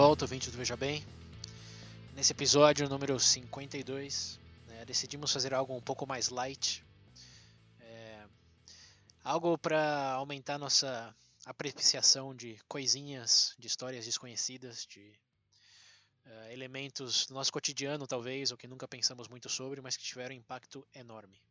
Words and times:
volta, 0.00 0.26
ouvintes 0.26 0.48
do 0.52 0.56
Veja 0.56 0.76
Bem. 0.76 1.04
Nesse 2.14 2.30
episódio 2.30 2.88
número 2.88 3.18
52, 3.18 4.38
né, 4.68 4.84
decidimos 4.84 5.32
fazer 5.32 5.52
algo 5.52 5.74
um 5.74 5.80
pouco 5.80 6.06
mais 6.06 6.28
light. 6.28 6.84
É, 7.80 8.24
algo 9.24 9.58
para 9.58 10.12
aumentar 10.12 10.56
nossa 10.56 11.12
apreciação 11.44 12.32
de 12.32 12.60
coisinhas, 12.68 13.56
de 13.58 13.66
histórias 13.66 14.04
desconhecidas, 14.04 14.86
de 14.86 15.00
uh, 16.26 16.52
elementos 16.52 17.26
do 17.26 17.34
nosso 17.34 17.52
cotidiano, 17.52 18.06
talvez, 18.06 18.52
ou 18.52 18.56
que 18.56 18.68
nunca 18.68 18.86
pensamos 18.86 19.26
muito 19.26 19.48
sobre, 19.48 19.80
mas 19.80 19.96
que 19.96 20.04
tiveram 20.04 20.32
impacto 20.32 20.86
enorme. 20.94 21.42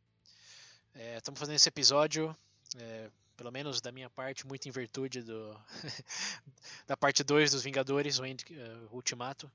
É, 0.95 1.17
estamos 1.17 1.37
fazendo 1.37 1.57
esse 1.57 1.67
episódio, 1.67 2.33
é, 2.77 3.11
pelo 3.37 3.51
menos 3.51 3.79
da 3.79 3.91
minha 3.91 4.09
parte, 4.09 4.45
muito 4.45 4.67
em 4.67 4.71
virtude 4.71 5.21
do 5.21 5.55
da 6.87 6.97
parte 6.97 7.23
2 7.23 7.51
dos 7.51 7.63
Vingadores, 7.63 8.19
o 8.19 8.25
End, 8.25 8.43
uh, 8.51 8.95
Ultimato. 8.95 9.49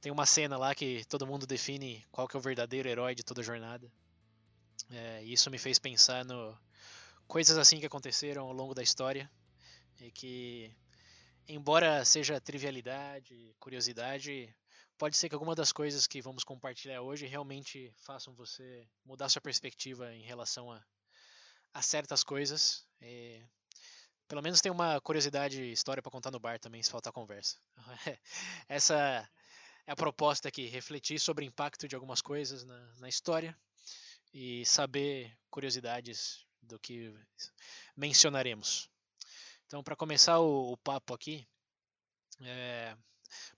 Tem 0.00 0.10
uma 0.10 0.24
cena 0.24 0.56
lá 0.56 0.74
que 0.74 1.04
todo 1.06 1.26
mundo 1.26 1.46
define 1.46 2.04
qual 2.10 2.26
que 2.26 2.36
é 2.36 2.38
o 2.38 2.42
verdadeiro 2.42 2.88
herói 2.88 3.14
de 3.14 3.22
toda 3.22 3.40
a 3.40 3.44
jornada. 3.44 3.92
É, 4.90 5.22
isso 5.24 5.50
me 5.50 5.58
fez 5.58 5.78
pensar 5.78 6.24
no 6.24 6.56
coisas 7.26 7.56
assim 7.56 7.80
que 7.80 7.86
aconteceram 7.86 8.42
ao 8.42 8.52
longo 8.52 8.74
da 8.74 8.82
história 8.82 9.30
e 10.00 10.10
que, 10.10 10.74
embora 11.48 12.04
seja 12.04 12.40
trivialidade, 12.40 13.54
curiosidade, 13.58 14.54
pode 14.98 15.16
ser 15.16 15.28
que 15.28 15.34
alguma 15.34 15.54
das 15.54 15.72
coisas 15.72 16.06
que 16.06 16.20
vamos 16.20 16.44
compartilhar 16.44 17.00
hoje 17.00 17.26
realmente 17.26 17.92
façam 17.96 18.34
você 18.34 18.86
mudar 19.04 19.28
sua 19.28 19.40
perspectiva 19.40 20.14
em 20.14 20.22
relação 20.22 20.70
a, 20.70 20.84
a 21.72 21.80
certas 21.80 22.22
coisas. 22.22 22.86
E, 23.02 23.42
pelo 24.28 24.42
menos 24.42 24.60
tem 24.60 24.70
uma 24.72 25.00
curiosidade, 25.00 25.72
história 25.72 26.02
para 26.02 26.12
contar 26.12 26.30
no 26.30 26.40
bar 26.40 26.58
também, 26.58 26.82
se 26.82 26.90
faltar 26.90 27.12
conversa. 27.12 27.58
Essa 28.68 29.28
é 29.86 29.92
a 29.92 29.96
proposta 29.96 30.48
aqui, 30.48 30.66
refletir 30.66 31.18
sobre 31.18 31.44
o 31.44 31.48
impacto 31.48 31.88
de 31.88 31.94
algumas 31.94 32.22
coisas 32.22 32.64
na, 32.64 32.94
na 33.00 33.08
história 33.08 33.56
e 34.32 34.64
saber 34.64 35.36
curiosidades 35.50 36.46
do 36.62 36.78
que 36.78 37.12
mencionaremos. 37.96 38.88
Então, 39.66 39.82
para 39.82 39.96
começar 39.96 40.38
o, 40.38 40.72
o, 40.72 40.76
papo 40.76 41.14
aqui, 41.14 41.46
é, 42.40 42.96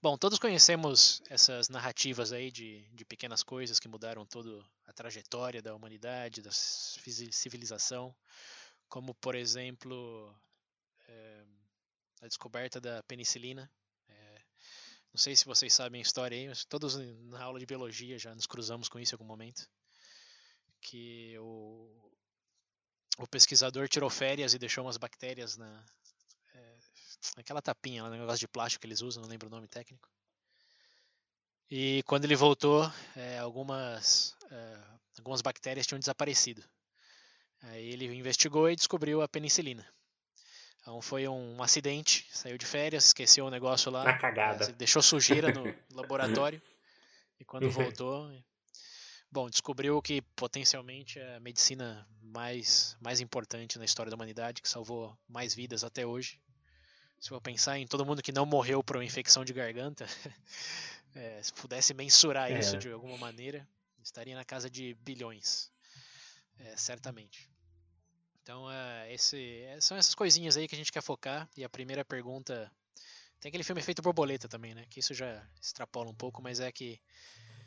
bom, 0.00 0.16
todos 0.16 0.38
conhecemos 0.38 1.22
essas 1.28 1.68
narrativas 1.68 2.32
aí 2.32 2.50
de, 2.50 2.88
de 2.92 3.04
pequenas 3.04 3.42
coisas 3.42 3.78
que 3.78 3.88
mudaram 3.88 4.24
toda 4.24 4.64
a 4.86 4.92
trajetória 4.92 5.60
da 5.60 5.74
humanidade, 5.74 6.40
da 6.40 6.50
civilização, 6.52 8.14
como, 8.94 9.12
por 9.12 9.34
exemplo, 9.34 10.32
é, 11.08 11.44
a 12.22 12.28
descoberta 12.28 12.80
da 12.80 13.02
penicilina. 13.02 13.68
É, 14.08 14.42
não 15.12 15.18
sei 15.18 15.34
se 15.34 15.44
vocês 15.44 15.74
sabem 15.74 15.98
a 15.98 16.02
história 16.02 16.38
aí, 16.38 16.46
mas 16.46 16.64
todos 16.64 16.94
na 16.94 17.42
aula 17.42 17.58
de 17.58 17.66
biologia 17.66 18.16
já 18.20 18.32
nos 18.32 18.46
cruzamos 18.46 18.88
com 18.88 19.00
isso 19.00 19.12
em 19.12 19.16
algum 19.16 19.24
momento. 19.24 19.68
Que 20.80 21.36
o, 21.40 22.08
o 23.18 23.26
pesquisador 23.26 23.88
tirou 23.88 24.08
férias 24.08 24.54
e 24.54 24.60
deixou 24.60 24.84
umas 24.84 24.96
bactérias 24.96 25.56
na, 25.56 25.84
aquela 27.36 27.60
tapinha 27.60 28.04
lá, 28.04 28.10
negócio 28.10 28.38
de 28.38 28.46
plástico 28.46 28.82
que 28.82 28.86
eles 28.86 29.02
usam, 29.02 29.24
não 29.24 29.28
lembro 29.28 29.48
o 29.48 29.50
nome 29.50 29.66
técnico. 29.66 30.08
E 31.68 32.04
quando 32.04 32.26
ele 32.26 32.36
voltou, 32.36 32.88
é, 33.16 33.40
algumas, 33.40 34.36
é, 34.52 34.80
algumas 35.18 35.42
bactérias 35.42 35.84
tinham 35.84 35.98
desaparecido. 35.98 36.62
Aí 37.70 37.90
ele 37.90 38.06
investigou 38.14 38.70
e 38.70 38.76
descobriu 38.76 39.22
a 39.22 39.28
penicilina. 39.28 39.86
Então 40.80 41.00
foi 41.00 41.26
um, 41.26 41.62
acidente, 41.62 42.26
saiu 42.30 42.58
de 42.58 42.66
férias, 42.66 43.06
esqueceu 43.06 43.46
o 43.46 43.50
negócio 43.50 43.90
lá. 43.90 44.04
Na 44.04 44.18
cagada. 44.18 44.66
É, 44.66 44.72
deixou 44.72 45.00
sujeira 45.02 45.50
no 45.52 45.64
laboratório. 45.94 46.60
e 47.40 47.44
quando 47.44 47.70
voltou, 47.70 48.30
bom, 49.32 49.48
descobriu 49.48 50.00
que 50.02 50.20
potencialmente 50.36 51.18
é 51.18 51.36
a 51.36 51.40
medicina 51.40 52.06
mais, 52.20 52.96
mais 53.00 53.20
importante 53.20 53.78
na 53.78 53.84
história 53.84 54.10
da 54.10 54.16
humanidade, 54.16 54.60
que 54.60 54.68
salvou 54.68 55.16
mais 55.26 55.54
vidas 55.54 55.84
até 55.84 56.04
hoje 56.06 56.38
se 57.24 57.30
for 57.30 57.40
pensar 57.40 57.78
em 57.78 57.86
todo 57.86 58.04
mundo 58.04 58.22
que 58.22 58.32
não 58.32 58.44
morreu 58.44 58.84
por 58.84 58.96
uma 58.96 59.04
infecção 59.04 59.46
de 59.46 59.54
garganta, 59.54 60.06
é, 61.14 61.40
se 61.42 61.54
pudesse 61.54 61.94
mensurar 61.94 62.52
é. 62.52 62.58
isso 62.58 62.76
de 62.76 62.92
alguma 62.92 63.16
maneira, 63.16 63.66
estaria 64.02 64.34
na 64.34 64.44
casa 64.44 64.68
de 64.68 64.92
bilhões, 64.96 65.72
é, 66.58 66.76
certamente. 66.76 67.50
Então, 68.44 68.70
é, 68.70 69.10
esse, 69.10 69.62
é, 69.62 69.80
são 69.80 69.96
essas 69.96 70.14
coisinhas 70.14 70.58
aí 70.58 70.68
que 70.68 70.74
a 70.74 70.78
gente 70.78 70.92
quer 70.92 71.02
focar. 71.02 71.48
E 71.56 71.64
a 71.64 71.68
primeira 71.68 72.04
pergunta. 72.04 72.70
Tem 73.40 73.48
aquele 73.48 73.64
filme 73.64 73.80
Efeito 73.80 74.02
Borboleta 74.02 74.46
também, 74.46 74.74
né? 74.74 74.84
Que 74.90 75.00
isso 75.00 75.14
já 75.14 75.42
extrapola 75.60 76.10
um 76.10 76.14
pouco, 76.14 76.42
mas 76.42 76.60
é 76.60 76.70
que. 76.70 77.00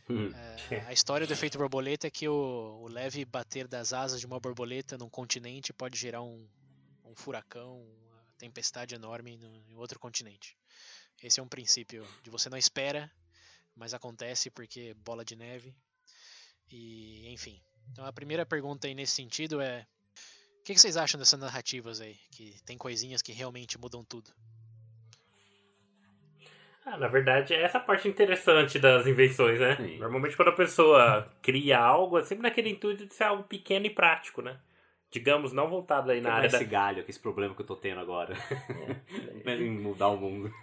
Hum. 0.07 0.31
É, 0.69 0.81
a 0.85 0.93
história 0.93 1.25
do 1.27 1.33
efeito 1.33 1.57
borboleta 1.57 2.07
é 2.07 2.09
que 2.09 2.29
o, 2.29 2.79
o, 2.81 2.87
leve 2.87 3.25
bater 3.25 3.67
das 3.67 3.91
asas 3.91 4.21
de 4.21 4.25
uma 4.25 4.39
borboleta 4.39 4.97
num 4.97 5.09
continente 5.09 5.73
pode 5.73 5.99
gerar 5.99 6.21
um, 6.21 6.47
um 7.03 7.13
furacão, 7.13 7.85
tempestade 8.37 8.95
enorme 8.95 9.35
no, 9.35 9.53
em 9.69 9.75
outro 9.75 9.99
continente. 9.99 10.55
Esse 11.21 11.41
é 11.41 11.43
um 11.43 11.47
princípio 11.47 12.07
de 12.23 12.29
você 12.29 12.49
não 12.49 12.57
espera, 12.57 13.11
mas 13.75 13.93
acontece 13.93 14.49
porque 14.49 14.93
bola 14.93 15.25
de 15.25 15.35
neve. 15.35 15.75
E, 16.69 17.27
enfim. 17.33 17.61
Então 17.91 18.05
a 18.05 18.13
primeira 18.13 18.45
pergunta 18.45 18.87
aí 18.87 18.95
nesse 18.95 19.13
sentido 19.13 19.59
é: 19.59 19.85
que, 20.67 20.73
que 20.73 20.81
vocês 20.81 20.97
acham 20.97 21.17
dessas 21.17 21.39
narrativas 21.39 22.01
aí? 22.01 22.17
Que 22.29 22.53
tem 22.65 22.77
coisinhas 22.77 23.21
que 23.21 23.31
realmente 23.31 23.79
mudam 23.79 24.03
tudo? 24.03 24.29
Ah, 26.85 26.97
na 26.97 27.07
verdade, 27.07 27.53
é 27.53 27.61
essa 27.61 27.79
parte 27.79 28.07
interessante 28.07 28.77
das 28.77 29.07
invenções, 29.07 29.59
né? 29.61 29.77
Sim. 29.77 29.97
Normalmente 29.97 30.35
quando 30.35 30.49
a 30.49 30.55
pessoa 30.55 31.33
cria 31.41 31.79
algo, 31.79 32.17
é 32.17 32.23
sempre 32.23 32.43
naquele 32.43 32.69
intuito 32.69 33.05
de 33.05 33.13
ser 33.13 33.23
algo 33.23 33.43
pequeno 33.43 33.85
e 33.85 33.89
prático, 33.89 34.41
né? 34.41 34.59
digamos, 35.09 35.53
não 35.53 35.69
voltado 35.69 36.11
aí 36.11 36.19
na 36.19 36.33
área 36.33 36.47
esse 36.47 36.59
da... 36.59 36.69
galho, 36.69 37.03
que 37.03 37.09
esse 37.09 37.19
problema 37.19 37.55
que 37.55 37.61
eu 37.61 37.65
tô 37.65 37.77
tendo 37.77 38.01
agora. 38.01 38.35
É. 39.45 39.55
em 39.55 39.71
mudar 39.71 40.09
o 40.09 40.17
mundo. 40.17 40.53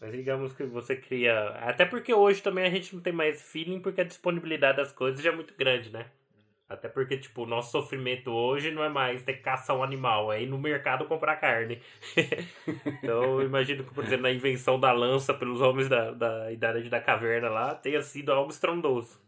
Mas 0.00 0.12
digamos 0.12 0.52
que 0.52 0.62
você 0.62 0.94
cria. 0.94 1.48
Até 1.60 1.84
porque 1.84 2.14
hoje 2.14 2.40
também 2.40 2.64
a 2.64 2.70
gente 2.70 2.94
não 2.94 3.02
tem 3.02 3.12
mais 3.12 3.42
feeling 3.42 3.80
porque 3.80 4.00
a 4.00 4.04
disponibilidade 4.04 4.76
das 4.76 4.92
coisas 4.92 5.20
já 5.20 5.32
é 5.32 5.34
muito 5.34 5.52
grande, 5.54 5.90
né? 5.90 6.06
Até 6.68 6.86
porque, 6.86 7.16
tipo, 7.16 7.44
o 7.44 7.46
nosso 7.46 7.70
sofrimento 7.70 8.30
hoje 8.30 8.70
não 8.70 8.84
é 8.84 8.90
mais 8.90 9.22
ter 9.24 9.34
que 9.34 9.42
caçar 9.42 9.74
um 9.74 9.82
animal, 9.82 10.30
é 10.30 10.42
ir 10.42 10.46
no 10.46 10.58
mercado 10.58 11.06
comprar 11.06 11.36
carne. 11.36 11.80
então, 13.02 13.40
eu 13.40 13.42
imagino 13.42 13.84
que, 13.84 13.94
por 13.94 14.04
exemplo, 14.04 14.26
a 14.26 14.32
invenção 14.32 14.78
da 14.78 14.92
lança 14.92 15.32
pelos 15.32 15.62
homens 15.62 15.88
da, 15.88 16.10
da 16.10 16.52
Idade 16.52 16.90
da 16.90 17.00
Caverna 17.00 17.48
lá 17.48 17.74
tenha 17.74 18.02
sido 18.02 18.30
algo 18.30 18.50
estrondoso. 18.50 19.18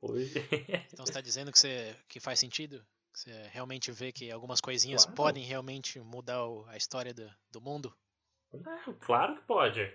Hoje. 0.00 0.38
então, 0.92 1.04
você 1.04 1.10
está 1.10 1.20
dizendo 1.20 1.50
que, 1.50 1.58
você, 1.58 1.96
que 2.08 2.20
faz 2.20 2.38
sentido? 2.38 2.80
Você 3.12 3.32
realmente 3.50 3.90
vê 3.90 4.12
que 4.12 4.30
algumas 4.30 4.60
coisinhas 4.60 5.04
claro. 5.04 5.16
podem 5.16 5.42
realmente 5.42 5.98
mudar 5.98 6.44
a 6.68 6.76
história 6.76 7.12
do, 7.12 7.28
do 7.50 7.60
mundo? 7.60 7.92
É, 8.54 8.92
claro 9.00 9.34
que 9.34 9.42
pode. 9.42 9.90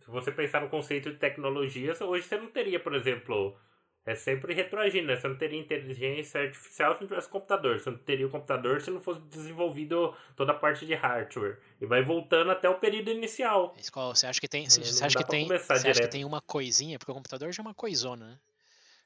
Se 0.00 0.10
você 0.10 0.32
pensar 0.32 0.60
no 0.60 0.68
conceito 0.68 1.12
de 1.12 1.18
tecnologia, 1.18 1.94
hoje 2.00 2.26
você 2.26 2.36
não 2.36 2.50
teria, 2.50 2.80
por 2.80 2.94
exemplo, 2.94 3.56
é 4.04 4.16
sempre 4.16 4.52
retroagindo, 4.52 5.06
né? 5.06 5.16
Você 5.16 5.28
não 5.28 5.36
teria 5.36 5.60
inteligência 5.60 6.40
artificial 6.40 6.94
se 6.94 7.02
não 7.02 7.08
tivesse 7.08 7.28
computador. 7.28 7.78
Você 7.78 7.90
não 7.90 7.98
teria 7.98 8.26
o 8.26 8.30
computador 8.30 8.80
se 8.80 8.90
não 8.90 9.00
fosse 9.00 9.20
desenvolvido 9.22 10.12
toda 10.34 10.50
a 10.50 10.54
parte 10.54 10.84
de 10.84 10.94
hardware. 10.94 11.58
E 11.80 11.86
vai 11.86 12.02
voltando 12.02 12.50
até 12.50 12.68
o 12.68 12.74
período 12.74 13.10
inicial. 13.10 13.74
Você 13.76 14.26
acha 14.26 14.40
que 14.40 14.48
tem, 14.48 14.68
você 14.68 15.04
acha 15.04 15.16
que 15.16 15.28
tem, 15.28 15.46
você 15.46 15.72
acha 15.72 16.02
que 16.02 16.08
tem 16.08 16.24
uma 16.24 16.40
coisinha? 16.40 16.98
Porque 16.98 17.12
o 17.12 17.14
computador 17.14 17.52
já 17.52 17.62
é 17.62 17.66
uma 17.66 17.74
coisona, 17.74 18.26
né? 18.26 18.38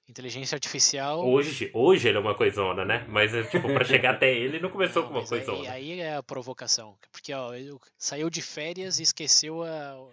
Inteligência 0.09 0.55
artificial. 0.55 1.29
Hoje, 1.29 1.69
hoje 1.75 2.09
ele 2.09 2.17
é 2.17 2.21
uma 2.21 2.35
coisona, 2.35 2.85
né? 2.85 3.05
Mas, 3.09 3.33
tipo, 3.51 3.67
para 3.69 3.85
chegar 3.85 4.15
até 4.15 4.33
ele, 4.33 4.61
não 4.61 4.71
começou 4.71 5.03
não, 5.03 5.09
com 5.09 5.19
uma 5.19 5.27
coisona. 5.27 5.73
Aí, 5.73 5.93
aí 5.93 6.01
é 6.01 6.15
a 6.15 6.23
provocação. 6.23 6.97
Porque, 7.11 7.35
ó, 7.35 7.53
ele 7.53 7.77
saiu 7.99 8.31
de 8.31 8.41
férias 8.41 9.01
e 9.01 9.03
esqueceu 9.03 9.65
a, 9.65 10.09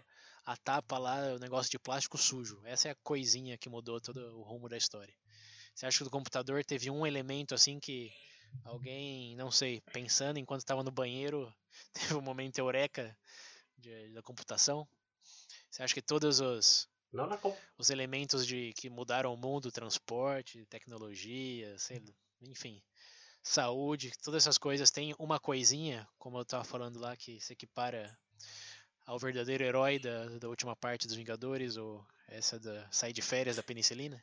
a 0.46 0.58
tapa 0.58 0.98
lá, 0.98 1.34
o 1.34 1.40
negócio 1.40 1.72
de 1.72 1.80
plástico 1.80 2.18
sujo. 2.18 2.62
Essa 2.66 2.90
é 2.90 2.92
a 2.92 2.96
coisinha 2.96 3.58
que 3.58 3.70
mudou 3.70 4.00
todo 4.02 4.18
o 4.38 4.44
rumo 4.44 4.68
da 4.68 4.78
história. 4.78 5.14
Você 5.74 5.86
acha 5.86 5.98
que 6.00 6.04
o 6.04 6.10
computador 6.12 6.64
teve 6.64 6.90
um 6.90 7.06
elemento 7.06 7.56
assim 7.56 7.80
que 7.80 8.12
alguém, 8.64 9.36
não 9.36 9.50
sei, 9.52 9.82
pensando 9.92 10.38
enquanto 10.38 10.60
estava 10.62 10.84
no 10.84 10.92
banheiro, 10.92 11.52
teve 11.94 12.16
um 12.16 12.22
momento 12.22 12.58
eureka, 12.60 13.18
de- 13.78 14.10
da 14.12 14.22
computação? 14.22 14.88
Você 15.70 15.82
acha 15.82 15.94
que 15.94 16.02
todos 16.02 16.40
os, 16.40 16.88
os 17.78 17.90
elementos 17.90 18.46
de 18.46 18.74
que 18.74 18.90
mudaram 18.90 19.34
o 19.34 19.38
mundo, 19.38 19.72
transporte, 19.72 20.66
tecnologia, 20.66 21.78
sei 21.80 22.04
enfim, 22.42 22.84
saúde, 23.42 24.12
todas 24.22 24.44
essas 24.44 24.58
coisas 24.58 24.92
têm 24.92 25.16
uma 25.18 25.40
coisinha, 25.40 26.08
como 26.20 26.38
eu 26.38 26.42
estava 26.44 26.64
falando 26.64 27.00
lá, 27.00 27.16
que 27.16 27.40
se 27.40 27.54
equipara 27.54 28.16
ao 29.06 29.20
verdadeiro 29.20 29.64
herói 29.64 30.00
da, 30.00 30.26
da 30.40 30.48
última 30.50 30.76
parte 30.76 31.08
dos 31.08 31.16
Vingadores, 31.16 31.78
ou 31.78 32.06
essa 32.28 32.60
da 32.60 32.88
sair 32.92 33.14
de 33.14 33.22
férias 33.22 33.56
da 33.58 33.64
penicilina? 33.64 34.22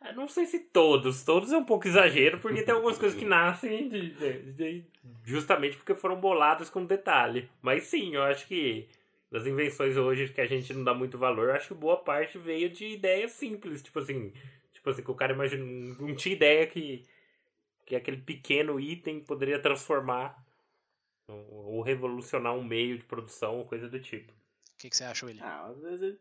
É, 0.00 0.12
não 0.12 0.28
sei 0.28 0.46
se 0.46 0.58
todos. 0.60 1.24
Todos 1.24 1.52
é 1.52 1.56
um 1.56 1.64
pouco 1.64 1.86
exagero, 1.88 2.38
porque 2.40 2.62
tem 2.62 2.74
algumas 2.74 2.98
coisas 2.98 3.18
que 3.18 3.24
nascem 3.26 3.88
de- 3.88 4.10
de- 4.10 4.52
de- 4.52 4.84
justamente 5.24 5.76
porque 5.76 5.94
foram 5.94 6.20
boladas 6.20 6.68
com 6.70 6.84
detalhe. 6.84 7.48
Mas 7.62 7.84
sim, 7.84 8.14
eu 8.14 8.22
acho 8.22 8.46
que 8.46 8.88
das 9.30 9.46
invenções 9.46 9.96
hoje 9.96 10.32
que 10.32 10.40
a 10.40 10.46
gente 10.46 10.72
não 10.72 10.84
dá 10.84 10.94
muito 10.94 11.18
valor, 11.18 11.48
eu 11.48 11.54
acho 11.54 11.68
que 11.68 11.74
boa 11.74 11.96
parte 11.96 12.38
veio 12.38 12.70
de 12.70 12.86
ideias 12.86 13.32
simples. 13.32 13.82
Tipo 13.82 13.98
assim, 14.00 14.32
tipo 14.72 14.88
assim 14.90 15.02
que 15.02 15.10
o 15.10 15.14
cara 15.14 15.32
imagina, 15.32 15.64
não 15.98 16.14
tinha 16.14 16.34
ideia 16.34 16.66
que, 16.66 17.04
que 17.86 17.96
aquele 17.96 18.18
pequeno 18.18 18.78
item 18.78 19.20
poderia 19.20 19.58
transformar 19.58 20.45
ou 21.28 21.76
ou 21.76 21.82
revolucionar 21.82 22.54
um 22.54 22.62
meio 22.64 22.96
de 22.98 23.04
produção 23.04 23.58
ou 23.58 23.64
coisa 23.66 23.88
do 23.88 24.00
tipo. 24.00 24.32
O 24.32 24.78
que, 24.78 24.90
que 24.90 24.96
você 24.96 25.04
acha, 25.04 25.26
William? 25.26 25.44
Ah, 25.44 25.66
às 25.66 25.80
vezes. 25.80 26.18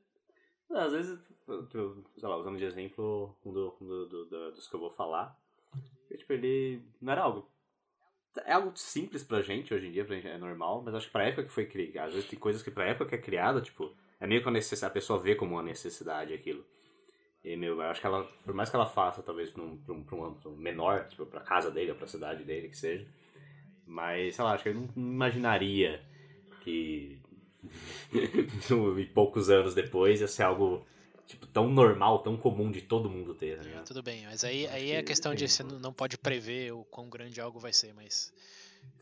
Às 0.71 0.91
vezes, 0.93 1.19
eu- 1.47 1.67
eu- 1.73 2.03
sei 2.17 2.27
lá, 2.27 2.37
usando 2.37 2.57
de 2.57 2.63
exemplo 2.65 3.37
um, 3.45 3.53
do, 3.53 3.77
um 3.79 3.85
do- 3.85 4.05
do- 4.07 4.25
do- 4.25 4.51
dos 4.53 4.67
que 4.67 4.75
eu 4.75 4.79
vou 4.79 4.89
falar, 4.91 5.37
que, 6.07 6.17
tipo, 6.17 6.33
ele 6.33 6.81
não 6.99 7.11
era 7.13 7.21
algo. 7.21 7.47
É 8.45 8.53
algo 8.53 8.75
simples 8.75 9.23
pra 9.23 9.41
gente 9.41 9.73
hoje 9.73 9.87
em 9.87 9.91
dia, 9.91 10.03
pra 10.03 10.15
gente 10.15 10.27
é 10.27 10.37
normal, 10.37 10.81
mas 10.83 10.95
acho 10.95 11.05
que 11.07 11.11
pra 11.13 11.25
época 11.25 11.43
que 11.43 11.51
foi 11.51 11.65
criado, 11.67 12.07
às 12.07 12.13
vezes 12.15 12.29
tem 12.29 12.37
coisas 12.39 12.61
que 12.63 12.71
pra 12.71 12.85
época 12.85 13.09
que 13.09 13.15
é 13.15 13.17
criada, 13.19 13.61
tipo, 13.61 13.95
é 14.19 14.25
meio 14.27 14.41
que 14.41 14.47
a, 14.49 14.51
necess... 14.51 14.83
a 14.83 14.89
pessoa 14.89 15.19
vê 15.19 15.35
como 15.35 15.53
uma 15.55 15.63
necessidade 15.63 16.33
aquilo. 16.33 16.65
E, 17.43 17.55
meu, 17.55 17.75
eu 17.75 17.81
acho 17.83 18.01
que 18.01 18.07
ela, 18.07 18.23
por 18.43 18.53
mais 18.55 18.69
que 18.69 18.75
ela 18.75 18.87
faça, 18.87 19.21
talvez, 19.21 19.51
pra 19.51 19.61
um, 19.61 19.77
pra 19.77 19.93
um, 19.93 20.03
pra 20.03 20.15
um 20.15 20.25
âmbito 20.25 20.49
menor, 20.51 21.07
tipo, 21.07 21.25
pra 21.27 21.41
casa 21.41 21.69
dele 21.69 21.91
ou 21.91 21.97
pra 21.97 22.07
cidade 22.07 22.43
dele, 22.43 22.69
que 22.69 22.77
seja, 22.77 23.07
mas, 23.85 24.35
sei 24.35 24.43
lá, 24.43 24.53
acho 24.53 24.63
que 24.63 24.69
ele 24.69 24.79
não 24.79 24.89
imaginaria 24.95 26.03
que 26.61 27.19
e 28.99 29.05
poucos 29.07 29.49
anos 29.49 29.73
depois 29.73 30.21
ia 30.21 30.27
ser 30.27 30.43
algo 30.43 30.85
tipo 31.27 31.47
tão 31.47 31.69
normal, 31.69 32.19
tão 32.19 32.37
comum 32.37 32.71
de 32.71 32.81
todo 32.81 33.09
mundo 33.09 33.33
ter, 33.33 33.57
ligado? 33.61 33.87
Tudo 33.87 34.03
bem, 34.03 34.25
mas 34.25 34.43
aí, 34.43 34.67
aí 34.67 34.91
é 34.91 34.99
a 34.99 35.01
que 35.01 35.07
questão 35.07 35.33
de 35.33 35.47
você 35.47 35.63
não 35.63 35.93
pode 35.93 36.17
prever 36.17 36.71
o 36.71 36.83
quão 36.85 37.09
grande 37.09 37.41
algo 37.41 37.59
vai 37.59 37.73
ser, 37.73 37.93
mas 37.93 38.31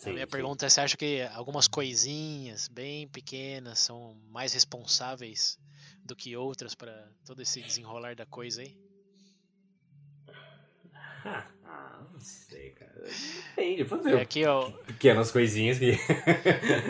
a 0.03 0.07
Sim, 0.07 0.13
minha 0.13 0.25
sim. 0.25 0.31
pergunta 0.31 0.65
é, 0.65 0.69
você 0.69 0.81
acha 0.81 0.97
que 0.97 1.21
algumas 1.33 1.67
coisinhas 1.67 2.67
bem 2.67 3.07
pequenas 3.07 3.79
são 3.79 4.15
mais 4.29 4.53
responsáveis 4.53 5.57
do 6.05 6.15
que 6.15 6.35
outras 6.35 6.75
para 6.75 7.09
todo 7.25 7.41
esse 7.41 7.61
desenrolar 7.61 8.15
da 8.15 8.25
coisa 8.25 8.61
aí? 8.61 8.77
Não 12.23 12.29
sei, 12.29 12.69
cara. 12.69 13.03
Depende, 13.49 13.83
pode 13.83 14.09
É 14.09 14.21
aqui, 14.21 14.45
ó, 14.45 14.71
pequenas 14.71 15.29
coisinhas 15.29 15.77
que. 15.77 15.91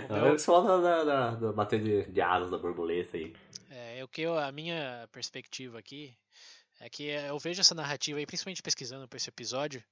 Eu 0.10 0.38
só 0.38 0.62
da, 0.62 0.78
da, 0.78 1.04
da, 1.04 1.32
da 1.32 1.52
bater 1.52 1.82
de, 1.82 2.12
de 2.12 2.22
asas 2.22 2.52
da 2.52 2.58
borboleta 2.60 3.18
aí. 3.18 3.34
é, 3.72 4.04
o 4.04 4.08
que 4.08 4.22
eu, 4.22 4.38
a 4.38 4.52
minha 4.52 5.10
perspectiva 5.12 5.80
aqui 5.80 6.16
é 6.80 6.88
que 6.88 7.06
eu 7.06 7.40
vejo 7.40 7.62
essa 7.62 7.74
narrativa 7.74 8.20
aí, 8.20 8.28
principalmente 8.28 8.62
pesquisando 8.62 9.08
para 9.08 9.18
esse 9.18 9.30
episódio, 9.30 9.84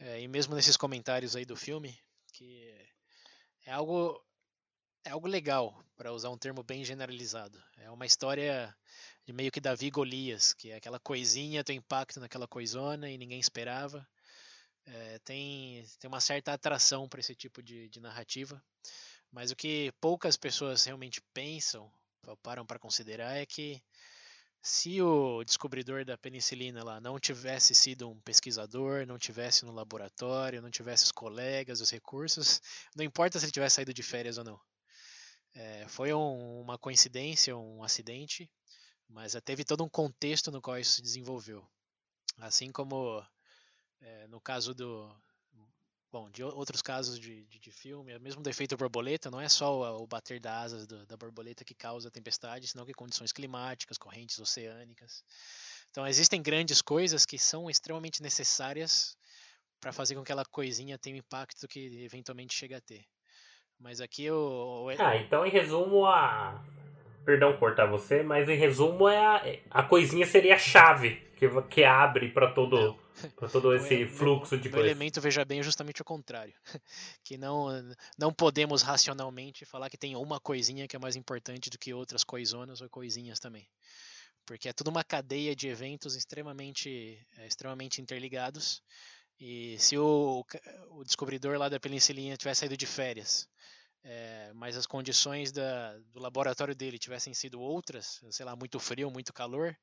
é, 0.00 0.20
e 0.20 0.26
mesmo 0.26 0.56
nesses 0.56 0.76
comentários 0.76 1.36
aí 1.36 1.44
do 1.44 1.54
filme, 1.54 1.96
que 2.32 2.74
é 3.64 3.70
algo 3.70 4.20
é 5.04 5.10
algo 5.10 5.28
legal, 5.28 5.80
para 5.96 6.12
usar 6.12 6.30
um 6.30 6.36
termo 6.36 6.64
bem 6.64 6.84
generalizado. 6.84 7.62
É 7.78 7.88
uma 7.88 8.04
história 8.04 8.74
de 9.24 9.32
meio 9.32 9.52
que 9.52 9.60
Davi 9.60 9.86
e 9.86 9.90
Golias, 9.92 10.52
que 10.52 10.72
é 10.72 10.76
aquela 10.76 10.98
coisinha 10.98 11.62
tem 11.62 11.76
impacto 11.76 12.18
naquela 12.18 12.48
coisona 12.48 13.08
e 13.08 13.16
ninguém 13.16 13.38
esperava. 13.38 14.04
É, 14.86 15.18
tem, 15.20 15.84
tem 15.98 16.08
uma 16.08 16.20
certa 16.20 16.52
atração 16.52 17.08
para 17.08 17.18
esse 17.20 17.34
tipo 17.34 17.62
de, 17.62 17.88
de 17.88 18.00
narrativa, 18.00 18.62
mas 19.32 19.50
o 19.50 19.56
que 19.56 19.92
poucas 20.00 20.36
pessoas 20.36 20.84
realmente 20.84 21.20
pensam, 21.34 21.92
param 22.42 22.66
para 22.66 22.78
considerar, 22.78 23.36
é 23.36 23.46
que 23.46 23.82
se 24.62 25.02
o 25.02 25.44
descobridor 25.44 26.04
da 26.04 26.18
penicilina 26.18 26.84
lá 26.84 27.00
não 27.00 27.18
tivesse 27.20 27.74
sido 27.74 28.10
um 28.10 28.20
pesquisador, 28.20 29.06
não 29.06 29.18
tivesse 29.18 29.64
no 29.64 29.72
laboratório, 29.72 30.62
não 30.62 30.70
tivesse 30.70 31.04
os 31.04 31.12
colegas, 31.12 31.80
os 31.80 31.90
recursos, 31.90 32.60
não 32.96 33.04
importa 33.04 33.38
se 33.38 33.46
ele 33.46 33.52
tivesse 33.52 33.76
saído 33.76 33.94
de 33.94 34.02
férias 34.02 34.38
ou 34.38 34.44
não. 34.44 34.60
É, 35.54 35.88
foi 35.88 36.12
um- 36.12 36.60
uma 36.60 36.78
coincidência, 36.78 37.56
um 37.56 37.82
acidente, 37.82 38.50
mas 39.08 39.34
teve 39.44 39.64
todo 39.64 39.84
um 39.84 39.88
contexto 39.90 40.50
no 40.52 40.62
qual 40.62 40.78
isso 40.78 40.94
se 40.94 41.02
desenvolveu. 41.02 41.66
Assim 42.38 42.72
como 42.72 43.24
é, 44.00 44.26
no 44.28 44.40
caso 44.40 44.74
do. 44.74 45.14
Bom, 46.12 46.30
de 46.30 46.42
o- 46.42 46.54
outros 46.54 46.80
casos 46.80 47.18
de, 47.18 47.44
de, 47.46 47.58
de 47.58 47.70
filme, 47.72 48.12
é 48.12 48.18
mesmo 48.18 48.40
do 48.40 48.48
efeito 48.48 48.76
borboleta, 48.76 49.30
não 49.30 49.40
é 49.40 49.48
só 49.48 49.74
o, 49.98 50.02
o 50.04 50.06
bater 50.06 50.40
das 50.40 50.72
asas 50.72 50.86
do- 50.86 51.04
da 51.04 51.16
borboleta 51.16 51.64
que 51.64 51.74
causa 51.74 52.08
a 52.08 52.10
tempestade, 52.10 52.68
senão 52.68 52.86
que 52.86 52.94
condições 52.94 53.32
climáticas, 53.32 53.98
correntes 53.98 54.38
oceânicas. 54.38 55.22
Então, 55.90 56.06
existem 56.06 56.40
grandes 56.40 56.80
coisas 56.80 57.26
que 57.26 57.38
são 57.38 57.68
extremamente 57.68 58.22
necessárias 58.22 59.16
para 59.80 59.92
fazer 59.92 60.14
com 60.14 60.22
que 60.22 60.32
aquela 60.32 60.44
coisinha 60.44 60.96
tenha 60.96 61.16
o 61.16 61.18
impacto 61.18 61.66
que 61.68 62.02
eventualmente 62.04 62.54
chega 62.54 62.78
a 62.78 62.80
ter. 62.80 63.04
Mas 63.78 64.00
aqui 64.00 64.30
o, 64.30 64.86
o- 64.86 64.90
Ah, 64.98 65.16
então 65.16 65.44
em 65.44 65.50
resumo 65.50 66.06
a. 66.06 66.64
Perdão 67.26 67.56
cortar 67.58 67.86
você, 67.86 68.22
mas 68.22 68.48
em 68.48 68.56
resumo 68.56 69.08
é 69.08 69.18
a, 69.70 69.80
a 69.80 69.82
coisinha 69.82 70.24
seria 70.24 70.54
a 70.54 70.58
chave 70.58 71.16
que, 71.36 71.48
que 71.62 71.82
abre 71.82 72.30
pra 72.30 72.52
todo, 72.52 72.96
pra 73.36 73.48
todo 73.48 73.68
o 73.68 73.74
esse 73.74 73.94
ele- 73.94 74.08
fluxo 74.08 74.56
de 74.58 74.68
o 74.68 74.70
coisa. 74.70 74.86
elemento, 74.86 75.20
veja 75.20 75.44
bem, 75.44 75.60
é 75.60 75.62
justamente 75.62 76.02
o 76.02 76.04
contrário. 76.04 76.54
Que 77.24 77.36
não, 77.36 77.68
não 78.18 78.32
podemos 78.32 78.82
racionalmente 78.82 79.64
falar 79.64 79.90
que 79.90 79.96
tem 79.98 80.14
uma 80.16 80.38
coisinha 80.40 80.86
que 80.86 80.94
é 80.96 80.98
mais 80.98 81.16
importante 81.16 81.68
do 81.70 81.78
que 81.78 81.92
outras 81.92 82.22
coisonas 82.22 82.80
ou 82.80 82.88
coisinhas 82.88 83.38
também. 83.40 83.68
Porque 84.44 84.68
é 84.68 84.72
tudo 84.72 84.88
uma 84.90 85.02
cadeia 85.02 85.56
de 85.56 85.66
eventos 85.68 86.14
extremamente, 86.14 87.18
é, 87.36 87.46
extremamente 87.46 88.00
interligados. 88.00 88.80
E 89.40 89.76
se 89.78 89.98
o, 89.98 90.44
o 90.90 91.04
descobridor 91.04 91.58
lá 91.58 91.68
da 91.68 91.80
penicilina 91.80 92.36
tivesse 92.36 92.60
saído 92.60 92.76
de 92.76 92.86
férias, 92.86 93.48
é, 94.04 94.52
mas 94.54 94.76
as 94.76 94.86
condições 94.86 95.50
da, 95.50 95.98
do 96.12 96.20
laboratório 96.20 96.76
dele 96.76 96.96
tivessem 96.98 97.34
sido 97.34 97.60
outras, 97.60 98.20
sei 98.30 98.46
lá, 98.46 98.54
muito 98.54 98.78
frio, 98.78 99.10
muito 99.10 99.32
calor, 99.32 99.76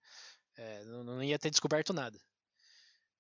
é, 0.55 0.83
não, 0.85 1.03
não 1.03 1.23
ia 1.23 1.37
ter 1.37 1.49
descoberto 1.49 1.91
nada. 1.93 2.17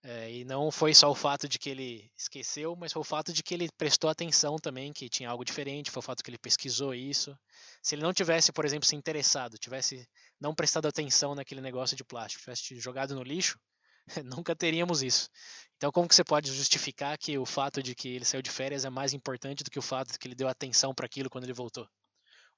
É, 0.05 0.29
e 0.29 0.43
não 0.43 0.69
foi 0.69 0.93
só 0.93 1.09
o 1.09 1.15
fato 1.15 1.47
de 1.47 1.57
que 1.57 1.69
ele 1.69 2.11
esqueceu, 2.17 2.75
mas 2.75 2.91
foi 2.91 2.99
o 2.99 3.05
fato 3.05 3.31
de 3.31 3.41
que 3.41 3.53
ele 3.53 3.69
prestou 3.77 4.09
atenção 4.09 4.57
também, 4.57 4.91
que 4.91 5.07
tinha 5.07 5.29
algo 5.29 5.45
diferente, 5.45 5.89
foi 5.89 6.01
o 6.01 6.03
fato 6.03 6.21
que 6.21 6.29
ele 6.29 6.37
pesquisou 6.37 6.93
isso. 6.93 7.33
Se 7.81 7.95
ele 7.95 8.01
não 8.01 8.11
tivesse, 8.11 8.51
por 8.51 8.65
exemplo, 8.65 8.85
se 8.85 8.97
interessado, 8.97 9.57
tivesse 9.57 10.05
não 10.41 10.53
prestado 10.53 10.89
atenção 10.89 11.33
naquele 11.33 11.61
negócio 11.61 11.95
de 11.95 12.03
plástico, 12.03 12.43
tivesse 12.43 12.77
jogado 12.81 13.15
no 13.15 13.23
lixo, 13.23 13.57
nunca 14.25 14.53
teríamos 14.53 15.01
isso. 15.01 15.29
Então, 15.77 15.89
como 15.89 16.07
que 16.07 16.15
você 16.15 16.23
pode 16.23 16.51
justificar 16.51 17.17
que 17.17 17.37
o 17.37 17.45
fato 17.45 17.81
de 17.81 17.95
que 17.95 18.09
ele 18.09 18.25
saiu 18.25 18.41
de 18.41 18.51
férias 18.51 18.83
é 18.83 18.89
mais 18.89 19.13
importante 19.13 19.63
do 19.63 19.71
que 19.71 19.79
o 19.79 19.81
fato 19.81 20.11
de 20.11 20.19
que 20.19 20.27
ele 20.27 20.35
deu 20.35 20.49
atenção 20.49 20.93
para 20.93 21.05
aquilo 21.05 21.29
quando 21.29 21.45
ele 21.45 21.53
voltou? 21.53 21.87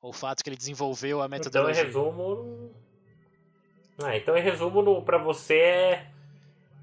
Ou 0.01 0.09
o 0.09 0.13
fato 0.13 0.43
que 0.43 0.49
ele 0.49 0.57
desenvolveu 0.57 1.21
a 1.21 1.25
Então 1.25 1.37
em 1.37 1.39
metodologia? 1.39 1.83
resumo. 1.83 2.75
Ah, 3.99 4.17
então 4.17 4.35
em 4.35 4.41
resumo 4.41 5.03
pra 5.03 5.19
você 5.19 5.57
é 5.57 6.14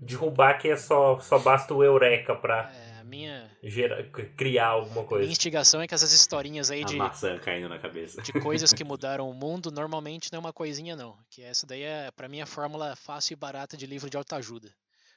derrubar 0.03 0.59
que 0.59 0.69
é 0.69 0.77
só, 0.77 1.19
só 1.21 1.39
basta 1.39 1.73
o 1.73 1.83
Eureka 1.83 2.35
pra 2.35 2.71
É, 2.75 3.01
a 3.01 3.05
minha, 3.05 3.51
gerar, 3.63 4.03
criar 4.37 4.67
alguma 4.69 4.93
a 4.93 4.95
minha 4.97 5.07
coisa. 5.09 5.31
instigação 5.31 5.81
é 5.81 5.87
que 5.87 5.95
essas 5.95 6.13
historinhas 6.13 6.71
aí 6.71 6.83
A 6.83 6.87
de, 6.87 6.97
maçã 6.97 7.39
caindo 7.39 7.69
na 7.69 7.79
cabeça. 7.79 8.21
de 8.21 8.33
coisas 8.33 8.73
que 8.73 8.83
mudaram 8.85 9.29
o 9.31 9.35
mundo, 9.35 9.71
normalmente 9.71 10.31
não 10.33 10.39
é 10.39 10.41
uma 10.41 10.53
coisinha 10.53 10.95
não. 10.97 11.17
Que 11.31 11.43
essa 11.43 11.67
daí 11.67 11.83
é, 11.83 12.11
para 12.11 12.29
mim, 12.29 12.41
a 12.41 12.47
fórmula 12.47 12.95
fácil 12.97 13.35
e 13.35 13.37
barata 13.37 13.77
de 13.77 13.87
livro 13.87 14.11
de 14.11 14.17
autoajuda. 14.17 14.73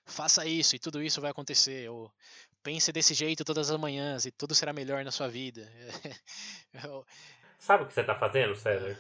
Faça 0.06 0.46
isso 0.46 0.76
e 0.76 0.80
tudo 0.80 1.02
isso 1.02 1.20
vai 1.20 1.32
acontecer. 1.32 1.90
Ou 1.90 2.12
pense 2.62 2.92
desse 2.92 3.14
jeito 3.14 3.44
todas 3.44 3.72
as 3.72 3.80
manhãs 3.80 4.26
e 4.26 4.32
tudo 4.32 4.54
será 4.54 4.72
melhor 4.72 5.04
na 5.04 5.12
sua 5.12 5.28
vida. 5.28 5.68
Eu- 6.84 7.06
Sabe 7.58 7.84
o 7.84 7.88
que 7.88 7.94
você 7.94 8.04
tá 8.04 8.14
fazendo, 8.14 8.56
César? 8.56 8.96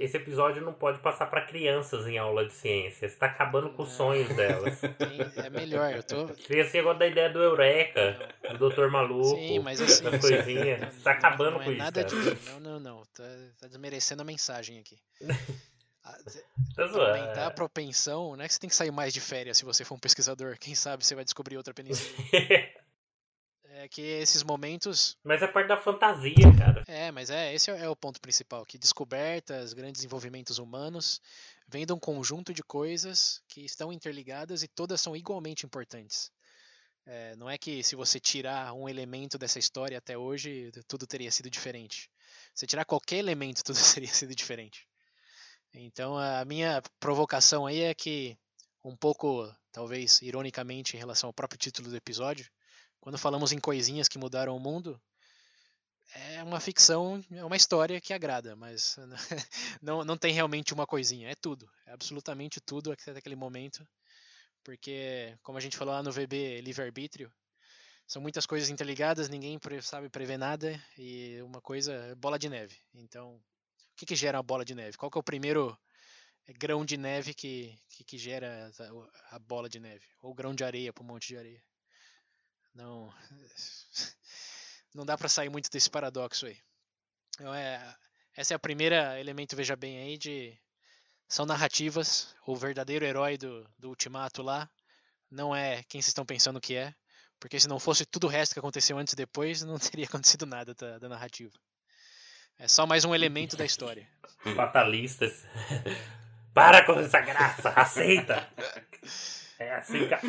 Esse 0.00 0.16
episódio 0.16 0.62
não 0.64 0.72
pode 0.72 0.98
passar 1.00 1.26
pra 1.26 1.42
crianças 1.42 2.06
em 2.06 2.16
aula 2.16 2.46
de 2.46 2.52
ciência. 2.54 3.06
Você 3.08 3.16
tá 3.16 3.26
acabando 3.26 3.68
com 3.70 3.82
os 3.82 3.92
sonhos 3.92 4.28
delas. 4.34 4.80
tem- 4.96 5.44
é 5.44 5.50
melhor, 5.50 5.92
eu 5.94 6.02
tô. 6.02 6.26
Criança 6.44 6.80
gosta 6.82 6.98
da 7.00 7.06
ideia 7.06 7.28
do 7.30 7.38
Eureka, 7.42 8.28
do 8.50 8.56
Doutor 8.58 8.90
Maluco, 8.90 9.36
Sim, 9.36 9.58
mas 9.58 9.80
assim. 9.80 10.02
das 10.04 10.20
coisinhas. 10.20 10.94
Você 10.94 11.00
tá 11.02 11.10
acabando 11.12 11.50
não 11.52 11.60
é 11.60 11.64
com 11.66 11.70
isso, 11.72 11.78
nada 11.78 12.02
cara. 12.04 12.16
de, 12.34 12.50
Não, 12.50 12.60
não, 12.60 12.80
não. 12.80 13.02
Tá, 13.14 13.24
tá 13.60 13.66
desmerecendo 13.68 14.22
a 14.22 14.24
mensagem 14.24 14.78
aqui. 14.78 14.96
Ah, 16.02 16.16
ze- 16.26 16.42
Tá. 16.74 16.82
Aumentar 16.84 17.46
a 17.46 17.50
propensão, 17.50 18.34
não 18.34 18.42
é 18.42 18.48
que 18.48 18.54
você 18.54 18.58
tem 18.60 18.70
que 18.70 18.74
sair 18.74 18.90
mais 18.90 19.12
de 19.12 19.20
férias 19.20 19.58
se 19.58 19.66
você 19.66 19.84
for 19.84 19.96
um 19.96 19.98
pesquisador. 19.98 20.56
Quem 20.58 20.74
sabe 20.74 21.04
você 21.04 21.14
vai 21.14 21.24
descobrir 21.24 21.58
outra 21.58 21.74
penicilina. 21.74 22.16
É 23.80 23.88
que 23.88 24.02
esses 24.02 24.42
momentos. 24.42 25.16
Mas 25.24 25.40
é 25.42 25.46
parte 25.46 25.68
da 25.68 25.76
fantasia, 25.78 26.34
cara. 26.58 26.84
É, 26.86 27.10
mas 27.10 27.30
é, 27.30 27.54
esse 27.54 27.70
é 27.70 27.88
o 27.88 27.96
ponto 27.96 28.20
principal, 28.20 28.66
que 28.66 28.76
descobertas, 28.76 29.72
grandes 29.72 30.00
desenvolvimentos 30.00 30.58
humanos 30.58 31.18
vêm 31.66 31.86
de 31.86 31.92
um 31.94 31.98
conjunto 31.98 32.52
de 32.52 32.62
coisas 32.62 33.40
que 33.48 33.64
estão 33.64 33.90
interligadas 33.90 34.62
e 34.62 34.68
todas 34.68 35.00
são 35.00 35.16
igualmente 35.16 35.64
importantes. 35.64 36.30
É, 37.06 37.34
não 37.36 37.48
é 37.48 37.56
que 37.56 37.82
se 37.82 37.96
você 37.96 38.20
tirar 38.20 38.74
um 38.74 38.86
elemento 38.86 39.38
dessa 39.38 39.58
história 39.58 39.96
até 39.96 40.18
hoje, 40.18 40.70
tudo 40.86 41.06
teria 41.06 41.30
sido 41.30 41.48
diferente. 41.48 42.10
Se 42.54 42.66
tirar 42.66 42.84
qualquer 42.84 43.16
elemento, 43.16 43.62
tudo 43.64 43.78
teria 43.94 44.12
sido 44.12 44.34
diferente. 44.34 44.86
Então 45.72 46.18
a 46.18 46.44
minha 46.44 46.82
provocação 46.98 47.64
aí 47.64 47.80
é 47.80 47.94
que, 47.94 48.36
um 48.84 48.94
pouco, 48.94 49.50
talvez 49.72 50.20
ironicamente, 50.20 50.96
em 50.96 50.98
relação 50.98 51.28
ao 51.28 51.34
próprio 51.34 51.58
título 51.58 51.88
do 51.88 51.96
episódio, 51.96 52.46
quando 53.00 53.18
falamos 53.18 53.52
em 53.52 53.58
coisinhas 53.58 54.08
que 54.08 54.18
mudaram 54.18 54.56
o 54.56 54.60
mundo, 54.60 55.00
é 56.14 56.42
uma 56.42 56.60
ficção, 56.60 57.24
é 57.30 57.44
uma 57.44 57.56
história 57.56 58.00
que 58.00 58.12
agrada, 58.12 58.56
mas 58.56 58.96
não, 59.80 60.04
não 60.04 60.16
tem 60.16 60.32
realmente 60.32 60.74
uma 60.74 60.86
coisinha, 60.86 61.30
é 61.30 61.34
tudo, 61.34 61.70
é 61.86 61.92
absolutamente 61.92 62.60
tudo 62.60 62.92
até 62.92 63.12
aquele 63.12 63.36
momento, 63.36 63.86
porque, 64.64 65.36
como 65.42 65.58
a 65.58 65.60
gente 65.60 65.76
falou 65.76 65.94
lá 65.94 66.02
no 66.02 66.12
VB 66.12 66.60
Livre-Arbítrio, 66.60 67.32
são 68.06 68.20
muitas 68.20 68.44
coisas 68.44 68.68
interligadas, 68.68 69.28
ninguém 69.28 69.58
sabe 69.82 70.10
prever 70.10 70.36
nada, 70.36 70.82
e 70.98 71.40
uma 71.42 71.60
coisa 71.60 71.92
é 71.92 72.14
bola 72.16 72.38
de 72.38 72.48
neve. 72.48 72.76
Então, 72.92 73.36
o 73.36 73.42
que, 73.96 74.04
que 74.04 74.16
gera 74.16 74.38
uma 74.38 74.42
bola 74.42 74.64
de 74.64 74.74
neve? 74.74 74.96
Qual 74.96 75.08
que 75.08 75.16
é 75.16 75.20
o 75.20 75.22
primeiro 75.22 75.78
grão 76.58 76.84
de 76.84 76.96
neve 76.96 77.32
que, 77.32 77.78
que, 77.88 78.02
que 78.02 78.18
gera 78.18 78.68
a 79.30 79.38
bola 79.38 79.68
de 79.68 79.78
neve? 79.78 80.04
Ou 80.20 80.34
grão 80.34 80.52
de 80.52 80.64
areia 80.64 80.92
para 80.92 81.04
um 81.04 81.06
monte 81.06 81.28
de 81.28 81.36
areia? 81.36 81.62
Não, 82.74 83.12
não 84.94 85.04
dá 85.04 85.16
para 85.16 85.28
sair 85.28 85.48
muito 85.48 85.70
desse 85.70 85.90
paradoxo 85.90 86.46
aí. 86.46 86.58
Então 87.34 87.54
é, 87.54 87.96
essa 88.36 88.54
é 88.54 88.56
a 88.56 88.60
primeira 88.60 89.18
elemento, 89.18 89.56
veja 89.56 89.76
bem 89.76 89.98
aí, 89.98 90.18
de 90.18 90.58
são 91.28 91.46
narrativas. 91.46 92.34
O 92.46 92.56
verdadeiro 92.56 93.04
herói 93.04 93.38
do, 93.38 93.68
do 93.78 93.88
Ultimato 93.88 94.42
lá 94.42 94.68
não 95.30 95.54
é 95.54 95.82
quem 95.84 96.00
vocês 96.00 96.08
estão 96.08 96.26
pensando 96.26 96.60
que 96.60 96.74
é, 96.74 96.94
porque 97.38 97.58
se 97.58 97.68
não 97.68 97.78
fosse 97.78 98.04
tudo 98.04 98.26
o 98.26 98.30
resto 98.30 98.52
que 98.52 98.58
aconteceu 98.58 98.98
antes 98.98 99.12
e 99.14 99.16
depois, 99.16 99.62
não 99.64 99.78
teria 99.78 100.06
acontecido 100.06 100.44
nada 100.44 100.74
da, 100.74 100.98
da 100.98 101.08
narrativa. 101.08 101.52
É 102.58 102.68
só 102.68 102.86
mais 102.86 103.04
um 103.04 103.14
elemento 103.14 103.56
da 103.56 103.64
história. 103.64 104.06
Fatalistas. 104.54 105.44
Para 106.52 106.84
com 106.84 106.92
essa 106.98 107.20
graça, 107.20 107.70
aceita. 107.70 108.46
É 109.58 109.72
assim, 109.76 110.06
cara. 110.08 110.20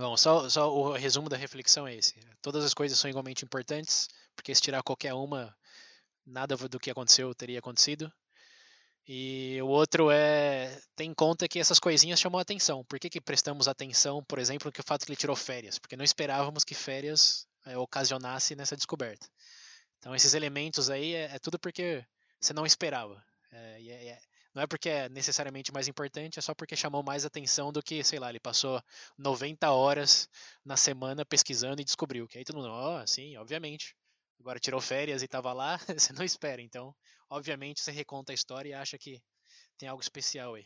Bom, 0.00 0.16
só, 0.16 0.48
só 0.48 0.72
o 0.72 0.92
resumo 0.92 1.28
da 1.28 1.36
reflexão 1.36 1.86
é 1.86 1.96
esse. 1.96 2.14
Todas 2.40 2.64
as 2.64 2.72
coisas 2.72 2.96
são 2.98 3.10
igualmente 3.10 3.44
importantes, 3.44 4.08
porque 4.36 4.54
se 4.54 4.62
tirar 4.62 4.82
qualquer 4.82 5.12
uma, 5.12 5.52
nada 6.24 6.56
do 6.56 6.78
que 6.78 6.90
aconteceu 6.90 7.34
teria 7.34 7.58
acontecido. 7.58 8.12
E 9.06 9.58
o 9.62 9.66
outro 9.66 10.10
é 10.10 10.80
tem 10.94 11.10
em 11.10 11.14
conta 11.14 11.48
que 11.48 11.58
essas 11.58 11.80
coisinhas 11.80 12.20
chamam 12.20 12.38
atenção. 12.38 12.84
Por 12.84 12.98
que, 13.00 13.10
que 13.10 13.20
prestamos 13.20 13.66
atenção, 13.66 14.22
por 14.22 14.38
exemplo, 14.38 14.70
que 14.70 14.80
o 14.80 14.84
fato 14.84 15.04
que 15.04 15.10
ele 15.10 15.16
tirou 15.16 15.34
férias? 15.34 15.78
Porque 15.78 15.96
não 15.96 16.04
esperávamos 16.04 16.62
que 16.62 16.74
férias 16.74 17.46
é, 17.64 17.76
ocasionasse 17.76 18.54
nessa 18.54 18.76
descoberta. 18.76 19.26
Então 19.98 20.14
esses 20.14 20.34
elementos 20.34 20.90
aí 20.90 21.14
é, 21.14 21.34
é 21.34 21.38
tudo 21.38 21.58
porque 21.58 22.04
você 22.40 22.52
não 22.52 22.66
esperava. 22.66 23.20
É, 23.50 23.82
é, 23.82 24.20
não 24.54 24.62
é 24.62 24.66
porque 24.66 24.88
é 24.88 25.08
necessariamente 25.08 25.72
mais 25.72 25.88
importante, 25.88 26.38
é 26.38 26.42
só 26.42 26.54
porque 26.54 26.74
chamou 26.74 27.02
mais 27.02 27.24
atenção 27.24 27.72
do 27.72 27.82
que, 27.82 28.02
sei 28.02 28.18
lá, 28.18 28.30
ele 28.30 28.40
passou 28.40 28.82
90 29.16 29.70
horas 29.70 30.28
na 30.64 30.76
semana 30.76 31.24
pesquisando 31.24 31.80
e 31.80 31.84
descobriu. 31.84 32.26
Que 32.26 32.38
aí 32.38 32.44
todo 32.44 32.56
mundo, 32.56 32.68
ó, 32.68 33.02
oh, 33.02 33.06
sim, 33.06 33.36
obviamente. 33.36 33.94
Agora 34.40 34.58
tirou 34.58 34.80
férias 34.80 35.22
e 35.22 35.26
estava 35.26 35.52
lá, 35.52 35.78
você 35.96 36.12
não 36.12 36.24
espera. 36.24 36.62
Então, 36.62 36.94
obviamente, 37.28 37.80
você 37.80 37.90
reconta 37.90 38.32
a 38.32 38.34
história 38.34 38.70
e 38.70 38.74
acha 38.74 38.96
que 38.98 39.20
tem 39.76 39.88
algo 39.88 40.02
especial 40.02 40.54
aí. 40.54 40.64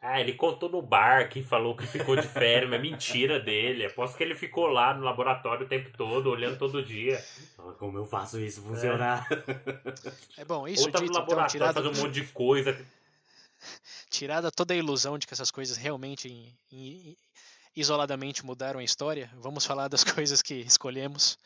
Ah, 0.00 0.20
ele 0.20 0.34
contou 0.34 0.68
no 0.68 0.80
bar 0.80 1.28
que 1.28 1.42
falou 1.42 1.76
que 1.76 1.86
ficou 1.86 2.14
de 2.14 2.26
férias, 2.28 2.70
mas 2.70 2.78
é 2.78 2.82
mentira 2.82 3.40
dele. 3.40 3.86
Aposto 3.86 4.16
que 4.16 4.22
ele 4.22 4.34
ficou 4.34 4.68
lá 4.68 4.94
no 4.94 5.02
laboratório 5.02 5.66
o 5.66 5.68
tempo 5.68 5.90
todo, 5.96 6.30
olhando 6.30 6.56
todo 6.56 6.84
dia. 6.84 7.20
Como 7.78 7.98
eu 7.98 8.04
faço 8.04 8.38
isso 8.38 8.62
funcionar? 8.62 9.26
É, 10.36 10.42
é 10.42 10.44
bom, 10.44 10.68
isso 10.68 10.84
Ou 10.84 10.92
tá 10.92 11.00
dito, 11.00 11.10
no 11.10 11.18
laboratório 11.18 11.56
então, 11.56 11.68
tirado... 11.68 11.74
fazendo 11.74 11.98
um 11.98 12.02
monte 12.06 12.14
de 12.14 12.32
coisa 12.32 12.78
tirada 14.10 14.50
toda 14.50 14.74
a 14.74 14.76
ilusão 14.76 15.18
de 15.18 15.26
que 15.26 15.34
essas 15.34 15.50
coisas 15.50 15.76
realmente 15.76 16.28
em, 16.28 16.58
em, 16.70 17.16
isoladamente 17.74 18.44
mudaram 18.44 18.80
a 18.80 18.84
história, 18.84 19.30
vamos 19.36 19.64
falar 19.64 19.88
das 19.88 20.04
coisas 20.04 20.42
que 20.42 20.54
escolhemos 20.54 21.38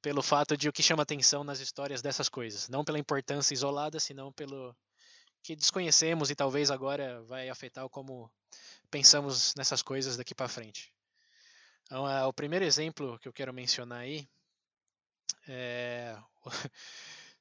pelo 0.00 0.22
fato 0.22 0.56
de 0.56 0.68
o 0.68 0.72
que 0.72 0.82
chama 0.82 1.02
atenção 1.02 1.44
nas 1.44 1.60
histórias 1.60 2.02
dessas 2.02 2.28
coisas, 2.28 2.68
não 2.68 2.84
pela 2.84 2.98
importância 2.98 3.54
isolada, 3.54 3.98
senão 3.98 4.32
pelo 4.32 4.74
que 5.42 5.56
desconhecemos 5.56 6.30
e 6.30 6.34
talvez 6.34 6.70
agora 6.70 7.22
vai 7.22 7.48
afetar 7.48 7.88
como 7.88 8.30
pensamos 8.90 9.54
nessas 9.56 9.82
coisas 9.82 10.16
daqui 10.16 10.34
para 10.34 10.48
frente. 10.48 10.92
Então, 11.84 12.08
é, 12.08 12.24
o 12.26 12.32
primeiro 12.32 12.64
exemplo 12.64 13.18
que 13.18 13.28
eu 13.28 13.32
quero 13.32 13.52
mencionar 13.52 14.00
aí 14.00 14.28
é 15.48 16.16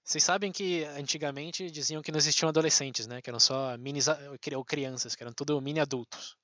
Vocês 0.08 0.24
sabem 0.24 0.54
que 0.54 0.86
antigamente 0.86 1.70
diziam 1.70 2.02
que 2.02 2.14
não 2.14 2.18
existiam 2.18 2.48
adolescentes, 2.48 3.08
né? 3.08 3.22
Que 3.22 3.30
eram 3.30 3.42
só 3.42 3.78
mini 3.78 4.00
ou 4.56 4.64
crianças, 4.64 5.18
que 5.18 5.22
eram 5.22 5.34
tudo 5.34 5.60
mini 5.60 5.82
adultos. 5.82 6.38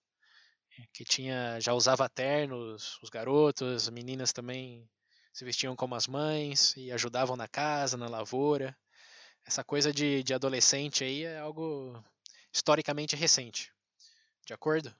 Que 0.91 1.05
tinha 1.05 1.58
já 1.62 1.74
usava 1.74 2.10
ternos, 2.10 3.00
os 3.01 3.10
garotos, 3.10 3.84
as 3.84 3.89
meninas 3.89 4.34
também 4.34 4.86
se 5.32 5.46
vestiam 5.46 5.77
como 5.77 5.96
as 5.96 6.08
mães 6.08 6.75
e 6.75 6.91
ajudavam 6.91 7.38
na 7.38 7.48
casa, 7.48 7.96
na 7.96 8.10
lavoura. 8.10 8.77
Essa 9.46 9.63
coisa 9.63 9.93
de, 9.93 10.24
de 10.24 10.34
adolescente 10.34 11.05
aí 11.05 11.24
é 11.24 11.39
algo 11.39 12.03
historicamente 12.51 13.15
recente. 13.15 13.72
De 14.46 14.53
acordo? 14.53 14.93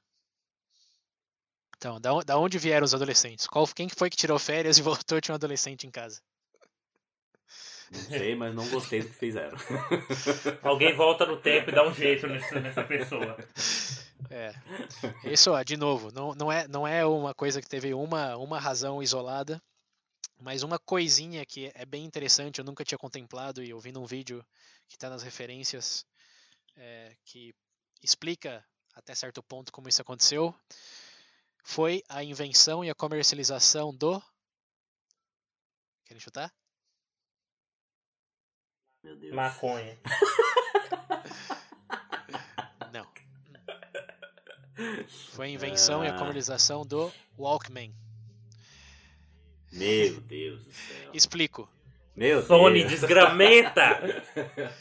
Então, 1.76 2.00
da, 2.00 2.12
da 2.22 2.38
onde 2.38 2.58
vieram 2.58 2.86
os 2.86 2.94
adolescentes? 2.94 3.46
Qual, 3.46 3.68
quem 3.68 3.90
foi 3.90 4.10
que 4.10 4.16
tirou 4.16 4.40
férias 4.40 4.78
e 4.78 4.82
voltou 4.82 5.18
e 5.18 5.22
tinha 5.22 5.34
um 5.34 5.36
adolescente 5.36 5.86
em 5.86 5.92
casa? 5.92 6.22
Não 7.94 8.02
sei, 8.02 8.36
mas 8.36 8.56
não 8.56 8.68
gostei 8.70 9.02
do 9.02 9.10
que 9.10 9.16
fizeram. 9.16 9.58
Alguém 10.64 10.96
volta 10.96 11.26
no 11.26 11.38
tempo 11.38 11.70
e 11.70 11.74
dá 11.74 11.88
um 11.88 11.94
jeito 11.94 12.28
nessa, 12.28 12.60
nessa 12.60 12.84
pessoa. 12.84 13.38
É. 14.30 14.54
Isso, 15.26 15.52
ó, 15.52 15.62
de 15.62 15.78
novo, 15.78 16.12
não, 16.12 16.34
não, 16.34 16.52
é, 16.52 16.68
não 16.68 16.88
é 16.88 17.06
uma 17.06 17.34
coisa 17.34 17.62
que 17.62 17.70
teve 17.70 17.94
uma, 17.94 18.36
uma 18.38 18.60
razão 18.60 19.02
isolada, 19.02 19.62
mas 20.40 20.64
uma 20.64 20.80
coisinha 20.80 21.46
que 21.46 21.72
é 21.76 21.86
bem 21.86 22.04
interessante, 22.04 22.60
eu 22.60 22.66
nunca 22.66 22.84
tinha 22.84 22.98
contemplado 22.98 23.64
e 23.64 23.74
ouvindo 23.74 24.02
um 24.02 24.06
vídeo 24.06 24.44
que 24.88 24.96
está 24.96 25.10
nas 25.10 25.22
referências 25.22 26.06
é, 26.76 27.16
que 27.24 27.54
explica 28.02 28.66
até 28.96 29.14
certo 29.14 29.44
ponto 29.44 29.72
como 29.72 29.88
isso 29.88 30.02
aconteceu, 30.02 30.54
foi 31.64 32.04
a 32.10 32.24
invenção 32.24 32.84
e 32.84 32.90
a 32.90 32.96
comercialização 32.96 33.96
do. 33.96 34.22
Querem 36.06 36.20
chutar? 36.20 36.54
Meu 39.04 39.16
Deus. 39.18 39.34
Maconha. 39.34 39.98
Não. 42.94 43.06
Foi 45.34 45.48
a 45.48 45.50
invenção 45.50 46.02
ah. 46.02 46.06
e 46.06 46.10
a 46.10 46.14
comercialização 46.14 46.86
do 46.86 47.12
Walkman. 47.38 47.94
Meu 49.72 50.22
Deus 50.22 50.64
do 50.64 50.72
céu. 50.72 51.12
Explico. 51.14 51.70
Meu 52.16 52.46
Sony 52.46 52.80
Deus. 52.80 52.92
desgramenta! 52.92 54.00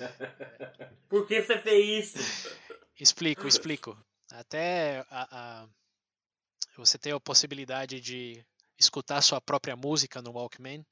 Por 1.09 1.27
que 1.27 1.43
você 1.43 1.59
fez 1.59 2.15
isso? 2.15 2.57
Explico, 3.01 3.49
explico. 3.49 3.99
Até 4.31 5.05
a, 5.11 5.63
a, 5.63 5.69
você 6.77 6.99
ter 6.99 7.15
a 7.15 7.21
possibilidade 7.21 8.01
de 8.01 8.45
escutar 8.79 9.23
sua 9.23 9.41
própria 9.41 9.75
música 9.75 10.21
no 10.21 10.33
Walkman, 10.33 10.85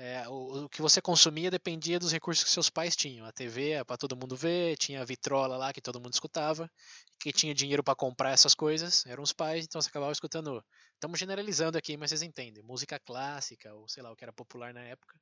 é, 0.00 0.28
o, 0.28 0.64
o, 0.64 0.68
que 0.68 0.80
você 0.80 1.02
consumia 1.02 1.50
dependia 1.50 1.98
dos 1.98 2.12
recursos 2.12 2.44
que 2.44 2.50
seus 2.50 2.70
pais 2.70 2.94
tinham. 2.94 3.26
A 3.26 3.32
TV 3.32 3.84
para 3.84 3.96
todo 3.96 4.16
mundo 4.16 4.36
ver, 4.36 4.76
tinha 4.76 5.02
a 5.02 5.04
vitrola 5.04 5.56
lá 5.56 5.72
que 5.72 5.80
todo 5.80 6.00
mundo 6.00 6.12
escutava. 6.12 6.70
Quem 7.18 7.32
tinha 7.32 7.52
dinheiro 7.52 7.82
para 7.82 7.96
comprar 7.96 8.30
essas 8.30 8.54
coisas 8.54 9.04
eram 9.06 9.24
os 9.24 9.32
pais, 9.32 9.64
então 9.64 9.82
você 9.82 9.88
acabava 9.88 10.12
escutando. 10.12 10.64
Estamos 10.94 11.18
generalizando 11.18 11.76
aqui, 11.76 11.96
mas 11.96 12.10
vocês 12.10 12.22
entendem. 12.22 12.62
Música 12.62 12.96
clássica, 13.00 13.74
ou 13.74 13.88
sei 13.88 14.00
lá, 14.04 14.12
o 14.12 14.14
que 14.14 14.24
era 14.24 14.32
popular 14.32 14.72
na 14.72 14.82
época. 14.82 15.18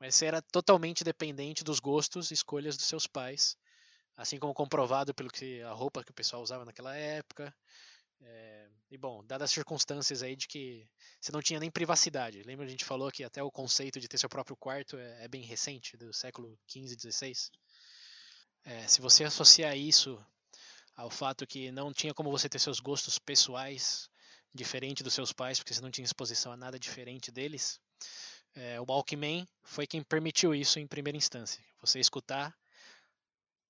Mas 0.00 0.14
você 0.14 0.24
era 0.24 0.40
totalmente 0.40 1.04
dependente 1.04 1.62
dos 1.62 1.78
gostos 1.78 2.30
e 2.30 2.34
escolhas 2.34 2.74
dos 2.78 2.86
seus 2.86 3.06
pais. 3.06 3.54
Assim 4.16 4.38
como 4.38 4.54
comprovado 4.54 5.12
pelo 5.14 5.28
que 5.28 5.60
a 5.60 5.72
roupa 5.72 6.02
que 6.02 6.10
o 6.10 6.14
pessoal 6.14 6.42
usava 6.42 6.64
naquela 6.64 6.96
época, 6.96 7.54
é, 8.20 8.68
e 8.90 8.96
bom, 8.96 9.24
dadas 9.24 9.50
as 9.50 9.54
circunstâncias 9.54 10.22
aí 10.22 10.36
de 10.36 10.46
que 10.46 10.88
você 11.20 11.32
não 11.32 11.42
tinha 11.42 11.60
nem 11.60 11.70
privacidade. 11.70 12.42
Lembra 12.42 12.64
a 12.64 12.68
gente 12.68 12.84
falou 12.84 13.10
que 13.10 13.24
até 13.24 13.42
o 13.42 13.50
conceito 13.50 14.00
de 14.00 14.08
ter 14.08 14.18
seu 14.18 14.28
próprio 14.28 14.56
quarto 14.56 14.96
é, 14.96 15.24
é 15.24 15.28
bem 15.28 15.42
recente, 15.42 15.96
do 15.96 16.12
século 16.12 16.58
XV, 16.68 16.96
XVI? 16.98 17.32
É, 18.64 18.86
se 18.88 19.00
você 19.00 19.24
associar 19.24 19.76
isso 19.76 20.24
ao 20.96 21.10
fato 21.10 21.46
que 21.46 21.70
não 21.70 21.92
tinha 21.92 22.14
como 22.14 22.30
você 22.30 22.48
ter 22.48 22.58
seus 22.58 22.80
gostos 22.80 23.18
pessoais 23.18 24.08
diferente 24.54 25.02
dos 25.02 25.14
seus 25.14 25.32
pais, 25.32 25.58
porque 25.58 25.74
você 25.74 25.82
não 25.82 25.90
tinha 25.90 26.04
exposição 26.04 26.50
a 26.50 26.56
nada 26.56 26.78
diferente 26.78 27.30
deles, 27.30 27.78
é, 28.54 28.80
o 28.80 28.86
Walkman 28.88 29.46
foi 29.62 29.86
quem 29.86 30.02
permitiu 30.02 30.54
isso 30.54 30.78
em 30.78 30.86
primeira 30.86 31.16
instância. 31.16 31.62
Você 31.80 32.00
escutar 32.00 32.56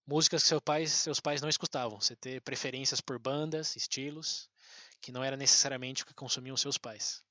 músicas 0.07 0.43
que 0.43 0.49
seu 0.49 0.61
pais, 0.61 0.93
seus 0.93 1.21
pais 1.21 1.41
não 1.43 1.49
escutavam, 1.49 2.01
você 2.01 2.15
ter 2.15 2.41
preferências 2.41 3.01
por 3.01 3.19
bandas, 3.19 3.75
estilos, 3.77 4.49
que 5.01 5.11
não 5.13 5.23
era 5.25 5.37
necessariamente 5.37 6.03
o 6.03 6.07
que 6.07 6.15
consumiam 6.15 6.57
seus 6.57 6.79
pais. 6.79 7.23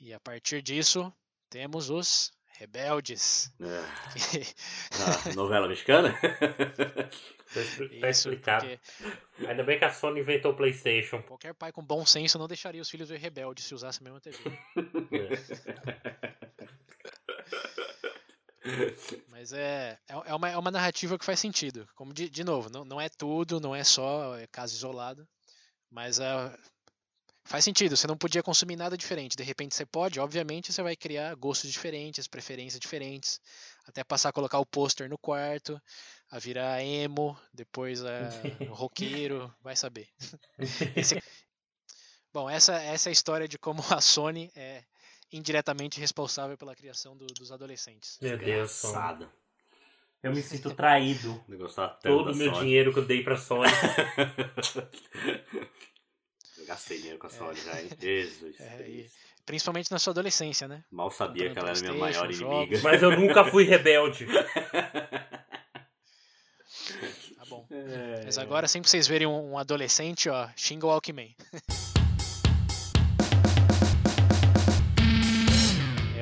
E 0.00 0.12
a 0.12 0.20
partir 0.20 0.60
disso, 0.60 1.12
temos 1.48 1.88
os 1.90 2.32
rebeldes. 2.58 3.52
É. 3.60 3.84
Ah, 4.96 5.34
novela 5.34 5.66
mexicana? 5.66 6.16
tá 6.20 7.60
Isso, 8.10 8.28
explicado. 8.28 8.64
porque 8.66 9.46
Ainda 9.46 9.64
bem 9.64 9.76
que 9.76 9.84
a 9.84 9.92
Sony 9.92 10.20
inventou 10.20 10.52
o 10.52 10.56
PlayStation. 10.56 11.20
qualquer 11.22 11.52
pai 11.52 11.72
com 11.72 11.82
bom 11.84 12.06
senso 12.06 12.38
não 12.38 12.46
deixaria 12.46 12.80
os 12.80 12.88
filhos 12.88 13.08
ver 13.08 13.18
rebeldes 13.18 13.64
se 13.64 13.74
usasse 13.74 14.00
a 14.00 14.04
mesma 14.04 14.20
TV. 14.20 14.38
Mas 19.26 19.52
é, 19.52 19.98
é 20.08 20.14
é 20.26 20.34
uma, 20.34 20.48
é 20.50 20.56
uma 20.58 20.70
narrativa 20.70 21.18
que 21.18 21.24
faz 21.24 21.40
sentido. 21.40 21.88
Como 21.94 22.12
de, 22.12 22.28
de 22.28 22.44
novo, 22.44 22.70
não, 22.70 22.84
não 22.84 23.00
é 23.00 23.08
tudo, 23.08 23.60
não 23.60 23.74
é 23.74 23.84
só 23.84 24.36
é 24.38 24.46
caso 24.46 24.74
isolado, 24.74 25.26
mas 25.90 26.18
é, 26.20 26.26
faz 27.44 27.64
sentido. 27.64 27.96
Você 27.96 28.06
não 28.06 28.16
podia 28.16 28.42
consumir 28.42 28.76
nada 28.76 28.96
diferente. 28.96 29.36
De 29.36 29.42
repente 29.42 29.74
você 29.74 29.86
pode, 29.86 30.20
obviamente 30.20 30.72
você 30.72 30.82
vai 30.82 30.96
criar 30.96 31.34
gostos 31.36 31.70
diferentes, 31.70 32.26
preferências 32.28 32.80
diferentes, 32.80 33.40
até 33.86 34.04
passar 34.04 34.30
a 34.30 34.32
colocar 34.32 34.58
o 34.58 34.66
pôster 34.66 35.08
no 35.08 35.18
quarto, 35.18 35.80
a 36.30 36.38
virar 36.38 36.82
emo, 36.82 37.38
depois 37.52 38.04
a 38.04 38.10
roqueiro, 38.68 39.54
vai 39.62 39.76
saber. 39.76 40.08
Esse- 40.96 41.20
Bom, 42.32 42.50
essa, 42.50 42.74
essa 42.82 43.08
é 43.08 43.10
a 43.10 43.12
história 43.12 43.46
de 43.48 43.58
como 43.58 43.82
a 43.90 44.00
Sony 44.00 44.50
é 44.56 44.84
indiretamente 45.36 46.00
responsável 46.00 46.56
pela 46.56 46.74
criação 46.74 47.16
do- 47.16 47.26
dos 47.26 47.50
adolescentes. 47.52 48.18
Meu 48.22 48.36
Deus. 48.38 48.82
Engraçado. 48.84 49.30
Eu 50.22 50.32
me 50.32 50.40
sinto 50.42 50.74
traído. 50.74 51.44
Todo 52.02 52.32
o 52.32 52.36
meu 52.36 52.50
Sony. 52.52 52.64
dinheiro 52.64 52.92
que 52.92 52.98
eu 53.00 53.04
dei 53.04 53.22
pra 53.22 53.36
Sony. 53.36 53.70
Eu 56.56 56.66
gastei 56.66 56.96
dinheiro 56.96 57.18
com 57.18 57.26
a 57.26 57.30
Sony 57.30 57.60
já, 57.60 57.78
hein? 57.82 57.90
Jesus. 58.00 58.58
É, 58.60 58.76
Cristo. 58.78 59.18
Principalmente 59.44 59.90
na 59.90 59.98
sua 59.98 60.12
adolescência, 60.12 60.66
né? 60.66 60.82
Mal 60.90 61.10
sabia 61.10 61.52
que 61.52 61.58
ela 61.58 61.70
era 61.70 61.80
minha 61.80 61.92
maior 61.92 62.32
jogos. 62.32 62.40
inimiga. 62.40 62.80
Mas 62.82 63.02
eu 63.02 63.10
nunca 63.18 63.44
fui 63.44 63.64
rebelde. 63.64 64.26
Tá 67.36 67.44
bom. 67.48 67.66
É. 67.70 68.22
Mas 68.24 68.38
agora, 68.38 68.66
sempre 68.68 68.84
que 68.86 68.90
vocês 68.90 69.06
verem 69.06 69.26
um, 69.26 69.56
adolescente, 69.58 70.28
ó, 70.28 70.48
xinga 70.56 70.86
o 70.86 70.88
Walkman. 70.90 71.34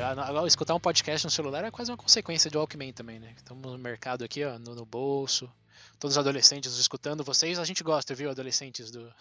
Agora, 0.03 0.47
escutar 0.47 0.75
um 0.75 0.81
podcast 0.81 1.27
no 1.27 1.31
celular 1.31 1.65
é 1.65 1.71
quase 1.71 1.91
uma 1.91 1.97
consequência 1.97 2.51
do 2.51 2.59
Walkman 2.59 2.93
também, 2.93 3.19
né? 3.21 3.33
Estamos 3.37 3.63
no 3.71 3.79
mercado 3.79 4.25
aqui, 4.25 4.45
ó, 4.45 4.59
no, 4.59 4.75
no 4.75 4.85
bolso. 4.85 5.51
Todos 5.99 6.17
os 6.17 6.19
adolescentes 6.19 6.77
escutando. 6.77 7.23
Vocês, 7.25 7.59
a 7.59 7.65
gente 7.65 7.83
gosta, 7.85 8.15
viu, 8.15 8.31
adolescentes 8.31 8.91
do... 8.91 9.13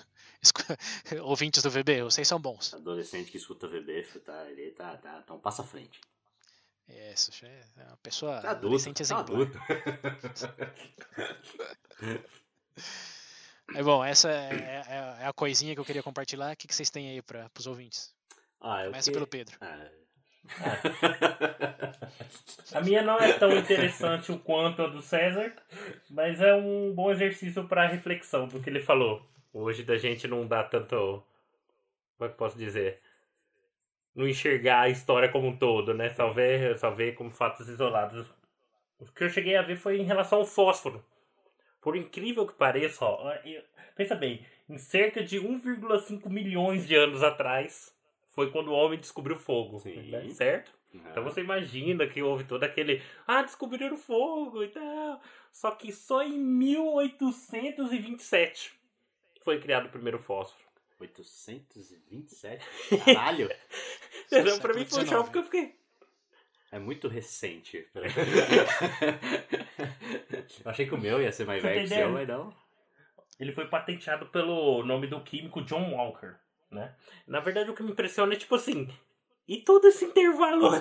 ouvintes 1.23 1.61
do 1.61 1.69
VB, 1.69 2.01
vocês 2.03 2.27
são 2.27 2.39
bons. 2.39 2.73
Adolescente 2.73 3.29
que 3.31 3.37
escuta 3.37 3.67
VB, 3.67 4.03
tá, 4.25 4.49
ele 4.49 4.71
tá, 4.71 4.97
tá, 4.97 5.21
tá 5.21 5.33
um 5.33 5.39
passo 5.39 5.61
à 5.61 5.65
frente. 5.65 5.99
É, 6.89 7.13
isso 7.13 7.31
é 7.45 7.63
uma 7.87 7.97
pessoa 7.97 8.41
Tá 8.41 8.51
adulto, 8.51 8.65
adolescente 8.65 8.97
tá 8.97 9.03
exemplar. 9.03 9.23
adulto. 9.23 9.57
Mas 13.67 13.85
bom, 13.85 14.03
essa 14.03 14.29
é, 14.29 14.83
é- 14.87 15.23
é 15.23 15.27
a 15.27 15.33
coisinha 15.33 15.73
que 15.73 15.79
eu 15.79 15.85
queria 15.85 16.03
compartilhar. 16.03 16.51
O 16.51 16.55
que, 16.57 16.67
que 16.67 16.75
vocês 16.75 16.89
têm 16.89 17.11
aí 17.11 17.21
para 17.21 17.49
os 17.57 17.67
ouvintes? 17.67 18.13
Ah, 18.59 18.83
Começa 18.85 19.09
que- 19.09 19.13
pelo 19.13 19.27
Pedro. 19.27 19.55
Ah. 19.61 19.87
A 22.73 22.81
minha 22.81 23.01
não 23.01 23.17
é 23.17 23.33
tão 23.33 23.51
interessante 23.55 24.31
o 24.31 24.39
quanto 24.39 24.81
a 24.81 24.87
do 24.87 25.01
César, 25.01 25.53
mas 26.09 26.41
é 26.41 26.53
um 26.53 26.93
bom 26.93 27.11
exercício 27.11 27.67
para 27.67 27.87
reflexão 27.87 28.47
do 28.47 28.61
que 28.61 28.69
ele 28.69 28.81
falou. 28.81 29.25
Hoje 29.53 29.83
da 29.83 29.97
gente 29.97 30.27
não 30.27 30.47
dá 30.47 30.63
tanto. 30.63 31.23
Como 32.17 32.29
é 32.29 32.31
que 32.31 32.37
posso 32.37 32.57
dizer? 32.57 32.99
Não 34.15 34.27
enxergar 34.27 34.81
a 34.81 34.89
história 34.89 35.29
como 35.29 35.47
um 35.47 35.57
todo, 35.57 35.93
né? 35.93 36.09
Só 36.11 36.31
ver, 36.31 36.77
só 36.77 36.91
ver 36.91 37.13
como 37.15 37.29
fatos 37.29 37.67
isolados. 37.67 38.25
O 38.99 39.05
que 39.05 39.23
eu 39.23 39.29
cheguei 39.29 39.55
a 39.57 39.61
ver 39.61 39.75
foi 39.75 39.99
em 39.99 40.03
relação 40.03 40.39
ao 40.39 40.45
fósforo. 40.45 41.03
Por 41.81 41.95
incrível 41.97 42.45
que 42.45 42.53
pareça, 42.53 43.03
ó, 43.03 43.33
eu- 43.43 43.63
pensa 43.95 44.15
bem, 44.15 44.45
em 44.69 44.77
cerca 44.77 45.23
de 45.23 45.39
1,5 45.39 46.29
milhões 46.29 46.87
de 46.87 46.95
anos 46.95 47.23
atrás 47.23 47.93
foi 48.31 48.49
quando 48.51 48.69
o 48.69 48.73
homem 48.73 48.99
descobriu 48.99 49.37
fogo, 49.37 49.79
Sim. 49.79 50.09
né? 50.09 50.27
certo? 50.29 50.73
Então 50.93 51.23
você 51.23 51.39
imagina 51.41 52.05
que 52.05 52.21
houve 52.21 52.43
todo 52.43 52.63
aquele. 52.63 53.01
Ah, 53.25 53.41
descobriram 53.41 53.95
fogo 53.95 54.61
e 54.63 54.67
tal. 54.67 55.21
Só 55.51 55.71
que 55.71 55.91
só 55.91 56.21
em 56.21 56.37
1827 56.37 58.73
foi 59.41 59.59
criado 59.59 59.85
o 59.85 59.89
primeiro 59.89 60.19
fósforo. 60.19 60.63
827? 60.99 62.65
Caralho! 63.05 63.49
Então, 64.33 64.59
pra 64.59 64.73
mim 64.73 64.85
foi 64.85 65.03
um 65.03 65.05
choque 65.05 65.25
porque 65.25 65.39
eu 65.39 65.43
fiquei. 65.43 65.75
É 66.71 66.79
muito 66.79 67.09
recente. 67.09 67.85
Eu 70.63 70.71
achei 70.71 70.85
que 70.85 70.95
o 70.95 70.97
meu 70.97 71.21
ia 71.21 71.33
ser 71.33 71.45
mais 71.45 71.61
velho 71.61 71.79
que 71.79 71.85
o 71.85 71.87
seu, 71.89 72.09
mas 72.11 72.25
não. 72.25 72.55
Ele 73.37 73.51
foi 73.51 73.67
patenteado 73.67 74.27
pelo 74.27 74.81
nome 74.85 75.05
do 75.07 75.21
químico 75.21 75.61
John 75.63 75.91
Walker, 75.91 76.35
né? 76.71 76.95
Na 77.27 77.39
verdade, 77.39 77.69
o 77.69 77.75
que 77.75 77.83
me 77.83 77.91
impressiona 77.91 78.33
é 78.33 78.37
tipo 78.37 78.55
assim. 78.55 78.87
E 79.47 79.57
todo 79.57 79.87
esse 79.87 80.05
intervalo? 80.05 80.69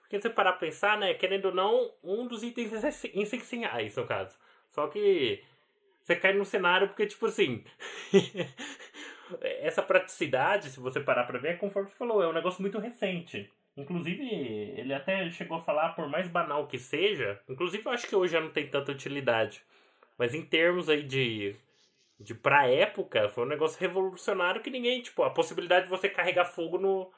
Porque 0.00 0.20
você 0.20 0.28
parar 0.28 0.52
pra 0.52 0.60
pensar, 0.60 0.98
né? 0.98 1.14
Querendo 1.14 1.46
ou 1.46 1.54
não, 1.54 1.94
um 2.02 2.26
dos 2.26 2.42
itens 2.42 2.72
essenci- 2.72 3.12
essenciais, 3.14 3.96
no 3.96 4.04
caso. 4.06 4.36
Só 4.68 4.88
que 4.88 5.42
você 6.02 6.16
cai 6.16 6.32
num 6.32 6.44
cenário 6.44 6.88
porque, 6.88 7.06
tipo 7.06 7.26
assim. 7.26 7.64
essa 9.60 9.82
praticidade, 9.82 10.70
se 10.70 10.80
você 10.80 11.00
parar 11.00 11.24
pra 11.24 11.38
ver, 11.38 11.50
é 11.50 11.56
conforme 11.56 11.88
você 11.88 11.96
falou, 11.96 12.22
é 12.22 12.28
um 12.28 12.32
negócio 12.32 12.60
muito 12.60 12.78
recente. 12.78 13.50
Inclusive, 13.76 14.28
ele 14.76 14.92
até 14.92 15.30
chegou 15.30 15.56
a 15.58 15.60
falar, 15.60 15.90
por 15.90 16.08
mais 16.08 16.26
banal 16.26 16.66
que 16.66 16.78
seja, 16.78 17.40
inclusive 17.48 17.86
eu 17.86 17.92
acho 17.92 18.06
que 18.08 18.16
hoje 18.16 18.32
já 18.32 18.40
não 18.40 18.50
tem 18.50 18.66
tanta 18.68 18.90
utilidade. 18.92 19.62
Mas 20.18 20.34
em 20.34 20.42
termos 20.42 20.88
aí 20.88 21.02
de. 21.02 21.54
De 22.20 22.34
pra 22.34 22.68
época, 22.68 23.30
foi 23.30 23.44
um 23.44 23.48
negócio 23.48 23.80
revolucionário 23.80 24.60
que 24.60 24.68
ninguém, 24.68 25.00
tipo, 25.00 25.22
a 25.22 25.30
possibilidade 25.30 25.84
de 25.84 25.90
você 25.90 26.06
carregar 26.06 26.44
fogo 26.44 26.76
no 26.76 27.10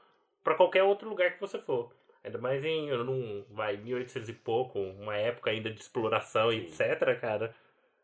para 0.44 0.54
qualquer 0.54 0.84
outro 0.84 1.08
lugar 1.08 1.32
que 1.32 1.40
você 1.40 1.58
for. 1.58 1.92
Ainda 2.22 2.38
mais 2.38 2.64
em, 2.64 2.88
num, 2.98 3.44
vai, 3.50 3.76
1800 3.76 4.28
e 4.28 4.32
pouco, 4.32 4.78
uma 4.78 5.16
época 5.16 5.50
ainda 5.50 5.72
de 5.72 5.80
exploração 5.80 6.52
e 6.52 6.68
Sim. 6.68 6.84
etc, 6.84 7.20
cara. 7.20 7.54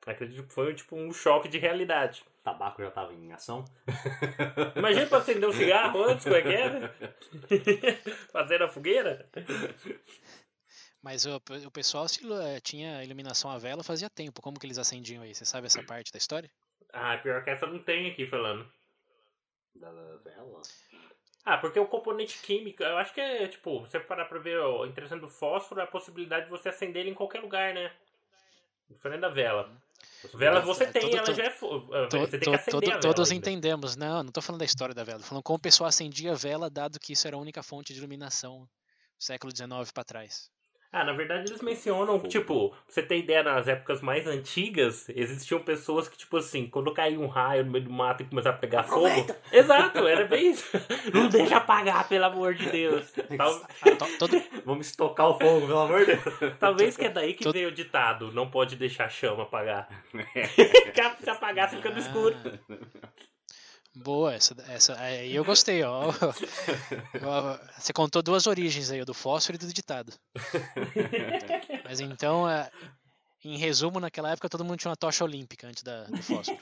Acredito 0.05 0.49
que 0.49 0.53
foi, 0.53 0.75
tipo, 0.75 0.97
um 0.97 1.13
choque 1.13 1.49
de 1.49 1.59
realidade. 1.59 2.25
Tabaco 2.43 2.83
já 2.83 2.91
tava 2.91 3.13
em 3.13 3.33
ação. 3.33 3.65
Imagina 4.75 5.07
pra 5.07 5.19
acender 5.19 5.49
um 5.49 5.53
cigarro 5.53 6.03
antes, 6.03 6.25
como 6.25 6.37
é 6.37 6.43
que 6.43 6.49
era? 6.55 6.95
Fazer 8.33 8.63
a 8.63 8.69
fogueira? 8.69 9.29
Mas 11.03 11.27
o, 11.27 11.37
o 11.67 11.71
pessoal 11.71 12.09
se 12.09 12.21
eh, 12.33 12.61
tinha 12.61 13.05
iluminação 13.05 13.51
a 13.51 13.59
vela 13.59 13.85
fazia 13.85 14.11
tempo. 14.11 14.43
Como 14.43 14.59
que 14.59 14.67
eles 14.67 14.79
acendiam 14.79 15.23
aí? 15.23 15.35
Você 15.35 15.45
sabe 15.45 15.67
essa 15.67 15.83
parte 15.85 16.11
da 16.11 16.19
história? 16.19 16.51
Ah, 17.01 17.19
pior 17.19 17.43
que 17.45 17.51
essa 17.51 17.67
não 17.67 17.79
tem 17.79 18.11
aqui 18.11 18.27
falando. 18.27 18.71
Da 19.75 19.91
vela? 20.25 20.63
Ah, 21.45 21.57
porque 21.59 21.79
o 21.79 21.87
componente 21.87 22.39
químico, 22.43 22.83
eu 22.83 22.99
acho 22.99 23.15
que 23.15 23.21
é, 23.21 23.47
tipo, 23.49 23.81
você 23.81 23.99
parar 24.01 24.25
pra 24.27 24.39
ver 24.39 24.59
o 24.59 24.85
interessante 24.85 25.21
do 25.21 25.29
fósforo 25.31 25.81
é 25.81 25.85
a 25.85 25.87
possibilidade 25.87 26.45
de 26.47 26.51
você 26.51 26.69
acender 26.69 27.03
ele 27.03 27.11
em 27.11 27.15
qualquer 27.15 27.41
lugar, 27.41 27.73
né? 27.73 27.91
Diferente 28.91 29.21
da 29.21 29.29
vela. 29.29 29.71
Vela 30.35 30.61
você 30.61 30.85
É, 30.85 30.93
tem, 30.93 31.03
todo- 31.03 31.17
ela 31.17 31.25
todo- 31.27 31.35
já 31.37 31.45
é. 31.45 31.51
To- 31.51 32.19
Você 32.19 32.39
tem 32.39 32.41
to- 32.41 32.51
que 32.51 32.57
acender 32.57 32.73
todo- 32.81 32.91
a 32.93 32.99
todos 33.01 33.31
ainda. 33.31 33.49
entendemos. 33.51 33.95
Não, 33.97 34.23
não 34.25 34.33
tô 34.33 34.43
falando 34.43 34.59
da 34.61 34.65
história 34.65 34.95
da 34.95 35.05
vela. 35.05 35.21
Tô 35.21 35.27
falando 35.27 35.43
como 35.45 35.59
o 35.59 35.63
pessoal 35.63 35.89
acendia 35.89 36.33
a 36.33 36.35
vela, 36.35 36.69
dado 36.69 36.99
que 36.99 37.13
isso 37.13 37.27
era 37.27 37.37
a 37.37 37.41
única 37.41 37.63
fonte 37.63 37.93
de 37.93 37.99
iluminação 37.99 38.69
século 39.19 39.55
XIX 39.55 39.93
pra 39.93 40.05
trás. 40.05 40.51
Ah, 40.90 41.05
na 41.05 41.12
verdade 41.12 41.51
eles 41.51 41.61
mencionam, 41.61 42.16
Fogo. 42.18 42.29
tipo, 42.29 42.70
pra 42.70 42.79
você 42.88 43.03
ter 43.03 43.18
ideia, 43.18 43.42
nas 43.42 43.68
épocas 43.68 44.01
mais 44.01 44.27
antigas, 44.27 45.07
existiam 45.11 45.61
pessoas 45.61 46.09
que, 46.09 46.16
tipo 46.16 46.38
assim, 46.38 46.66
quando 46.66 46.92
caía 46.94 47.20
um 47.20 47.27
raio 47.27 47.62
no 47.64 47.70
meio 47.72 47.85
do 47.85 47.90
mato 47.90 48.22
e 48.22 48.27
começava 48.27 48.57
a 48.57 48.59
pegar 48.59 48.81
Aproveita. 48.81 49.35
fogo. 49.35 49.46
Exato, 49.53 50.07
era 50.09 50.24
bem 50.24 50.51
isso. 50.53 50.66
Não 51.12 51.29
deixa 51.29 51.59
apagar, 51.59 52.09
pelo 52.09 52.24
amor 52.24 52.55
de 52.55 52.70
Deus. 52.70 53.12
Tal- 53.37 53.62
Ah, 53.83 54.07
todo, 54.18 54.42
Vamos 54.64 54.87
estocar 54.87 55.29
o 55.29 55.38
fogo, 55.38 55.66
pelo 55.66 55.79
amor 55.79 56.01
de 56.07 56.16
Deus. 56.16 56.55
talvez 56.59 56.96
que 56.96 57.05
é 57.05 57.11
daí 57.11 57.35
que 57.35 57.44
Todo- 57.44 57.53
veio 57.53 57.68
o 57.68 57.72
ditado, 57.72 58.33
não 58.33 58.51
pode 58.51 58.74
deixar 58.77 59.05
a 59.05 59.09
chama 59.11 59.42
apagar. 59.42 59.88
Que 60.11 61.03
Se 61.22 61.29
apagar, 61.31 61.68
você 61.68 61.77
fica 61.77 61.90
no 61.90 61.98
escuro. 61.98 62.35
Boa, 64.03 64.35
essa, 64.35 64.55
essa 64.69 65.01
aí 65.01 65.35
eu 65.35 65.45
gostei, 65.45 65.83
ó. 65.83 66.13
Você 67.77 67.93
contou 67.93 68.23
duas 68.23 68.47
origens 68.47 68.91
aí, 68.91 69.01
o 69.01 69.05
do 69.05 69.15
fósforo 69.15 69.57
e 69.57 69.59
do 69.59 69.73
ditado. 69.73 70.13
Mas 71.85 71.99
então, 72.01 72.49
é, 72.49 72.71
em 73.45 73.57
resumo, 73.57 73.99
naquela 73.99 74.31
época 74.31 74.49
todo 74.49 74.65
mundo 74.65 74.79
tinha 74.79 74.91
uma 74.91 74.97
tocha 74.97 75.25
olímpica 75.25 75.67
antes 75.67 75.83
da, 75.83 76.05
do 76.05 76.23
fósforo. 76.23 76.61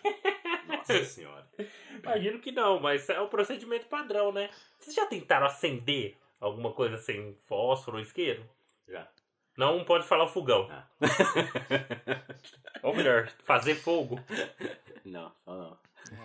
Nossa 0.67 1.05
senhora. 1.05 1.47
Imagino 2.03 2.39
que 2.41 2.53
não, 2.53 2.81
mas 2.81 3.09
é 3.09 3.21
o 3.21 3.29
procedimento 3.29 3.87
padrão, 3.87 4.33
né? 4.33 4.51
Vocês 4.79 4.97
já 4.97 5.07
tentaram 5.07 5.47
acender 5.47 6.17
alguma 6.41 6.73
coisa 6.73 6.97
sem 6.97 7.37
fósforo 7.47 7.99
ou 7.99 8.03
isqueiro? 8.03 8.49
Já. 8.89 9.07
Não 9.57 9.85
pode 9.85 10.07
falar 10.07 10.25
o 10.25 10.29
fogão. 10.29 10.69
Ah. 10.71 10.87
Ou 12.83 12.95
melhor, 12.95 13.33
fazer 13.43 13.75
fogo. 13.75 14.21
não, 15.03 15.33
só 15.45 15.57
não. 15.57 15.79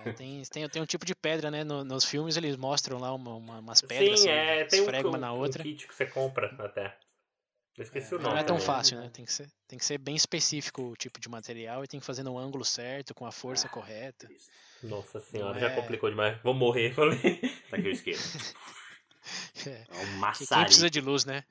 É, 0.06 0.12
tem, 0.14 0.42
tem, 0.44 0.70
tem 0.70 0.82
um 0.82 0.86
tipo 0.86 1.06
de 1.06 1.16
pedra, 1.16 1.50
né? 1.52 1.64
No- 1.64 1.84
nos 1.84 2.04
filmes 2.06 2.38
eles 2.38 2.56
mostram 2.58 2.98
lá 3.00 3.14
uma, 3.14 3.36
uma- 3.36 3.60
umas 3.60 3.82
pedras, 3.82 4.20
Sim, 4.22 4.30
assim, 4.30 4.38
é. 4.38 4.66
Tem 4.66 4.82
um, 4.82 5.08
um- 5.10 5.18
na 5.18 5.34
um 5.34 5.38
outra. 5.40 5.64
kit 5.64 5.88
que 5.88 5.94
você 5.96 6.06
compra 6.06 6.54
até. 6.60 6.96
Eu 7.78 7.84
esqueci 7.84 8.14
o 8.14 8.18
Não 8.20 8.30
nome. 8.32 8.42
é 8.42 8.44
tão 8.44 8.58
também. 8.58 8.66
fácil, 8.68 9.00
né? 9.00 9.10
Tem 9.14 9.24
que, 9.26 9.32
ser, 9.32 9.50
tem 9.68 9.80
que 9.80 9.86
ser 9.86 9.98
bem 9.98 10.16
específico 10.16 10.82
o 10.84 10.96
tipo 10.96 11.20
de 11.20 11.30
material 11.30 11.84
e 11.84 11.88
tem 11.88 12.00
que 12.00 12.06
fazer 12.06 12.22
no 12.22 12.38
ângulo 12.38 12.66
certo, 12.66 13.14
com 13.16 13.26
a 13.26 13.32
força 13.32 13.70
correta. 13.70 14.28
Nossa 14.84 15.20
senhora, 15.22 15.54
Não 15.54 15.60
já 15.60 15.68
é- 15.72 15.76
complicou 15.76 16.10
demais. 16.10 16.38
Vou 16.44 16.54
morrer, 16.54 16.94
falei. 16.94 17.40
Tá 17.70 17.78
aqui 17.78 17.88
o 17.88 17.92
isqueiro. 17.92 18.20
É, 19.66 19.70
É 19.70 19.74
um 19.74 19.86
que 19.86 19.96
quem 20.06 20.18
maçarico. 20.20 20.66
precisa 20.66 20.90
de 20.90 21.00
luz, 21.02 21.26
né? 21.26 21.44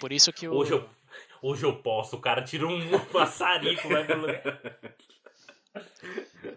Por 0.00 0.10
isso 0.12 0.32
que 0.32 0.48
o. 0.48 0.54
Hoje 0.54 0.72
eu, 0.72 0.88
hoje 1.42 1.64
eu 1.64 1.76
posso. 1.82 2.16
O 2.16 2.20
cara 2.20 2.42
tira 2.42 2.66
um 2.66 2.78
maçarico, 3.12 3.88
vai 3.88 4.06
lugar. 4.16 4.78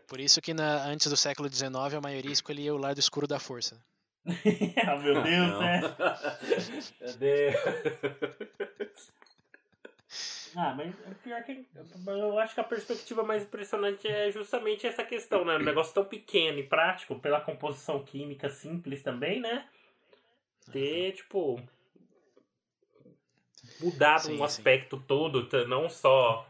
Por 0.08 0.20
isso 0.20 0.42
que 0.42 0.54
na, 0.54 0.86
antes 0.86 1.10
do 1.10 1.18
século 1.18 1.50
XIX 1.50 1.96
a 1.96 2.02
maioria 2.02 2.32
escolhia 2.32 2.74
o 2.74 2.78
lado 2.78 3.00
escuro 3.00 3.28
da 3.28 3.40
força. 3.40 3.80
ah, 4.26 4.96
meu 4.98 5.22
Deus, 5.24 5.60
né? 5.60 5.82
Meu 7.00 7.14
Deus. 7.14 7.56
Ah, 10.56 10.74
mas 10.76 10.94
é 11.06 11.14
pior 11.24 11.44
que. 11.44 11.66
Eu 12.08 12.40
acho 12.40 12.56
que 12.56 12.60
a 12.60 12.64
perspectiva 12.64 13.24
mais 13.24 13.44
impressionante 13.44 14.08
é 14.08 14.32
justamente 14.32 14.88
essa 14.88 15.04
questão, 15.04 15.46
né? 15.46 15.56
Um 15.56 15.64
negócio 15.64 15.94
tão 15.94 16.04
pequeno 16.04 16.58
e 16.58 16.64
prático, 16.64 17.20
pela 17.20 17.40
composição 17.40 18.04
química 18.04 18.50
simples 18.50 19.04
também, 19.04 19.40
né? 19.40 19.68
Ter, 20.72 21.14
tipo. 21.14 21.62
Mudado 23.80 24.24
Sim, 24.24 24.34
um 24.34 24.38
sim. 24.38 24.44
aspecto 24.44 24.98
todo, 25.08 25.48
t- 25.48 25.66
não 25.66 25.88
só. 25.88 26.49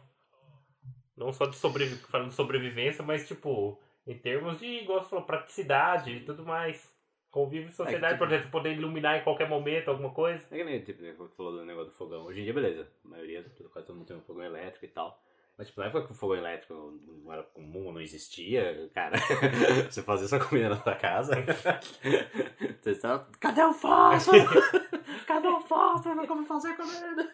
Não 1.19 1.33
só 1.33 1.45
de 1.45 1.55
sobrevi 1.57 1.95
falando 2.07 2.29
de 2.29 2.35
sobrevivência, 2.35 3.03
mas, 3.03 3.27
tipo, 3.27 3.79
em 4.07 4.17
termos 4.17 4.57
de, 4.57 4.65
igual 4.65 5.03
você 5.03 5.09
falou, 5.09 5.25
praticidade 5.25 6.11
e 6.11 6.19
tudo 6.21 6.45
mais. 6.45 6.89
Convívio 7.29 7.67
em 7.69 7.71
sociedade, 7.71 8.13
tipo- 8.15 8.25
por 8.25 8.33
exemplo, 8.33 8.49
poder 8.51 8.73
iluminar 8.73 9.19
em 9.19 9.23
qualquer 9.23 9.47
momento 9.47 9.89
alguma 9.89 10.11
coisa. 10.11 10.43
É 10.49 10.57
que 10.57 10.63
nem 10.63 10.81
tipo, 10.81 11.01
né, 11.03 11.13
você 11.17 11.35
falou 11.35 11.51
do 11.51 11.65
negócio 11.65 11.91
do 11.91 11.95
fogão. 11.97 12.25
Hoje 12.25 12.39
em 12.39 12.43
dia, 12.45 12.53
beleza. 12.53 12.87
A 13.05 13.07
maioria, 13.07 13.43
quase 13.71 13.85
todo 13.85 13.97
mundo 13.97 14.07
tem 14.07 14.17
um 14.17 14.21
fogão 14.21 14.43
elétrico 14.43 14.85
e 14.85 14.87
tal. 14.87 15.21
Mas, 15.57 15.67
tipo, 15.67 15.81
na 15.81 15.87
época 15.87 16.07
que 16.07 16.11
o 16.13 16.15
fogão 16.15 16.37
elétrico 16.37 16.73
não 17.05 17.31
era 17.33 17.43
comum, 17.43 17.91
não 17.91 17.99
existia, 18.01 18.89
cara, 18.95 19.17
você 19.91 20.01
fazia 20.01 20.27
sua 20.27 20.39
comida 20.39 20.69
na 20.69 20.81
sua 20.81 20.95
casa, 20.95 21.35
você 22.81 22.91
estava, 22.91 23.27
cadê 23.41 23.61
o 23.61 23.73
fósforo? 23.73 24.39
Cadê 25.27 25.47
o 25.47 25.59
fósforo? 25.61 26.25
Como 26.25 26.43
fazer 26.45 26.75
comida? 26.75 27.29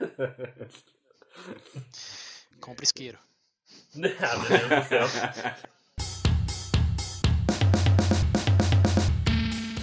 Compra 2.59 2.83
isqueiro. 2.83 3.17
Ah, 4.03 4.37
meu 4.37 4.49
Deus 4.49 4.83
do 4.83 4.87
céu. 4.87 5.05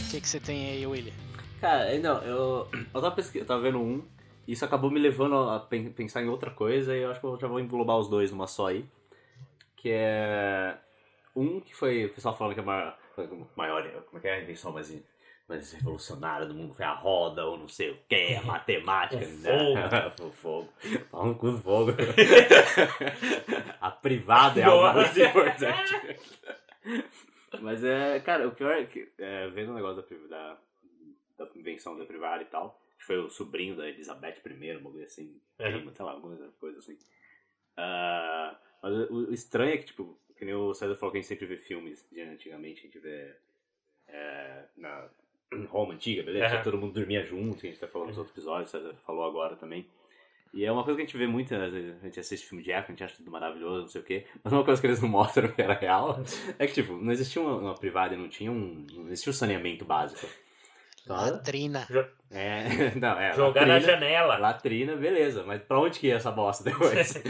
O 0.06 0.10
que, 0.10 0.20
que 0.20 0.28
você 0.28 0.40
tem 0.40 0.70
aí, 0.70 0.86
William? 0.86 1.14
Cara, 1.60 1.96
não, 1.98 2.18
eu, 2.22 2.68
eu, 2.72 2.84
tava 3.00 3.12
pesqui- 3.12 3.38
eu 3.38 3.46
tava 3.46 3.62
vendo 3.62 3.78
um, 3.80 4.02
e 4.46 4.52
isso 4.52 4.64
acabou 4.64 4.90
me 4.90 4.98
levando 5.00 5.36
a 5.48 5.60
pen- 5.60 5.90
pensar 5.92 6.22
em 6.22 6.28
outra 6.28 6.50
coisa, 6.50 6.94
e 6.96 7.02
eu 7.02 7.10
acho 7.10 7.20
que 7.20 7.26
eu 7.26 7.38
já 7.38 7.46
vou 7.46 7.60
englobar 7.60 7.96
os 7.96 8.08
dois 8.08 8.30
numa 8.30 8.46
só 8.46 8.66
aí. 8.68 8.84
Que 9.76 9.90
é. 9.92 10.76
Um 11.34 11.60
que 11.60 11.74
foi. 11.74 12.04
O 12.06 12.10
pessoal 12.14 12.36
falando 12.36 12.54
que 12.54 12.60
é 12.60 12.64
maior. 12.64 12.96
maior 13.56 13.88
como 14.04 14.18
é 14.18 14.20
que 14.20 14.28
é 14.28 14.34
a 14.34 14.42
invenção 14.42 14.72
mais, 14.72 14.92
mais 15.52 15.72
revolucionária 15.72 16.46
do 16.46 16.54
mundo? 16.54 16.74
Foi 16.74 16.84
a 16.84 16.94
roda, 16.94 17.44
ou 17.44 17.58
não 17.58 17.68
sei 17.68 17.90
o 17.90 17.98
que, 18.08 18.34
a 18.34 18.42
matemática. 18.44 19.24
O 19.24 19.74
né? 19.74 20.12
o 20.20 20.30
fogo. 20.30 20.72
Fala 21.10 21.26
no 21.26 21.34
cu 21.34 21.50
do 21.52 21.58
fogo. 21.58 21.92
a 23.80 23.90
privada 23.90 24.60
é 24.60 24.64
algo 24.64 24.82
mais 24.94 25.16
importante. 25.16 26.18
Mas 27.60 27.84
é, 27.84 28.18
cara, 28.20 28.48
o 28.48 28.52
pior 28.52 28.72
é 28.72 28.86
que, 28.86 29.12
é, 29.18 29.48
vendo 29.48 29.72
o 29.72 29.74
negócio 29.74 30.02
da, 30.28 30.56
da, 31.36 31.44
da 31.44 31.50
invenção 31.54 31.96
da 31.98 32.04
privada 32.06 32.42
e 32.42 32.46
tal, 32.46 32.80
que 32.98 33.04
foi 33.04 33.18
o 33.18 33.28
sobrinho 33.28 33.76
da 33.76 33.88
Elizabeth 33.88 34.40
I, 34.46 34.76
um 34.76 34.82
bagulho 34.82 35.04
assim, 35.04 35.38
Uhum. 35.60 35.94
sei 35.94 36.04
lá, 36.04 36.12
alguma 36.12 36.36
coisa 36.58 36.78
assim. 36.78 36.98
Ah, 37.76 38.58
mas 38.82 38.92
o, 39.10 39.28
o 39.28 39.32
estranho 39.32 39.74
é 39.74 39.76
que, 39.76 39.84
tipo, 39.86 40.18
que 40.36 40.44
nem 40.44 40.54
o 40.54 40.74
César 40.74 40.96
falou 40.96 41.12
que 41.12 41.18
a 41.18 41.20
gente 41.20 41.28
sempre 41.28 41.46
vê 41.46 41.56
filmes 41.56 42.04
de 42.10 42.20
antigamente, 42.20 42.80
a 42.80 42.82
gente 42.84 42.98
vê 42.98 43.32
é, 44.08 44.64
na 44.76 45.08
Roma 45.70 45.94
antiga, 45.94 46.22
beleza? 46.22 46.56
Uhum. 46.56 46.62
Todo 46.62 46.78
mundo 46.78 46.92
dormia 46.92 47.24
junto, 47.24 47.58
que 47.58 47.66
a 47.66 47.70
gente 47.70 47.80
tá 47.80 47.88
falando 47.88 48.08
nos 48.08 48.18
outros 48.18 48.36
episódios, 48.36 48.70
César 48.70 48.94
falou 49.06 49.24
agora 49.24 49.56
também. 49.56 49.86
E 50.54 50.66
é 50.66 50.70
uma 50.70 50.84
coisa 50.84 50.96
que 50.96 51.02
a 51.02 51.06
gente 51.06 51.16
vê 51.16 51.26
muito, 51.26 51.54
a 51.54 51.68
gente 52.04 52.20
assiste 52.20 52.46
filme 52.46 52.62
de 52.62 52.70
época, 52.70 52.92
a 52.92 52.94
gente 52.94 53.04
acha 53.04 53.16
tudo 53.16 53.30
maravilhoso, 53.30 53.82
não 53.82 53.88
sei 53.88 54.00
o 54.02 54.04
quê. 54.04 54.26
Mas 54.44 54.52
uma 54.52 54.62
coisa 54.62 54.78
que 54.78 54.86
eles 54.86 55.00
não 55.00 55.08
mostram 55.08 55.48
que 55.52 55.62
era 55.62 55.72
real 55.72 56.20
é 56.58 56.66
que, 56.66 56.74
tipo, 56.74 56.92
não 56.92 57.10
existia 57.10 57.40
uma, 57.40 57.56
uma 57.56 57.74
privada 57.74 58.14
e 58.14 58.18
não 58.18 58.28
tinha 58.28 58.52
um. 58.52 58.84
Não 58.92 59.06
existia 59.06 59.30
um 59.30 59.34
saneamento 59.34 59.84
básico. 59.84 60.26
Latrina. 61.06 61.86
é, 62.30 62.92
não, 62.98 63.18
é. 63.18 63.34
Jogar 63.34 63.66
na 63.66 63.74
latrina, 63.74 63.92
janela. 63.92 64.38
latrina, 64.38 64.96
beleza, 64.96 65.42
mas 65.44 65.60
pra 65.62 65.80
onde 65.80 65.98
que 65.98 66.06
ia 66.06 66.16
essa 66.16 66.30
bosta 66.30 66.62
depois? 66.64 67.14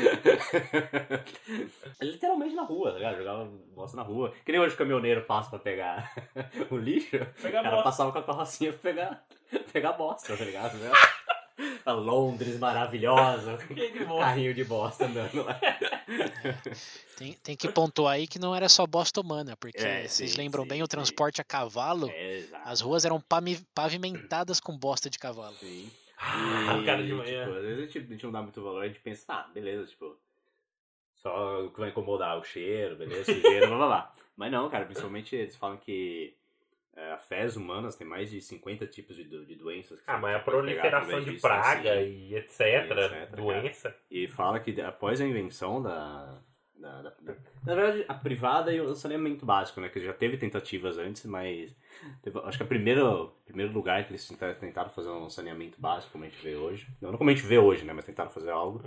Literalmente 2.00 2.54
na 2.54 2.62
rua, 2.62 2.92
tá 2.92 2.98
ligado? 2.98 3.16
Jogava 3.18 3.48
bosta 3.74 3.96
na 3.96 4.02
rua. 4.02 4.32
Que 4.44 4.52
nem 4.52 4.60
hoje 4.60 4.74
o 4.74 4.78
caminhoneiro 4.78 5.22
passa 5.22 5.50
pra 5.50 5.58
pegar 5.58 6.12
o 6.70 6.76
lixo. 6.76 7.18
Pegar 7.40 7.60
o 7.60 7.62
cara 7.62 7.70
bosta. 7.76 7.82
passava 7.84 8.12
com 8.12 8.18
a 8.18 8.22
carrocinha 8.22 8.72
pra 8.72 8.80
pegar, 8.92 9.24
pegar 9.72 9.92
bosta, 9.92 10.36
tá 10.36 10.44
ligado? 10.44 10.76
A 11.84 11.92
Londres 11.92 12.58
maravilhosa. 12.58 13.58
Carrinho 14.18 14.54
de 14.54 14.64
bosta 14.64 15.04
andando 15.06 15.44
lá. 15.44 15.58
Tem, 17.16 17.32
tem 17.34 17.56
que 17.56 17.68
pontuar 17.68 18.14
aí 18.14 18.26
que 18.26 18.38
não 18.38 18.54
era 18.54 18.68
só 18.68 18.86
bosta 18.86 19.20
humana, 19.20 19.56
porque 19.56 19.78
É, 19.78 20.08
vocês 20.08 20.32
sim, 20.32 20.36
lembram 20.36 20.64
sim, 20.64 20.68
bem 20.70 20.82
o 20.82 20.86
sim. 20.86 20.90
transporte 20.90 21.40
a 21.40 21.44
cavalo? 21.44 22.08
É. 22.10 22.44
As 22.64 22.80
ruas 22.80 23.04
eram 23.04 23.22
pavimentadas 23.74 24.58
com 24.60 24.76
bosta 24.76 25.08
de 25.08 25.18
cavalo. 25.18 25.54
Sim. 25.56 25.90
Ah, 26.18 26.78
o 26.80 26.84
cara 26.84 27.02
de 27.02 27.12
manhã. 27.12 27.44
Tipo, 27.44 27.56
às 27.56 27.62
vezes 27.62 27.78
a 27.78 27.86
gente, 27.86 27.98
a 27.98 28.02
gente 28.02 28.24
não 28.24 28.32
dá 28.32 28.42
muito 28.42 28.62
valor, 28.62 28.82
a 28.84 28.88
gente 28.88 29.00
pensa, 29.00 29.24
ah, 29.28 29.48
beleza, 29.52 29.86
tipo, 29.86 30.16
só 31.16 31.68
que 31.68 31.80
vai 31.80 31.90
incomodar 31.90 32.38
o 32.38 32.44
cheiro, 32.44 32.96
beleza, 32.96 33.32
sujeira, 33.34 33.66
blá 33.66 33.76
blá 33.76 33.86
blá. 33.86 34.14
Mas 34.36 34.50
não, 34.52 34.68
cara, 34.70 34.84
principalmente 34.84 35.34
eles 35.36 35.56
falam 35.56 35.76
que 35.76 36.34
é, 36.96 37.12
as 37.12 37.26
fezes 37.26 37.56
humanas 37.56 37.96
tem 37.96 38.06
mais 38.06 38.30
de 38.30 38.40
50 38.40 38.86
tipos 38.86 39.16
de, 39.16 39.24
de 39.24 39.54
doenças. 39.54 39.98
Que 40.00 40.04
Ah, 40.10 40.18
mas 40.18 40.36
a 40.36 40.38
pegar 40.40 40.44
proliferação 40.44 41.20
de 41.20 41.40
praga 41.40 41.94
assim. 41.94 42.08
e 42.28 42.34
etc. 42.36 42.60
etc, 42.90 43.30
doença. 43.36 43.96
E 44.10 44.28
fala 44.28 44.60
que 44.60 44.80
após 44.80 45.20
a 45.20 45.26
invenção 45.26 45.82
da. 45.82 46.38
da, 46.76 47.02
da- 47.02 47.10
da- 47.20 47.34
na 47.64 47.74
verdade, 47.76 48.04
a 48.08 48.14
privada 48.14 48.72
e 48.72 48.80
o 48.80 48.94
saneamento 48.94 49.46
básico, 49.46 49.80
né? 49.80 49.88
Que 49.88 50.00
já 50.00 50.12
teve 50.12 50.36
tentativas 50.36 50.98
antes, 50.98 51.24
mas. 51.24 51.74
teve- 52.22 52.38
acho 52.40 52.58
que 52.58 52.64
o 52.64 52.66
primeiro, 52.66 53.32
primeiro 53.46 53.72
lugar 53.72 54.04
que 54.04 54.10
eles 54.10 54.26
tentaram, 54.28 54.54
tentaram 54.54 54.90
fazer 54.90 55.08
um 55.10 55.30
saneamento 55.30 55.80
básico, 55.80 56.12
como 56.12 56.24
a 56.24 56.28
gente 56.28 56.42
vê 56.42 56.56
hoje. 56.56 56.86
Não, 57.00 57.10
não 57.12 57.18
como 57.18 57.30
a 57.30 57.32
gente 57.34 57.46
vê 57.46 57.56
hoje, 57.58 57.84
né? 57.84 57.92
Mas 57.92 58.04
tentaram 58.04 58.30
fazer 58.30 58.50
algo. 58.50 58.82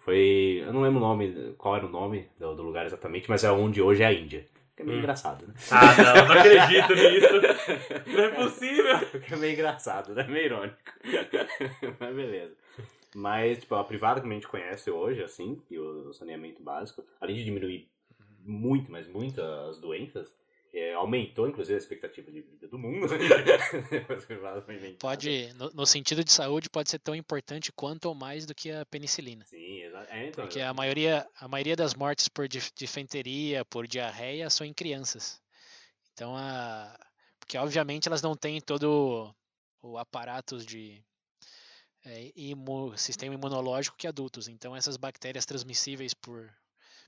Foi. 0.00 0.62
Eu 0.64 0.72
não 0.72 0.82
lembro 0.82 0.98
o 0.98 1.00
nome, 1.02 1.54
qual 1.56 1.76
era 1.76 1.86
o 1.86 1.90
nome 1.90 2.28
do, 2.38 2.54
do 2.54 2.62
lugar 2.62 2.84
exatamente, 2.86 3.28
mas 3.28 3.42
é 3.44 3.50
onde 3.50 3.80
hoje 3.82 4.02
é 4.02 4.06
a 4.06 4.12
Índia. 4.12 4.46
Que 4.76 4.82
é 4.82 4.84
meio 4.84 4.98
Hum. 4.98 5.00
engraçado, 5.00 5.46
né? 5.48 5.54
Ah, 5.70 5.96
não, 5.96 6.26
não 6.28 6.32
acredito 6.38 6.92
nisso. 6.94 8.10
Não 8.14 8.24
é 8.24 8.28
possível. 8.28 9.20
Que 9.26 9.32
é 9.34 9.36
meio 9.36 9.52
engraçado, 9.54 10.14
né? 10.14 10.22
Meio 10.24 10.44
irônico. 10.46 10.76
Mas 11.98 12.14
beleza. 12.14 12.54
Mas, 13.14 13.58
tipo, 13.60 13.74
a 13.74 13.84
privada 13.84 14.20
como 14.20 14.32
a 14.32 14.34
gente 14.34 14.46
conhece 14.48 14.90
hoje, 14.90 15.22
assim, 15.22 15.62
e 15.70 15.78
o 15.78 16.12
saneamento 16.12 16.62
básico, 16.62 17.02
além 17.18 17.36
de 17.36 17.44
diminuir 17.44 17.88
muito, 18.44 18.92
mas 18.92 19.08
muito 19.08 19.40
as 19.42 19.78
doenças, 19.80 20.32
é, 20.72 20.92
aumentou, 20.92 21.48
inclusive, 21.48 21.74
a 21.74 21.78
expectativa 21.78 22.30
de 22.30 22.42
vida 22.42 22.68
do 22.68 22.78
mundo. 22.78 23.06
Depois 23.90 24.24
que 24.24 24.32
a 24.34 24.36
privada 24.36 24.60
foi 24.60 24.74
inventada. 24.74 24.98
Pode, 25.00 25.52
no, 25.54 25.70
no 25.72 25.86
sentido 25.86 26.22
de 26.22 26.30
saúde, 26.30 26.68
pode 26.68 26.90
ser 26.90 26.98
tão 26.98 27.14
importante 27.14 27.72
quanto 27.72 28.04
ou 28.06 28.14
mais 28.14 28.44
do 28.44 28.54
que 28.54 28.70
a 28.70 28.84
penicilina. 28.84 29.44
Sim. 29.46 29.65
É, 30.08 30.28
então, 30.28 30.44
Porque 30.44 30.60
a 30.60 30.72
maioria, 30.74 31.26
a 31.38 31.48
maioria 31.48 31.76
das 31.76 31.94
mortes 31.94 32.28
por 32.28 32.48
dif- 32.48 32.72
disenteria, 32.74 33.64
por 33.64 33.86
diarreia, 33.86 34.50
são 34.50 34.66
em 34.66 34.72
crianças. 34.74 35.40
Então, 36.12 36.36
a, 36.36 36.98
porque 37.38 37.58
obviamente 37.58 38.08
elas 38.08 38.22
não 38.22 38.36
têm 38.36 38.60
todo 38.60 39.34
o, 39.82 39.92
o 39.92 39.98
aparato 39.98 40.58
de 40.58 41.02
é, 42.04 42.32
imu- 42.36 42.96
sistema 42.96 43.34
imunológico 43.34 43.96
que 43.96 44.06
adultos. 44.06 44.48
Então, 44.48 44.74
essas 44.76 44.96
bactérias 44.96 45.46
transmissíveis 45.46 46.14
por 46.14 46.52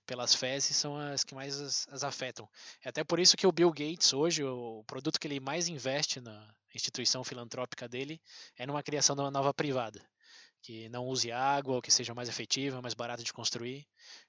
pelas 0.07 0.35
fezes 0.35 0.74
são 0.74 0.96
as 0.96 1.22
que 1.22 1.35
mais 1.35 1.61
as, 1.61 1.87
as 1.90 2.03
afetam. 2.03 2.48
É 2.83 2.88
até 2.88 3.05
por 3.05 3.20
isso 3.20 3.37
que 3.37 3.46
o 3.46 3.53
Bill 3.53 3.70
Gates 3.70 4.14
hoje, 4.14 4.42
o 4.42 4.83
produto 4.87 5.20
que 5.20 5.27
ele 5.29 5.38
mais 5.38 5.68
investe 5.68 6.18
na 6.18 6.48
instituição 6.74 7.22
filantrópica 7.22 7.87
dele 7.87 8.18
é 8.57 8.66
numa 8.66 8.83
criação 8.83 9.14
de 9.14 9.20
uma 9.20 9.31
nova 9.31 9.53
privada. 9.53 10.01
Que 10.62 10.88
não 10.88 11.07
use 11.07 11.31
água, 11.31 11.77
ou 11.77 11.83
que 11.83 11.90
seja 11.90 12.14
mais 12.14 12.29
efetiva, 12.29 12.83
mais 12.83 12.94
barata 12.94 13.23
de 13.23 13.33
construir. 13.33 13.87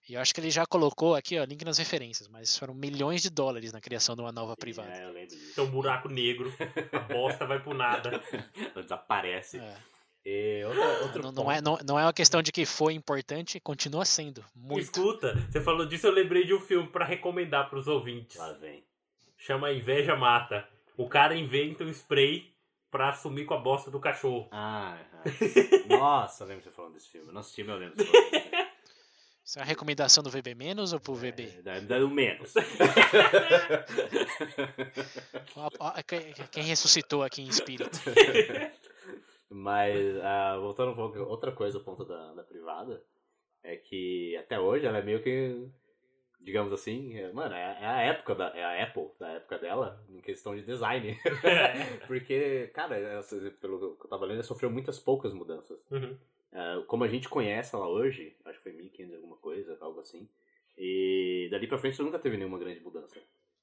E 0.08 0.14
eu 0.14 0.22
acho 0.22 0.34
que 0.34 0.40
ele 0.40 0.52
já 0.52 0.66
colocou 0.66 1.16
aqui, 1.16 1.38
ó, 1.40 1.44
link 1.44 1.64
nas 1.66 1.78
referências, 1.78 2.28
mas 2.28 2.58
foram 2.58 2.74
milhões 2.74 3.22
de 3.22 3.30
dólares 3.30 3.74
na 3.74 3.82
criação 3.82 4.16
de 4.16 4.22
uma 4.22 4.32
nova 4.32 4.56
privada. 4.56 4.92
É, 4.92 5.06
eu 5.06 5.12
lembro 5.12 5.30
disso. 5.30 5.56
Tem 5.56 5.64
um 5.64 5.70
buraco 5.70 6.10
negro, 6.10 6.54
a 6.92 7.00
bosta 7.00 7.46
vai 7.46 7.62
pro 7.62 7.74
nada. 7.74 8.12
Ela 8.74 8.84
desaparece. 8.84 9.60
É. 9.60 9.76
E 10.26 10.64
outra, 10.66 11.04
outro 11.04 11.24
Não, 11.24 11.32
não 11.32 11.52
é, 11.52 11.62
não, 11.62 11.78
não 11.86 12.00
é 12.00 12.04
uma 12.04 12.14
questão 12.14 12.42
de 12.42 12.52
que 12.52 12.66
foi 12.66 12.94
importante, 12.94 13.60
continua 13.60 14.06
sendo. 14.06 14.44
Muito. 14.56 14.82
Escuta, 14.82 15.34
você 15.50 15.62
falou 15.62 15.86
disso, 15.86 16.08
eu 16.08 16.12
lembrei 16.12 16.46
de 16.46 16.54
um 16.54 16.60
filme 16.60 16.88
pra 16.90 17.06
recomendar 17.06 17.70
pros 17.70 17.88
ouvintes. 17.88 18.38
Lá 18.38 18.52
vem. 18.54 18.84
Chama 19.38 19.72
Inveja 19.72 20.16
Mata. 20.16 20.68
O 20.98 21.08
cara 21.08 21.36
inventa 21.36 21.84
um 21.84 21.90
spray 21.90 22.54
pra 22.92 23.14
sumir 23.14 23.46
com 23.46 23.54
a 23.54 23.60
bosta 23.60 23.92
do 23.92 24.00
cachorro. 24.00 24.48
Ah, 24.52 24.98
ah. 25.14 25.24
nossa, 25.88 26.44
eu 26.44 26.48
lembro 26.48 26.64
de 26.64 26.70
você 26.70 26.76
falando 26.76 26.94
desse 26.94 27.10
filme. 27.10 27.38
Assisti, 27.38 27.64
mas 27.64 27.76
eu 27.76 27.80
lembro 27.80 27.98
de 27.98 28.04
você 28.04 28.12
falando 28.12 28.32
desse 28.32 28.50
filme. 28.50 28.70
Isso 29.50 29.58
é 29.58 29.62
uma 29.64 29.68
recomendação 29.68 30.24
do 30.24 30.30
VB 30.30 30.54
menos 30.54 30.94
ou 30.94 31.00
pro 31.00 31.16
VB? 31.16 31.44
É, 31.58 31.62
dá, 31.64 31.80
dá 31.80 32.06
o 32.06 32.10
menos. 32.10 32.54
Quem- 36.52 36.64
ressuscitou 36.64 37.24
aqui 37.24 37.42
em 37.42 37.48
espírito? 37.48 37.98
Mas, 39.50 40.18
ah, 40.22 40.58
voltando 40.60 40.92
um 40.92 40.96
pouco, 40.96 41.18
outra 41.22 41.52
coisa, 41.52 41.80
o 41.80 41.84
ponto 41.84 42.06
da, 42.06 42.34
da 42.36 42.44
privada, 42.44 43.04
é 43.64 43.76
que 43.76 44.38
até 44.38 44.60
hoje 44.60 44.86
ela 44.86 45.00
é 45.00 45.02
meio 45.02 45.24
que, 45.24 45.68
digamos 46.40 46.72
assim, 46.74 47.16
é- 47.18 47.32
mano, 47.32 47.54
é, 47.54 47.78
é 47.82 47.86
a 47.86 48.02
época 48.02 48.34
da 48.36 48.48
é 48.56 48.64
a 48.64 48.84
Apple, 48.84 49.10
da 49.20 49.30
época 49.32 49.58
dela, 49.60 50.04
em 50.10 50.22
questão 50.22 50.56
de 50.56 50.62
design. 50.64 51.18
Porque, 52.08 52.68
cara, 52.74 52.98
essa- 52.98 53.36
pelo 53.62 53.96
que 53.98 54.06
eu 54.06 54.10
tava 54.10 54.26
lendo, 54.26 54.36
ela 54.36 54.44
sofreu 54.44 54.70
muitas 54.70 55.00
poucas 55.00 55.34
mudanças. 55.34 55.80
Uhum. 55.92 56.18
Ah, 56.52 56.84
como 56.88 57.04
a 57.04 57.08
gente 57.08 57.30
conhece 57.30 57.76
ela 57.76 57.88
hoje, 57.88 58.36
acho 58.46 58.58
que 58.58 58.64
foi 58.64 58.72
1500 58.74 59.16
alguma 59.16 59.38
coisa, 59.38 59.78
algo 59.82 60.00
assim, 60.00 60.28
e 60.78 61.48
dali 61.52 61.68
pra 61.68 61.78
frente 61.78 62.02
nunca 62.02 62.18
teve 62.18 62.38
nenhuma 62.38 62.58
grande 62.58 62.80
mudança. 62.80 63.20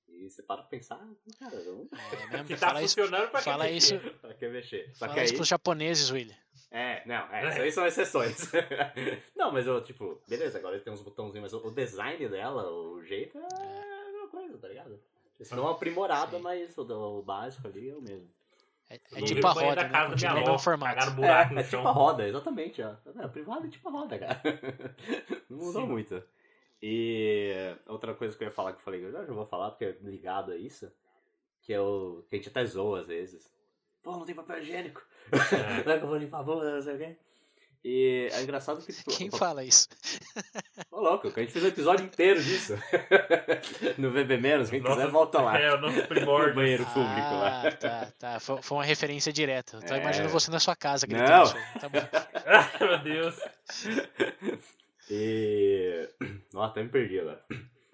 E 0.08 0.30
você 0.30 0.42
para 0.42 0.62
pra 0.62 0.66
pensar, 0.70 0.98
cara, 1.38 1.56
não 1.64 1.88
É 1.92 2.26
mesmo, 2.30 2.46
Se 2.46 2.54
tá 2.56 2.68
fala 2.68 2.82
isso, 2.82 2.94
funcionando, 3.00 3.30
pra 3.30 3.38
que 3.40 3.44
fala 3.44 3.64
mexer? 3.64 3.96
isso, 3.96 4.18
pra 4.20 4.34
que 4.34 4.48
mexer. 4.48 4.90
Só 4.94 5.06
que 5.06 5.10
fala 5.12 5.24
isso 5.24 5.32
aí, 5.32 5.36
pros 5.36 5.48
japoneses, 5.48 6.10
William. 6.10 6.36
É, 6.70 7.02
não, 7.06 7.32
é, 7.32 7.48
isso 7.48 7.60
aí 7.60 7.72
são 7.72 7.86
exceções. 7.86 8.50
não, 9.36 9.52
mas 9.52 9.66
eu, 9.66 9.82
tipo, 9.82 10.20
beleza, 10.28 10.58
agora 10.58 10.78
tem 10.80 10.92
uns 10.92 11.02
botãozinhos, 11.02 11.52
mas 11.52 11.52
o, 11.52 11.66
o 11.66 11.70
design 11.70 12.28
dela, 12.28 12.70
o 12.70 13.02
jeito 13.02 13.38
é 13.38 13.42
a 13.42 14.12
mesma 14.12 14.28
coisa, 14.28 14.58
tá 14.58 14.68
ligado? 14.68 15.00
Eles 15.38 15.50
não 15.52 15.68
aprimorada, 15.68 16.36
Sim. 16.36 16.42
mas 16.42 16.76
o, 16.78 16.82
o 16.82 17.22
básico 17.22 17.66
ali 17.68 17.90
é 17.90 17.94
o 17.94 18.00
mesmo. 18.00 18.28
É, 18.88 18.94
é 18.94 19.00
Não 19.20 19.26
tipo 19.26 19.46
a 19.46 19.52
roda, 19.52 19.74
da 19.76 19.82
né? 19.84 19.88
casa 19.90 20.10
Continua 20.10 20.34
no 20.34 20.40
mesmo 20.40 20.58
formato. 20.58 20.94
cagaram 20.94 21.16
buraco 21.16 21.50
é, 21.50 21.54
no 21.54 21.60
é 21.60 21.64
tipo 21.64 21.88
a 21.88 21.90
roda, 21.90 22.28
exatamente, 22.28 22.82
ó. 22.82 22.94
É, 23.20 23.28
privado 23.28 23.66
é 23.66 23.70
tipo 23.70 23.88
a 23.88 23.92
roda, 23.92 24.18
cara. 24.18 24.42
Não 25.50 25.58
mudou 25.58 25.82
Sim. 25.82 25.88
muito. 25.88 26.22
E 26.80 27.52
outra 27.88 28.14
coisa 28.14 28.36
que 28.36 28.44
eu 28.44 28.46
ia 28.46 28.52
falar 28.52 28.72
que 28.72 28.78
eu 28.78 28.84
falei, 28.84 29.04
eu 29.04 29.10
já 29.10 29.24
vou 29.24 29.46
falar 29.46 29.70
porque 29.70 29.86
é 29.86 29.96
ligado 30.02 30.52
a 30.52 30.56
isso, 30.56 30.90
que 31.62 31.72
é 31.72 31.80
o 31.80 32.24
que 32.28 32.36
a 32.36 32.38
gente 32.38 32.48
até 32.48 32.64
zoa 32.64 33.00
às 33.00 33.06
vezes. 33.06 33.50
Pô, 34.06 34.12
não 34.16 34.24
tem 34.24 34.36
papel 34.36 34.58
higiênico. 34.62 35.02
É. 35.32 35.82
Como 35.82 35.90
é 35.90 35.98
que 35.98 36.04
eu 36.04 36.08
vou 36.08 36.16
limpar 36.16 36.38
a 36.38 36.42
bunda, 36.44 36.76
não 36.76 36.80
sei 36.80 36.94
o 36.94 36.98
quê. 36.98 37.16
E 37.84 38.28
é 38.32 38.42
engraçado 38.42 38.80
que, 38.80 38.92
tipo, 38.92 39.10
Quem 39.10 39.30
fala 39.32 39.64
isso? 39.64 39.88
Ô, 40.92 41.00
louco, 41.00 41.26
a 41.26 41.40
gente 41.40 41.50
fez 41.50 41.64
um 41.64 41.68
episódio 41.68 42.04
inteiro 42.06 42.40
disso. 42.40 42.74
no 43.98 44.12
VB 44.12 44.36
Menos, 44.38 44.70
quem 44.70 44.80
quiser 44.80 45.08
volta 45.08 45.40
lá. 45.42 45.58
É, 45.58 45.74
o 45.74 45.80
nosso 45.80 45.96
No 45.96 46.06
primórdio. 46.06 46.54
banheiro 46.54 46.84
público 46.86 47.04
lá. 47.34 47.62
Ah, 47.66 47.72
tá, 47.72 48.12
tá. 48.16 48.40
Foi, 48.40 48.62
foi 48.62 48.78
uma 48.78 48.84
referência 48.84 49.32
direta. 49.32 49.80
Tô 49.80 49.94
É. 49.94 50.00
imaginando 50.00 50.30
você 50.32 50.50
na 50.52 50.60
sua 50.60 50.76
casa 50.76 51.04
gritando 51.04 51.28
Não. 51.30 51.42
isso 51.44 51.56
aí. 51.56 51.80
Tá 51.80 51.88
bom. 51.88 51.98
Ai, 52.46 52.70
meu 52.88 52.98
Deus. 53.02 53.40
E. 55.10 56.08
Nossa, 56.54 56.70
até 56.70 56.82
me 56.84 56.88
perdi 56.90 57.18
agora. 57.20 57.44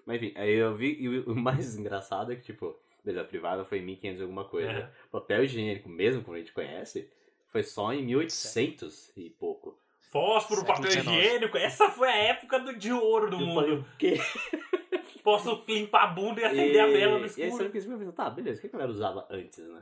Mas 0.05 0.17
enfim, 0.21 0.33
aí 0.37 0.53
eu 0.53 0.75
vi. 0.75 0.95
E 1.01 1.19
o 1.19 1.35
mais 1.35 1.75
engraçado 1.75 2.31
é 2.31 2.35
que, 2.35 2.43
tipo, 2.43 2.75
beleza, 3.03 3.25
privada 3.25 3.65
foi 3.65 3.79
em 3.79 3.85
1500 3.85 4.21
alguma 4.21 4.45
coisa. 4.45 4.69
É. 4.71 4.89
Papel 5.11 5.43
higiênico, 5.43 5.89
mesmo 5.89 6.23
como 6.23 6.35
a 6.35 6.39
gente 6.39 6.51
conhece, 6.53 7.09
foi 7.51 7.63
só 7.63 7.93
em 7.93 8.03
1800 8.03 9.11
e 9.17 9.29
pouco. 9.29 9.77
Fósforo, 10.11 10.61
Século 10.61 10.77
papel 10.83 10.99
higiênico. 10.99 11.57
Essa 11.57 11.89
foi 11.89 12.07
a 12.07 12.15
época 12.15 12.59
do, 12.59 12.75
de 12.77 12.91
ouro 12.91 13.29
do 13.29 13.37
eu 13.37 13.45
mundo. 13.45 13.61
falei, 13.61 13.77
o 13.77 13.85
quê? 13.97 14.17
Posso 15.23 15.63
limpar 15.67 16.03
a 16.03 16.07
bunda 16.07 16.41
e 16.41 16.43
acender 16.45 16.81
a 16.81 16.87
vela 16.87 17.13
no 17.17 17.25
E 17.25 17.43
aí 17.43 17.49
você 17.49 17.65
escuro. 17.67 18.11
tá, 18.11 18.29
beleza, 18.29 18.57
o 18.57 18.61
que 18.61 18.67
a 18.67 18.71
galera 18.71 18.91
usava 18.91 19.25
antes, 19.29 19.59
né? 19.67 19.81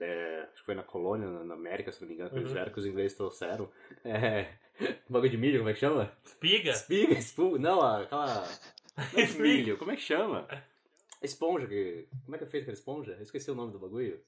É, 0.00 0.46
acho 0.50 0.60
que 0.60 0.64
foi 0.66 0.74
na 0.74 0.82
colônia, 0.82 1.26
na 1.28 1.54
América, 1.54 1.92
se 1.92 2.00
não 2.00 2.08
me 2.08 2.14
engano, 2.14 2.30
que 2.30 2.36
eles 2.36 2.48
Uhum. 2.48 2.54
vieram 2.54 2.72
que 2.72 2.78
os 2.78 2.86
ingleses 2.86 3.16
trouxeram. 3.16 3.68
É. 4.04 4.46
Bagulho 5.10 5.30
de 5.30 5.36
milho, 5.36 5.58
como 5.58 5.70
é 5.70 5.74
que 5.74 5.80
chama? 5.80 6.10
Espiga? 6.24 6.70
Espiga, 6.70 7.12
espu... 7.18 7.58
Não, 7.58 7.80
aquela. 7.82 8.48
Não 8.96 9.04
é 9.20 9.22
Espiga. 9.22 9.42
milho, 9.42 9.76
como 9.78 9.90
é 9.90 9.96
que 9.96 10.02
chama? 10.02 10.46
A 11.20 11.24
esponja 11.26 11.66
que. 11.66 12.06
Como 12.24 12.34
é 12.34 12.38
que 12.38 12.44
é 12.44 12.46
feita 12.46 12.64
aquela 12.64 12.74
esponja? 12.78 13.12
Eu 13.12 13.22
esqueci 13.22 13.50
o 13.50 13.54
nome 13.54 13.72
do 13.72 13.78
bagulho. 13.78 14.20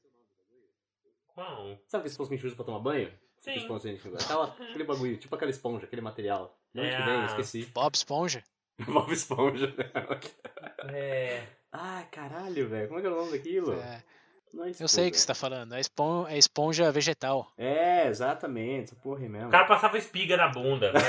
Qual? 1.29 1.79
Sabe 1.87 2.03
aquele 2.03 2.07
esponja 2.09 2.29
que 2.29 2.35
a 2.35 2.37
gente 2.37 2.46
usa 2.46 2.57
pra 2.57 2.64
tomar 2.64 2.79
banho? 2.81 3.12
Sim. 3.40 3.53
Que 3.53 3.59
esponja 3.61 3.88
a 3.88 3.92
gente 3.92 4.09
usa? 4.09 4.18
Aquela, 4.24 4.44
aquele 4.46 4.85
bagulho, 4.85 5.16
tipo 5.16 5.35
aquela 5.35 5.50
esponja, 5.50 5.87
aquele 5.87 6.03
material. 6.03 6.59
De 6.74 6.81
onde 6.81 6.90
É 6.90 6.96
que 6.96 7.03
vem? 7.05 7.14
Eu 7.14 7.20
a- 7.20 7.26
esqueci. 7.26 7.64
Bob 7.66 7.94
Esponja? 7.94 8.42
Bob 8.87 9.12
Esponja. 9.12 9.74
É. 10.92 11.42
ah, 11.72 12.05
caralho, 12.11 12.68
velho. 12.68 12.88
Como 12.88 12.98
é 12.98 13.03
que 13.03 13.09
é 13.09 13.11
o 13.11 13.16
nome 13.16 13.31
daquilo? 13.33 13.72
É, 13.74 14.03
é 14.57 14.72
eu 14.81 14.88
sei 14.88 15.09
o 15.09 15.11
que 15.12 15.18
você 15.18 15.26
tá 15.26 15.35
falando. 15.35 15.74
É, 15.74 15.81
espon, 15.81 16.26
é 16.26 16.37
esponja 16.37 16.90
vegetal. 16.90 17.53
É, 17.57 18.09
exatamente. 18.09 18.92
Essa 18.92 18.96
porra 18.96 19.20
aí 19.22 19.29
mesmo. 19.29 19.48
O 19.48 19.50
cara 19.50 19.66
passava 19.66 19.96
espiga 19.96 20.37
na 20.37 20.48
bunda. 20.48 20.92
né? 20.92 21.00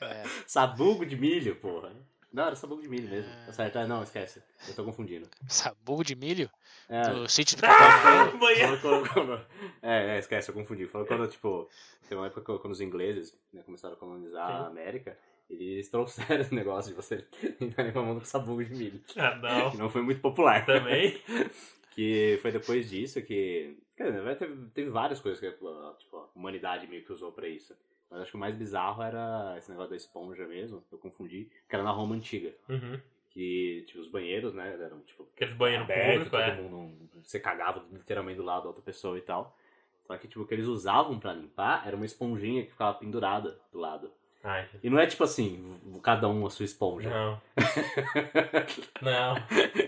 É, 0.00 0.22
Sabugo 0.46 1.04
de 1.06 1.16
milho, 1.16 1.56
porra. 1.56 1.92
Não, 2.32 2.46
era 2.46 2.56
sabugo 2.56 2.80
de 2.82 2.88
milho 2.88 3.08
mesmo. 3.10 3.30
Ah. 3.30 3.46
Tá 3.46 3.52
certo. 3.52 3.76
Ah, 3.76 3.86
não, 3.86 4.02
esquece. 4.02 4.42
Eu 4.68 4.74
tô 4.74 4.84
confundindo. 4.84 5.28
sabugo 5.46 6.02
de 6.02 6.14
milho? 6.16 6.50
É. 6.88 7.02
Do 7.10 7.28
sítio 7.28 7.56
do 7.56 7.60
Pica-Pau 7.60 8.38
Banheiro. 8.38 9.46
É, 9.82 10.16
é, 10.16 10.18
esquece, 10.18 10.48
eu 10.50 10.54
confundi. 10.54 10.86
Falou 10.86 11.06
quando, 11.06 11.28
tipo, 11.28 11.68
tem 12.08 12.16
uma 12.16 12.26
época 12.26 12.40
que- 12.54 12.58
quando 12.60 12.72
os 12.72 12.80
ingleses 12.80 13.36
né, 13.52 13.62
começaram 13.62 13.94
a 13.94 13.98
colonizar 13.98 14.46
Sim. 14.46 14.52
a 14.54 14.66
América, 14.66 15.18
eles 15.50 15.88
trouxeram 15.90 16.40
esse 16.40 16.54
negócio 16.54 16.90
de 16.90 16.96
você 16.96 17.26
entrar 17.60 17.92
com 17.92 17.98
a 17.98 18.02
mão 18.02 18.18
com 18.18 18.24
sabugo 18.24 18.64
de 18.64 18.74
milho. 18.74 19.00
Ah, 19.16 19.34
não. 19.36 19.70
Que 19.70 19.76
não 19.76 19.90
foi 19.90 20.02
muito 20.02 20.20
popular. 20.20 20.64
Também. 20.64 21.20
Que 21.94 22.38
foi 22.40 22.50
depois 22.50 22.88
disso 22.88 23.20
que. 23.20 23.76
Quer 23.94 24.10
dizer, 24.10 24.38
teve, 24.38 24.66
teve 24.70 24.88
várias 24.88 25.20
coisas 25.20 25.38
que 25.38 25.50
tipo, 25.52 25.68
a 25.68 25.94
humanidade 26.34 26.86
meio 26.86 27.04
que 27.04 27.12
usou 27.12 27.30
pra 27.32 27.46
isso. 27.46 27.76
Mas 28.12 28.20
acho 28.20 28.30
que 28.32 28.36
o 28.36 28.40
mais 28.40 28.54
bizarro 28.54 29.02
era 29.02 29.54
esse 29.56 29.70
negócio 29.70 29.90
da 29.90 29.96
esponja 29.96 30.46
mesmo, 30.46 30.84
eu 30.92 30.98
confundi, 30.98 31.48
que 31.66 31.74
era 31.74 31.82
na 31.82 31.90
Roma 31.90 32.14
Antiga. 32.14 32.52
Uhum. 32.68 33.00
Que, 33.30 33.84
tipo, 33.86 34.00
os 34.00 34.08
banheiros, 34.10 34.52
né, 34.52 34.76
eram, 34.78 35.00
tipo, 35.00 35.26
Aqueles 35.34 35.56
banheiros 35.56 35.84
aberto, 35.84 36.06
públicos, 36.24 36.30
todo 36.30 36.42
é. 36.42 36.54
mundo, 36.54 37.08
você 37.24 37.40
cagava 37.40 37.82
literalmente 37.90 38.36
do 38.36 38.44
lado 38.44 38.64
da 38.64 38.68
outra 38.68 38.82
pessoa 38.82 39.16
e 39.16 39.22
tal. 39.22 39.56
Só 40.00 40.14
que, 40.18 40.28
tipo, 40.28 40.42
o 40.42 40.46
que 40.46 40.52
eles 40.52 40.66
usavam 40.66 41.18
pra 41.18 41.32
limpar 41.32 41.86
era 41.86 41.96
uma 41.96 42.04
esponjinha 42.04 42.62
que 42.64 42.72
ficava 42.72 42.98
pendurada 42.98 43.58
do 43.72 43.78
lado. 43.78 44.12
Ai, 44.44 44.68
E 44.82 44.90
não 44.90 44.98
é 44.98 45.06
tipo 45.06 45.22
assim, 45.22 45.80
cada 46.02 46.28
um 46.28 46.44
a 46.44 46.50
sua 46.50 46.64
esponja. 46.64 47.08
não. 47.08 47.40
Não. 49.00 49.34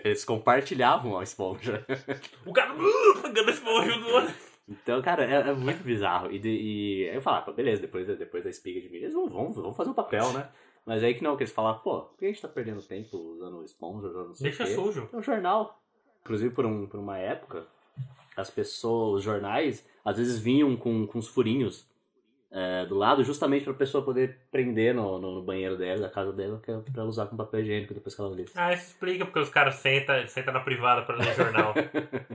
Eles 0.04 0.24
compartilhavam 0.24 1.18
a 1.18 1.24
esponja. 1.24 1.84
O 2.46 2.52
cara 2.52 2.72
uh, 2.72 3.22
pegando 3.22 3.50
esse 3.50 3.60
porra 3.60 3.98
do 3.98 4.08
outro. 4.08 4.34
Então, 4.68 5.00
cara, 5.02 5.24
é, 5.24 5.50
é 5.50 5.52
muito 5.52 5.82
bizarro. 5.84 6.30
E, 6.32 6.38
de- 6.38 6.48
e 6.48 7.08
aí 7.10 7.14
eu 7.16 7.20
falava, 7.22 7.44
pô, 7.44 7.52
beleza, 7.52 7.82
depois, 7.82 8.06
depois 8.06 8.42
da 8.44 8.50
espiga 8.50 8.80
de 8.80 8.88
milho, 8.88 9.04
eles 9.04 9.14
vão, 9.14 9.28
vão, 9.28 9.52
vão 9.52 9.74
fazer 9.74 9.90
o 9.90 9.94
papel, 9.94 10.32
né? 10.32 10.48
Mas 10.86 11.02
aí 11.02 11.14
que 11.14 11.22
não, 11.22 11.36
que 11.36 11.42
eles 11.42 11.52
falavam, 11.52 11.82
pô, 11.82 12.00
por 12.02 12.18
que 12.18 12.24
a 12.26 12.28
gente 12.28 12.40
tá 12.42 12.48
perdendo 12.48 12.82
tempo 12.82 13.16
usando 13.16 13.62
esponja, 13.64 14.08
usando 14.08 14.28
não 14.28 14.34
Deixa 14.34 14.66
sujo. 14.66 15.08
É 15.12 15.16
um 15.16 15.22
jornal. 15.22 15.80
Inclusive, 16.22 16.54
por, 16.54 16.64
um, 16.64 16.86
por 16.86 16.98
uma 17.00 17.18
época, 17.18 17.66
as 18.36 18.50
pessoas, 18.50 19.18
os 19.18 19.22
jornais, 19.22 19.86
às 20.04 20.16
vezes 20.16 20.38
vinham 20.38 20.74
com, 20.76 21.06
com 21.06 21.18
os 21.18 21.28
furinhos 21.28 21.86
é, 22.56 22.86
do 22.86 22.94
lado, 22.94 23.24
justamente 23.24 23.64
pra 23.64 23.74
pessoa 23.74 24.04
poder 24.04 24.38
prender 24.52 24.94
no, 24.94 25.18
no, 25.18 25.32
no 25.32 25.42
banheiro 25.42 25.76
dela, 25.76 26.02
da 26.02 26.08
casa 26.08 26.32
dela, 26.32 26.60
que 26.64 26.70
é 26.70 26.78
pra 26.92 27.02
usar 27.04 27.26
com 27.26 27.36
papel 27.36 27.60
higiênico 27.60 27.92
depois 27.92 28.14
que 28.14 28.20
ela 28.20 28.30
lê. 28.30 28.44
Ah, 28.54 28.72
isso 28.72 28.92
explica 28.92 29.24
porque 29.24 29.40
os 29.40 29.48
caras 29.48 29.74
sentam 29.74 30.24
senta 30.28 30.52
na 30.52 30.60
privada 30.60 31.02
pra 31.02 31.16
ler 31.16 31.34
jornal. 31.34 31.74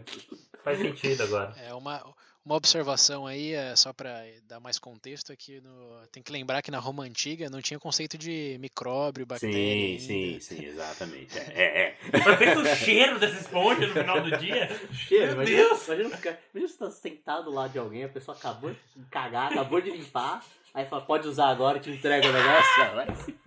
Faz 0.61 0.77
sentido 0.77 1.23
agora. 1.23 1.53
É 1.65 1.73
uma, 1.73 2.03
uma 2.45 2.55
observação 2.55 3.27
aí, 3.27 3.53
é, 3.53 3.75
só 3.75 3.91
para 3.93 4.23
dar 4.47 4.59
mais 4.59 4.79
contexto 4.79 5.31
aqui, 5.31 5.59
no, 5.61 6.07
tem 6.11 6.23
que 6.23 6.31
lembrar 6.31 6.61
que 6.61 6.71
na 6.71 6.79
Roma 6.79 7.03
Antiga 7.03 7.49
não 7.49 7.61
tinha 7.61 7.79
conceito 7.79 8.17
de 8.17 8.57
micróbio, 8.59 9.25
bactéria. 9.25 9.53
Sim, 9.53 9.85
ainda. 9.85 9.99
sim, 10.01 10.39
sim, 10.39 10.65
exatamente. 10.65 11.37
É, 11.37 11.43
é. 11.53 11.81
é. 11.81 11.97
Mas 12.25 12.37
pensa 12.39 12.59
o 12.59 12.65
cheiro 12.75 13.19
dessa 13.19 13.39
esponja 13.39 13.85
no 13.87 13.93
final 13.93 14.21
do 14.21 14.37
dia. 14.37 14.67
Cheiro, 14.93 15.25
Meu 15.25 15.33
imagina, 15.35 15.57
Deus! 15.67 15.87
Imagina, 15.87 16.09
ficar- 16.17 16.39
imagina 16.53 16.73
você 16.73 16.77
tá 16.79 16.91
sentado 16.91 17.51
lá 17.51 17.67
de 17.67 17.77
alguém, 17.77 18.03
a 18.03 18.09
pessoa 18.09 18.35
acabou 18.35 18.71
de 18.71 19.05
cagar, 19.11 19.51
acabou 19.51 19.81
de 19.81 19.91
limpar, 19.91 20.43
aí 20.73 20.85
fala, 20.85 21.05
pode 21.05 21.27
usar 21.27 21.49
agora 21.49 21.79
te 21.79 21.89
entrega 21.91 22.27
o 22.27 22.33
negócio. 22.33 22.95
Vai 22.95 23.15
se 23.15 23.39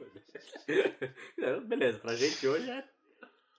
Beleza, 1.67 1.99
pra 1.99 2.15
gente 2.15 2.47
hoje 2.47 2.71
é 2.71 2.85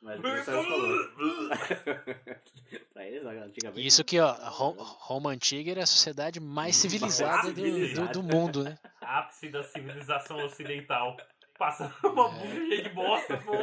Mas 0.03 0.19
o 0.19 0.21
Marcelo 0.21 0.63
falou. 0.63 1.49
pra 2.93 3.07
eles, 3.07 3.25
antigamente. 3.25 3.87
Isso 3.87 4.03
que, 4.03 4.19
ó, 4.19 4.33
Roma 4.33 5.29
Antiga 5.31 5.71
era 5.71 5.83
a 5.83 5.85
sociedade 5.85 6.41
mais 6.41 6.75
civilizada 6.75 7.53
do, 7.53 7.93
do, 7.93 8.07
do 8.09 8.23
mundo, 8.23 8.63
né? 8.65 8.77
Ápice 9.01 9.47
da 9.49 9.63
civilização 9.63 10.43
ocidental. 10.45 11.15
Passa 11.57 11.93
uma 12.03 12.27
É. 12.27 12.31
bunda 12.31 12.67
cheia 12.67 12.83
de 12.83 12.89
bosta, 12.89 13.37
pô. 13.37 13.53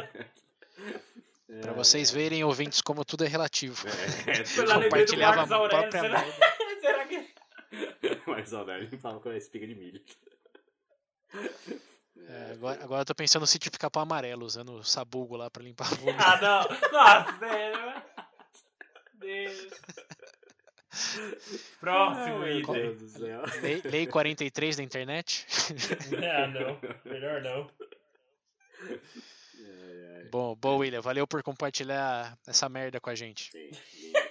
Pra 1.61 1.73
vocês 1.73 2.09
verem, 2.09 2.43
ouvintes, 2.43 2.81
como 2.81 3.05
tudo 3.05 3.23
é 3.23 3.27
relativo. 3.27 3.85
É, 3.87 4.41
do 4.41 4.83
Compartilhava 4.83 5.41
a 5.41 5.57
Aurélio. 5.57 5.89
própria 5.89 6.01
Será, 6.01 6.25
será 6.79 7.05
que... 7.05 7.29
Mas 8.25 8.51
ele 8.53 8.97
fala 8.97 9.19
com 9.19 9.29
a 9.29 9.37
espiga 9.37 9.67
de 9.67 9.75
milho. 9.75 10.01
É, 12.27 12.51
agora, 12.53 12.83
agora 12.83 13.01
eu 13.01 13.05
tô 13.05 13.15
pensando 13.15 13.41
no 13.41 13.47
sítio 13.47 13.71
pica-pau 13.71 14.03
amarelo, 14.03 14.45
usando 14.45 14.73
o 14.75 14.83
sabugo 14.83 15.35
lá 15.35 15.49
pra 15.49 15.63
limpar 15.63 15.91
a 15.91 15.95
bunda. 15.97 16.17
Ah, 16.19 16.41
não. 16.41 16.91
Nossa, 16.91 17.31
velho. 17.33 18.03
Deus. 19.15 19.67
Próximo 21.79 22.39
Meu 22.39 22.59
item. 22.59 22.73
Deus 22.73 22.97
do 22.99 23.09
céu. 23.09 23.43
Lei, 23.61 23.81
lei 23.85 24.07
43 24.07 24.77
da 24.77 24.83
internet. 24.83 25.45
Ah, 26.23 26.47
não. 26.47 26.79
Melhor 27.05 27.41
não. 27.41 27.69
Ai, 28.81 28.99
ai. 30.17 30.23
Bom, 30.31 30.55
bom, 30.55 30.77
William, 30.77 31.01
valeu 31.01 31.27
por 31.27 31.41
compartilhar 31.43 32.37
essa 32.47 32.67
merda 32.69 32.99
com 32.99 33.09
a 33.09 33.15
gente. 33.15 33.51
Sim, 33.51 33.71
sim. 33.73 34.13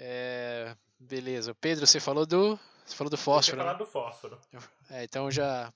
É, 0.00 0.76
beleza. 0.98 1.52
Pedro, 1.56 1.84
você 1.84 1.98
falou 1.98 2.24
do. 2.24 2.56
Você 2.88 2.96
falou 2.96 3.10
do 3.10 3.18
fósforo, 3.18 3.58
né? 3.58 3.64
falar 3.64 3.78
do 3.78 3.86
fósforo. 3.86 4.38
É, 4.90 5.04
então 5.04 5.30
já 5.30 5.72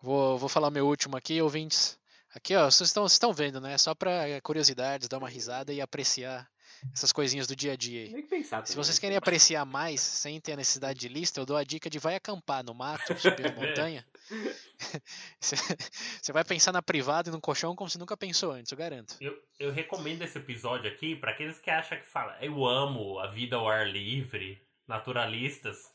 vou, 0.00 0.38
vou 0.38 0.48
falar 0.48 0.70
meu 0.70 0.86
último 0.86 1.16
aqui, 1.16 1.40
ouvintes. 1.42 1.98
Aqui, 2.34 2.56
ó, 2.56 2.70
vocês 2.70 2.88
estão, 2.88 3.02
vocês 3.02 3.12
estão 3.12 3.32
vendo, 3.32 3.60
né? 3.60 3.76
Só 3.76 3.94
pra 3.94 4.40
curiosidades, 4.42 5.08
dar 5.08 5.18
uma 5.18 5.28
risada 5.28 5.72
e 5.72 5.80
apreciar 5.80 6.48
essas 6.92 7.12
coisinhas 7.12 7.46
do 7.46 7.54
dia 7.54 7.72
a 7.72 7.76
dia 7.76 8.04
aí. 8.04 8.12
Nem 8.12 8.22
que 8.22 8.28
pensar. 8.28 8.66
Se 8.66 8.74
vocês 8.74 8.98
querem 8.98 9.16
apreciar 9.16 9.64
mais, 9.64 10.00
sem 10.00 10.40
ter 10.40 10.52
a 10.52 10.56
necessidade 10.56 10.98
de 10.98 11.08
lista, 11.08 11.40
eu 11.40 11.46
dou 11.46 11.56
a 11.56 11.62
dica 11.62 11.90
de 11.90 11.98
vai 11.98 12.16
acampar 12.16 12.64
no 12.64 12.74
mato, 12.74 13.14
subir 13.20 13.46
a 13.46 13.52
montanha. 13.52 14.04
Você 15.38 16.32
vai 16.32 16.44
pensar 16.44 16.72
na 16.72 16.80
privada 16.82 17.28
e 17.28 17.32
no 17.32 17.40
colchão 17.40 17.76
como 17.76 17.90
você 17.90 17.98
nunca 17.98 18.16
pensou 18.16 18.52
antes, 18.52 18.72
eu 18.72 18.78
garanto. 18.78 19.16
Eu, 19.20 19.36
eu 19.58 19.70
recomendo 19.70 20.22
esse 20.22 20.38
episódio 20.38 20.90
aqui 20.90 21.14
pra 21.14 21.32
aqueles 21.32 21.58
que 21.58 21.70
acham 21.70 21.98
que 21.98 22.06
fala, 22.06 22.36
eu 22.40 22.64
amo 22.64 23.18
a 23.18 23.26
vida 23.26 23.56
ao 23.56 23.68
ar 23.68 23.86
livre, 23.86 24.62
naturalistas. 24.86 25.91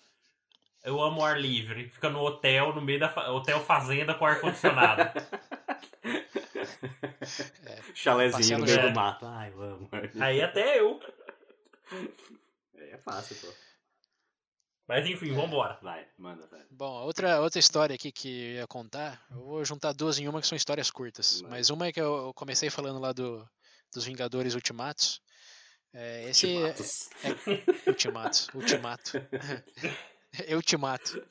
Eu 0.83 1.01
amo 1.01 1.21
o 1.21 1.25
ar 1.25 1.39
livre. 1.39 1.89
Fica 1.89 2.09
no 2.09 2.19
hotel, 2.21 2.73
no 2.73 2.81
meio 2.81 2.99
da 2.99 3.09
fa- 3.09 3.29
hotel 3.31 3.59
fazenda 3.61 4.13
com 4.13 4.25
ar 4.25 4.39
condicionado. 4.39 5.03
Chalézinho 7.93 8.37
Passear 8.37 8.59
no 8.59 8.65
meio 8.65 8.81
do 8.81 8.91
mato. 8.95 9.25
Ai, 9.25 9.51
eu 9.51 9.61
amo. 9.61 9.89
Aí 10.19 10.41
até 10.41 10.79
eu. 10.79 10.99
É, 12.75 12.91
é 12.91 12.97
fácil, 12.97 13.35
pô. 13.37 13.53
Mas 14.87 15.05
enfim, 15.05 15.33
vambora. 15.33 15.77
Vai, 15.81 16.07
manda, 16.17 16.47
velho. 16.47 16.65
Bom, 16.71 17.01
outra, 17.03 17.41
outra 17.41 17.59
história 17.59 17.93
aqui 17.95 18.09
que 18.11 18.29
eu 18.29 18.53
ia 18.61 18.67
contar, 18.67 19.21
eu 19.29 19.43
vou 19.43 19.65
juntar 19.65 19.91
duas 19.91 20.17
em 20.17 20.27
uma 20.29 20.39
que 20.39 20.47
são 20.47 20.55
histórias 20.55 20.89
curtas. 20.89 21.41
Vai. 21.41 21.51
Mas 21.51 21.69
uma 21.69 21.87
é 21.87 21.91
que 21.91 21.99
eu 21.99 22.31
comecei 22.33 22.69
falando 22.69 22.99
lá 22.99 23.11
do, 23.11 23.45
dos 23.93 24.05
Vingadores 24.05 24.55
Ultimatos. 24.55 25.21
É, 25.93 26.29
esse 26.29 26.45
Ultimatos. 26.47 27.09
é 27.23 27.89
Ultimatos, 27.89 28.47
Ultimato. 28.53 29.11
Eu 30.47 30.61
te 30.61 30.77
mato. 30.77 31.23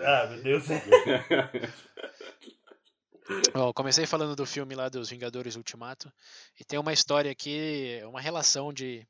Ah, 0.00 0.26
meu 0.26 0.42
Deus. 0.42 0.64
Eu 3.54 3.72
comecei 3.72 4.04
falando 4.04 4.34
do 4.34 4.44
filme 4.44 4.74
lá 4.74 4.88
dos 4.88 5.10
Vingadores 5.10 5.56
Ultimato. 5.56 6.12
E 6.58 6.64
tem 6.64 6.78
uma 6.78 6.92
história 6.92 7.30
aqui, 7.30 8.00
uma 8.04 8.20
relação 8.20 8.72
de. 8.72 9.06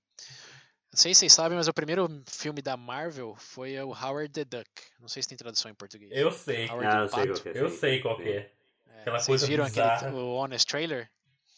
Não 0.92 0.98
sei 0.98 1.14
se 1.14 1.20
vocês 1.20 1.32
sabem, 1.32 1.56
mas 1.56 1.68
o 1.68 1.72
primeiro 1.72 2.06
filme 2.28 2.60
da 2.60 2.76
Marvel 2.76 3.34
foi 3.36 3.78
o 3.80 3.88
Howard 3.88 4.30
the 4.30 4.44
Duck. 4.44 4.68
Não 5.00 5.08
sei 5.08 5.22
se 5.22 5.28
tem 5.30 5.38
tradução 5.38 5.70
em 5.70 5.74
português. 5.74 6.10
Eu 6.14 6.30
sei. 6.30 6.68
Howard 6.68 6.86
Ah, 6.86 6.98
eu 7.00 7.08
sei 7.08 7.32
que 7.32 7.48
é. 7.48 7.62
Eu 7.62 7.70
sei 7.70 8.00
qual 8.02 8.16
que 8.18 8.28
é. 8.28 8.52
É, 8.86 9.00
aquela 9.00 9.18
vocês 9.18 9.26
coisa 9.26 9.46
viram 9.46 9.64
bizarra. 9.64 10.08
aquele 10.08 10.14
o 10.16 10.34
Honest 10.34 10.66
Trailer? 10.68 11.10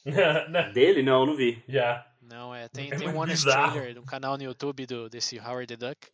Dele? 0.72 1.02
Não, 1.02 1.26
não 1.26 1.34
vi. 1.34 1.62
Já. 1.68 2.06
Não, 2.22 2.54
é. 2.54 2.68
Tem, 2.68 2.92
É 2.92 2.96
tem 2.96 3.08
um 3.08 3.18
Honest 3.18 3.44
bizarro. 3.44 3.72
Trailer, 3.72 4.00
um 4.00 4.06
canal 4.06 4.36
no 4.36 4.44
YouTube 4.44 4.86
do, 4.86 5.10
desse 5.10 5.38
Howard 5.40 5.66
the 5.66 5.76
Duck. 5.76 6.06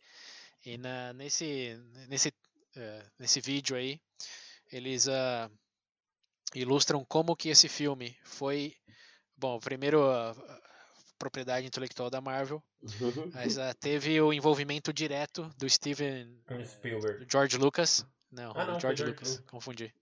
E 0.65 0.77
na, 0.77 1.11
nesse, 1.13 1.75
nesse, 2.07 2.33
eh, 2.75 3.05
nesse 3.19 3.41
vídeo 3.41 3.75
aí, 3.75 3.99
eles 4.71 5.07
ah, 5.07 5.49
ilustram 6.55 7.03
como 7.05 7.35
que 7.35 7.49
esse 7.49 7.67
filme 7.67 8.15
foi. 8.23 8.75
Bom, 9.35 9.59
primeiro 9.59 10.09
a, 10.09 10.35
propriedade 11.17 11.65
intelectual 11.67 12.09
da 12.09 12.19
Marvel, 12.21 12.63
mas 13.33 13.57
ah, 13.57 13.73
teve 13.75 14.19
o 14.21 14.33
envolvimento 14.33 14.91
direto 14.91 15.51
do 15.57 15.69
Steven 15.69 16.41
Spielberg. 16.65 17.25
do 17.25 17.31
George 17.31 17.57
Lucas. 17.57 18.05
Não, 18.31 18.51
Ah, 18.55 18.65
não, 18.65 18.79
George 18.79 18.97
George 18.97 19.03
Lucas, 19.05 19.31
Lucas. 19.33 19.49
confundi. 19.49 19.93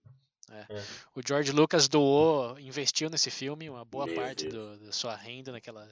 É. 0.50 0.66
É. 0.68 0.84
O 1.14 1.20
George 1.26 1.52
Lucas 1.52 1.88
doou, 1.88 2.58
investiu 2.58 3.08
nesse 3.10 3.30
filme, 3.30 3.68
uma 3.70 3.84
boa 3.84 4.06
Meu 4.06 4.14
parte 4.14 4.48
do- 4.48 4.78
da 4.78 4.92
sua 4.92 5.14
renda 5.14 5.52
naquela, 5.52 5.88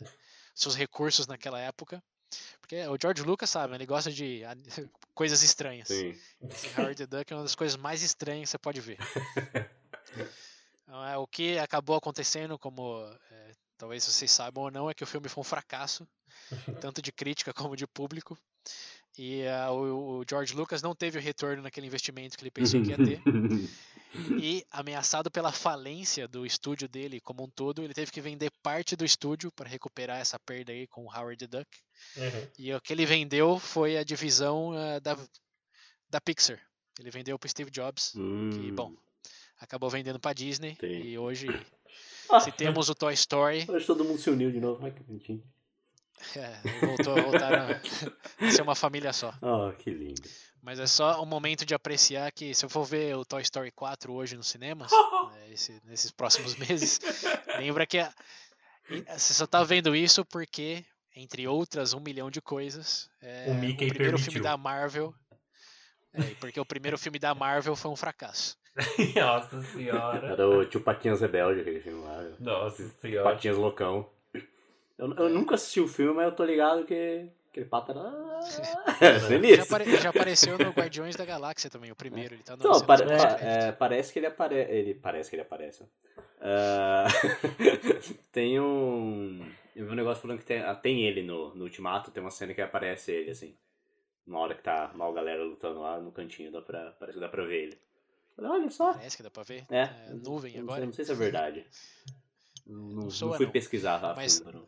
seus 0.55 0.75
recursos 0.75 1.27
naquela 1.27 1.61
época. 1.61 2.03
Porque 2.61 2.87
o 2.87 2.99
George 3.01 3.23
Lucas, 3.23 3.51
sabe, 3.51 3.75
ele 3.75 3.87
gosta 3.87 4.11
de 4.13 4.43
coisas 5.15 5.43
estranhas. 5.43 5.89
Sim. 5.89 6.19
Esse 6.43 6.69
Howard 6.79 6.97
the 6.97 7.07
Duck 7.07 7.33
é 7.33 7.37
uma 7.37 7.43
das 7.43 7.55
coisas 7.55 7.77
mais 7.77 8.03
estranhas 8.03 8.49
que 8.49 8.51
você 8.51 8.59
pode 8.59 8.81
ver. 8.81 8.99
Então, 10.89 11.05
é, 11.05 11.19
o 11.19 11.27
que 11.27 11.59
acabou 11.59 11.97
acontecendo, 11.97 12.59
como 12.59 13.05
é, 13.31 13.53
talvez 13.77 14.05
vocês 14.05 14.31
saibam 14.31 14.65
ou 14.65 14.71
não, 14.71 14.89
é 14.89 14.95
que 14.95 15.05
o 15.05 15.07
filme 15.07 15.29
foi 15.29 15.43
um 15.43 15.45
fracasso, 15.45 16.09
tanto 16.81 17.03
de 17.03 17.13
crítica 17.13 17.53
como 17.53 17.77
de 17.77 17.87
público. 17.87 18.39
E 19.19 19.47
ah, 19.47 19.71
o, 19.73 20.21
o 20.21 20.25
George 20.29 20.55
Lucas 20.55 20.81
não 20.81 20.95
teve 20.95 21.19
o 21.19 21.21
retorno 21.21 21.63
naquele 21.63 21.87
investimento 21.87 22.37
que 22.37 22.45
ele 22.45 22.51
pensou 22.51 22.81
que 22.83 22.91
ia 22.91 22.97
ter. 22.97 23.21
E 24.41 24.65
ameaçado 24.73 25.31
pela 25.31 25.53
falência 25.53 26.27
do 26.27 26.47
estúdio 26.47 26.89
dele 26.89 27.21
como 27.21 27.45
um 27.45 27.49
todo, 27.49 27.83
ele 27.83 27.93
teve 27.93 28.11
que 28.11 28.23
vender 28.23 28.51
parte 28.63 28.97
do 28.97 29.05
estúdio 29.05 29.53
para 29.53 29.69
recuperar 29.69 30.19
essa 30.19 30.39
perda 30.39 30.73
aí 30.73 30.87
com 30.87 31.05
o 31.05 31.15
Howard 31.15 31.37
the 31.37 31.59
Duck. 31.59 31.69
Uhum. 32.17 32.49
E 32.59 32.73
o 32.73 32.81
que 32.81 32.95
ele 32.95 33.05
vendeu 33.05 33.59
foi 33.59 33.99
a 33.99 34.03
divisão 34.03 34.73
ah, 34.73 34.99
da, 34.99 35.17
da 36.09 36.21
Pixar. 36.23 36.59
Ele 36.99 37.11
vendeu 37.11 37.39
para 37.39 37.51
Steve 37.51 37.71
Jobs, 37.71 38.13
que, 38.13 38.19
Hum, 38.19 38.75
bom, 38.75 38.95
acabou 39.61 39.91
vendendo 39.91 40.19
para 40.19 40.33
Disney. 40.33 40.77
Sim. 40.81 40.87
E 40.87 41.19
hoje, 41.19 41.47
Ah, 42.31 42.41
se 42.41 42.51
temos 42.51 42.89
o 42.89 42.95
Toy 42.95 43.13
Story, 43.13 43.67
Hoje 43.69 43.87
todo 43.87 44.05
mundo 44.05 44.19
se 44.19 44.31
uniu 44.31 44.51
de 44.51 44.59
novo. 44.59 44.85
Ai, 44.85 44.91
que 44.91 45.03
bonitinho. 45.03 45.43
É, 46.37 46.61
voltou, 46.87 47.15
voltaram 47.23 47.67
a 48.41 48.51
ser 48.51 48.63
uma 48.63 48.75
família 48.75 49.13
só. 49.13 49.33
Oh, 49.43 49.73
que 49.77 49.91
lindo. 49.91 50.23
Mas 50.63 50.79
é 50.81 50.87
só 50.87 51.23
um 51.23 51.27
momento 51.27 51.65
de 51.65 51.75
apreciar 51.75 52.31
que 52.33 52.53
se 52.55 52.65
eu 52.65 52.69
for 52.69 52.85
ver 52.85 53.17
o 53.17 53.25
Toy 53.25 53.41
Story 53.43 53.71
4 53.71 54.13
hoje 54.13 54.37
nos 54.37 54.49
cinemas, 54.49 54.91
né, 55.33 55.51
esse- 55.53 55.81
nesses 55.85 56.11
próximos 56.11 56.57
meses, 56.57 56.99
lembra 57.59 57.87
que 57.87 57.99
a- 57.99 58.13
você 59.17 59.35
só 59.35 59.47
tá 59.47 59.63
vendo 59.63 59.95
isso 59.95 60.25
porque, 60.25 60.85
entre 61.15 61.47
outras 61.47 61.93
um 61.95 62.01
milhão 62.01 62.31
de 62.31 62.41
coisas, 62.41 63.09
é, 63.23 63.47
O 63.49 63.55
Mickey 63.55 63.89
primeiro 63.89 64.17
permitiu. 64.17 64.33
filme 64.33 64.41
da 64.41 64.57
Marvel. 64.57 65.15
é, 66.13 66.23
porque 66.41 66.59
o 66.59 66.65
primeiro 66.67 66.99
filme 66.99 67.19
da 67.19 67.35
Marvel 67.35 67.77
foi 67.77 67.91
um 67.91 67.97
fracasso. 67.97 68.57
Nossa 69.17 69.61
senhora. 69.73 70.29
Era 70.29 70.49
o 70.49 70.65
tio 70.65 70.81
Patinhas 70.81 71.21
Rebelde, 71.21 71.61
aquele 71.61 71.81
filme 71.81 72.01
lá. 72.03 72.23
Nossa 72.39 72.89
senhora. 73.01 73.31
Patinhas 73.31 73.57
Loucão. 73.57 74.09
Eu, 74.99 75.15
eu 75.15 75.29
nunca 75.29 75.55
assisti 75.55 75.81
o 75.81 75.87
filme, 75.89 76.15
mas 76.15 76.25
eu 76.27 76.33
tô 76.33 76.45
ligado 76.45 76.85
que 76.85 77.29
aquele 77.51 77.67
pato 77.67 77.93
era. 77.93 78.01
Era 79.01 79.19
Já, 79.57 79.63
apare- 79.63 79.97
já 79.97 80.11
apareceu 80.11 80.59
no 80.59 80.71
Guardiões 80.71 81.15
da 81.17 81.25
Galáxia 81.25 81.71
também, 81.71 81.91
o 81.93 81.97
primeiro. 81.97 82.35
Ele 82.35 82.43
tá 82.43 82.55
no 82.57 82.61
Então, 82.61 82.75
cenas 82.75 82.87
pare- 82.87 83.05
pós 83.07 83.23
pa- 83.25 83.35
crédito. 83.35 83.47
é, 83.47 83.73
parece 83.73 84.13
que 84.13 84.19
ele 84.19 84.27
aparece. 84.27 84.71
Ele 84.73 84.95
parece 84.95 85.31
que 85.31 85.37
ele 85.37 85.43
aparece. 85.43 85.85
Ah, 86.41 87.07
tem 88.33 88.61
um. 88.61 89.45
Eu 89.75 89.87
vi 89.87 89.93
um 89.93 89.97
negócio 89.97 90.21
falando 90.23 90.39
que 90.39 90.45
tem, 90.45 90.61
ah, 90.61 90.75
tem 90.75 91.05
ele 91.07 91.23
no, 91.23 91.55
no 91.55 91.65
Ultimato, 91.65 92.11
tem 92.11 92.21
uma 92.23 92.31
cena 92.31 92.53
que 92.55 92.61
aparece 92.61 93.13
ele, 93.13 93.31
assim. 93.31 93.55
Uma 94.27 94.41
hora 94.41 94.55
que 94.55 94.63
tá 94.63 94.91
mal 94.95 95.13
galera 95.13 95.43
lutando 95.45 95.81
lá 95.81 95.99
no 96.01 96.11
cantinho, 96.13 96.51
dá 96.53 96.61
pra, 96.61 96.93
parece 96.99 97.17
que 97.19 97.21
dá 97.25 97.29
pra 97.29 97.45
ver 97.45 97.63
ele. 97.65 97.79
Falei, 98.37 98.51
Olha 98.51 98.71
só. 98.71 98.93
Parece 98.95 99.17
que 99.17 99.23
dá 99.23 99.31
pra 99.31 99.43
ver. 99.43 99.65
É. 99.71 99.83
É, 99.83 100.11
nuvem 100.13 100.53
não 100.55 100.63
agora. 100.65 100.79
sei, 100.81 100.87
não 100.87 100.93
sei 100.93 101.05
se 101.05 101.13
é 101.13 101.15
verdade. 101.15 101.67
Não, 102.67 102.77
não- 102.83 103.03
não 103.05 103.11
soa, 103.11 103.35
fui 103.39 103.47
não. 103.47 103.53
pesquisar 103.53 103.95
a 104.05 104.15
Mas- 104.15 104.43
não. 104.43 104.63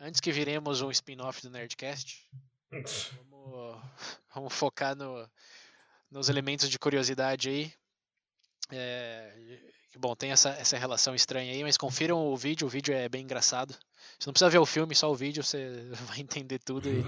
Antes 0.00 0.20
que 0.20 0.32
viremos 0.32 0.80
um 0.80 0.90
spin-off 0.90 1.42
do 1.42 1.50
Nerdcast, 1.50 2.26
vamos, 2.70 3.82
vamos 4.34 4.54
focar 4.54 4.94
no, 4.94 5.28
nos 6.10 6.28
elementos 6.28 6.68
de 6.68 6.78
curiosidade 6.78 7.48
aí. 7.48 7.72
É, 8.70 9.58
bom, 9.96 10.14
tem 10.14 10.30
essa, 10.30 10.50
essa 10.50 10.78
relação 10.78 11.14
estranha 11.14 11.52
aí, 11.52 11.62
mas 11.62 11.76
confiram 11.76 12.26
o 12.26 12.36
vídeo, 12.36 12.66
o 12.66 12.70
vídeo 12.70 12.94
é 12.94 13.08
bem 13.08 13.24
engraçado. 13.24 13.74
Você 14.18 14.28
não 14.28 14.32
precisa 14.32 14.50
ver 14.50 14.58
o 14.58 14.66
filme, 14.66 14.94
só 14.94 15.10
o 15.10 15.14
vídeo 15.14 15.42
você 15.42 15.88
vai 16.06 16.20
entender 16.20 16.58
tudo 16.60 16.88
e 16.88 17.02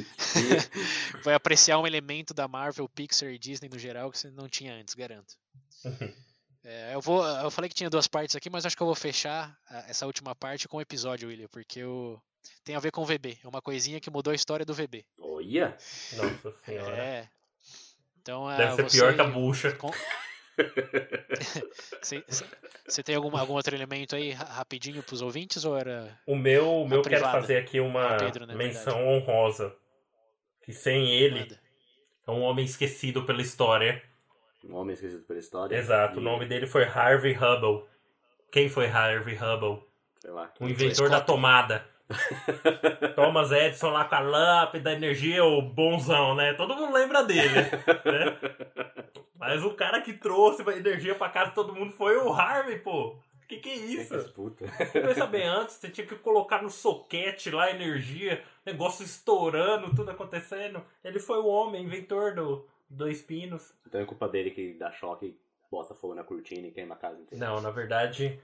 vai 1.24 1.34
apreciar 1.34 1.78
um 1.78 1.86
elemento 1.86 2.32
da 2.32 2.48
Marvel, 2.48 2.88
Pixar 2.88 3.30
e 3.30 3.38
Disney 3.38 3.68
no 3.68 3.78
geral 3.78 4.10
que 4.10 4.18
você 4.18 4.30
não 4.30 4.48
tinha 4.48 4.74
antes, 4.74 4.94
garanto. 4.94 5.34
É, 6.68 6.94
eu, 6.94 7.00
vou, 7.00 7.24
eu 7.24 7.50
falei 7.50 7.68
que 7.68 7.76
tinha 7.76 7.88
duas 7.88 8.08
partes 8.08 8.34
aqui, 8.34 8.50
mas 8.50 8.66
acho 8.66 8.76
que 8.76 8.82
eu 8.82 8.86
vou 8.88 8.94
fechar 8.96 9.56
a- 9.70 9.84
essa 9.88 10.04
última 10.04 10.34
parte 10.34 10.66
com 10.66 10.78
o 10.78 10.80
episódio, 10.80 11.28
William, 11.28 11.46
porque 11.48 11.78
eu, 11.78 12.20
tem 12.64 12.74
a 12.74 12.80
ver 12.80 12.90
com 12.90 13.02
o 13.02 13.04
VB. 13.06 13.38
É 13.44 13.46
uma 13.46 13.62
coisinha 13.62 14.00
que 14.00 14.10
mudou 14.10 14.32
a 14.32 14.34
história 14.34 14.66
do 14.66 14.74
VB. 14.74 15.04
Olha! 15.20 15.76
Nossa 16.14 16.52
senhora. 16.64 16.96
É. 16.96 17.28
Então, 18.20 18.48
Deve 18.48 18.62
ah, 18.64 18.72
ser 18.74 18.82
você- 18.82 18.98
pior 18.98 19.14
que 19.14 19.20
a 19.20 19.24
bucha. 19.24 19.72
com- 19.74 19.92
Você 22.02 22.24
você 22.88 23.02
tem 23.02 23.14
algum, 23.14 23.36
algum 23.36 23.52
outro 23.54 23.74
elemento 23.76 24.16
aí 24.16 24.30
ra- 24.30 24.44
rapidinho 24.44 25.02
pros 25.02 25.20
ouvintes 25.20 25.64
ou 25.66 25.76
era. 25.76 26.18
O 26.26 26.34
meu, 26.34 26.82
o 26.82 26.88
meu 26.88 27.02
quero 27.02 27.22
fazer 27.24 27.58
aqui 27.58 27.78
uma 27.78 28.14
Ah, 28.14 28.16
Pedro, 28.16 28.46
né, 28.46 28.54
menção 28.54 29.06
honrosa. 29.06 29.76
Que 30.64 30.72
sem 30.72 31.10
ele 31.12 31.54
é 32.26 32.30
um 32.30 32.40
homem 32.42 32.64
esquecido 32.64 33.24
pela 33.24 33.42
história. 33.42 34.02
Um 34.68 34.76
homem 34.76 34.94
esquecido 34.94 35.22
pela 35.24 35.38
história. 35.38 35.76
Exato, 35.76 36.18
o 36.18 36.20
E, 36.20 36.24
nome 36.24 36.46
dele 36.46 36.66
foi 36.66 36.84
Harvey 36.84 37.32
Hubble. 37.32 37.84
Quem 38.50 38.68
foi 38.68 38.86
Harvey 38.86 39.34
Hubble? 39.34 39.82
Sei 40.20 40.30
lá. 40.30 40.52
O 40.60 40.68
inventor 40.68 41.08
da 41.08 41.20
tomada. 41.20 41.86
Thomas 43.16 43.50
Edison 43.50 43.90
lá 43.90 44.04
com 44.04 44.14
a 44.14 44.20
lâmpada, 44.20 44.92
energia, 44.92 45.44
o 45.44 45.60
bonzão, 45.60 46.34
né? 46.34 46.54
Todo 46.54 46.76
mundo 46.76 46.92
lembra 46.92 47.24
dele, 47.24 47.54
né? 47.54 48.38
Mas 49.38 49.62
o 49.64 49.74
cara 49.74 50.00
que 50.00 50.12
trouxe 50.12 50.62
energia 50.62 51.14
pra 51.14 51.28
casa 51.28 51.50
de 51.50 51.54
todo 51.54 51.74
mundo 51.74 51.92
foi 51.92 52.16
o 52.16 52.32
Harvey, 52.32 52.78
pô. 52.78 53.16
Que 53.48 53.58
que 53.58 53.68
é 53.68 53.74
isso? 53.76 54.32
Puta. 54.32 54.64
Pensa 54.92 55.26
bem 55.26 55.46
antes, 55.46 55.76
você 55.76 55.88
tinha 55.88 56.06
que 56.06 56.16
colocar 56.16 56.62
no 56.62 56.70
soquete 56.70 57.50
lá 57.50 57.70
energia, 57.70 58.42
negócio 58.64 59.04
estourando, 59.04 59.94
tudo 59.94 60.10
acontecendo. 60.10 60.82
Ele 61.04 61.20
foi 61.20 61.38
o 61.38 61.46
homem, 61.46 61.84
inventor 61.84 62.34
do 62.34 62.66
Dois 62.88 63.22
Pinos. 63.22 63.72
Então 63.86 64.00
é 64.00 64.04
culpa 64.04 64.28
dele 64.28 64.50
que 64.50 64.74
dá 64.74 64.90
choque, 64.92 65.36
bota 65.70 65.94
fogo 65.94 66.14
na 66.14 66.24
cortina 66.24 66.66
e 66.66 66.70
queima 66.70 66.94
a 66.94 66.98
casa 66.98 67.20
inteira. 67.20 67.44
Não, 67.44 67.60
na 67.60 67.70
verdade, 67.70 68.40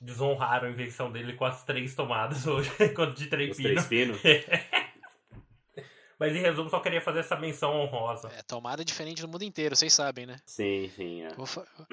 desonraram 0.00 0.68
a 0.68 0.70
invenção 0.70 1.10
dele 1.10 1.34
com 1.34 1.44
as 1.44 1.64
três 1.64 1.94
tomadas 1.94 2.44
hoje, 2.48 2.70
de 3.14 3.26
três 3.26 3.56
Os 3.56 3.62
três 3.62 3.86
pinos. 3.86 4.20
pinos. 4.20 4.44
Mas 6.18 6.34
em 6.34 6.40
resumo, 6.40 6.70
só 6.70 6.80
queria 6.80 7.00
fazer 7.00 7.18
essa 7.18 7.36
menção 7.36 7.74
honrosa. 7.74 8.28
É, 8.28 8.42
tomada 8.42 8.82
diferente 8.82 9.20
no 9.20 9.28
mundo 9.28 9.44
inteiro, 9.44 9.76
vocês 9.76 9.92
sabem, 9.92 10.24
né? 10.24 10.38
Sim, 10.46 10.90
sim. 10.96 11.22
É. 11.22 11.28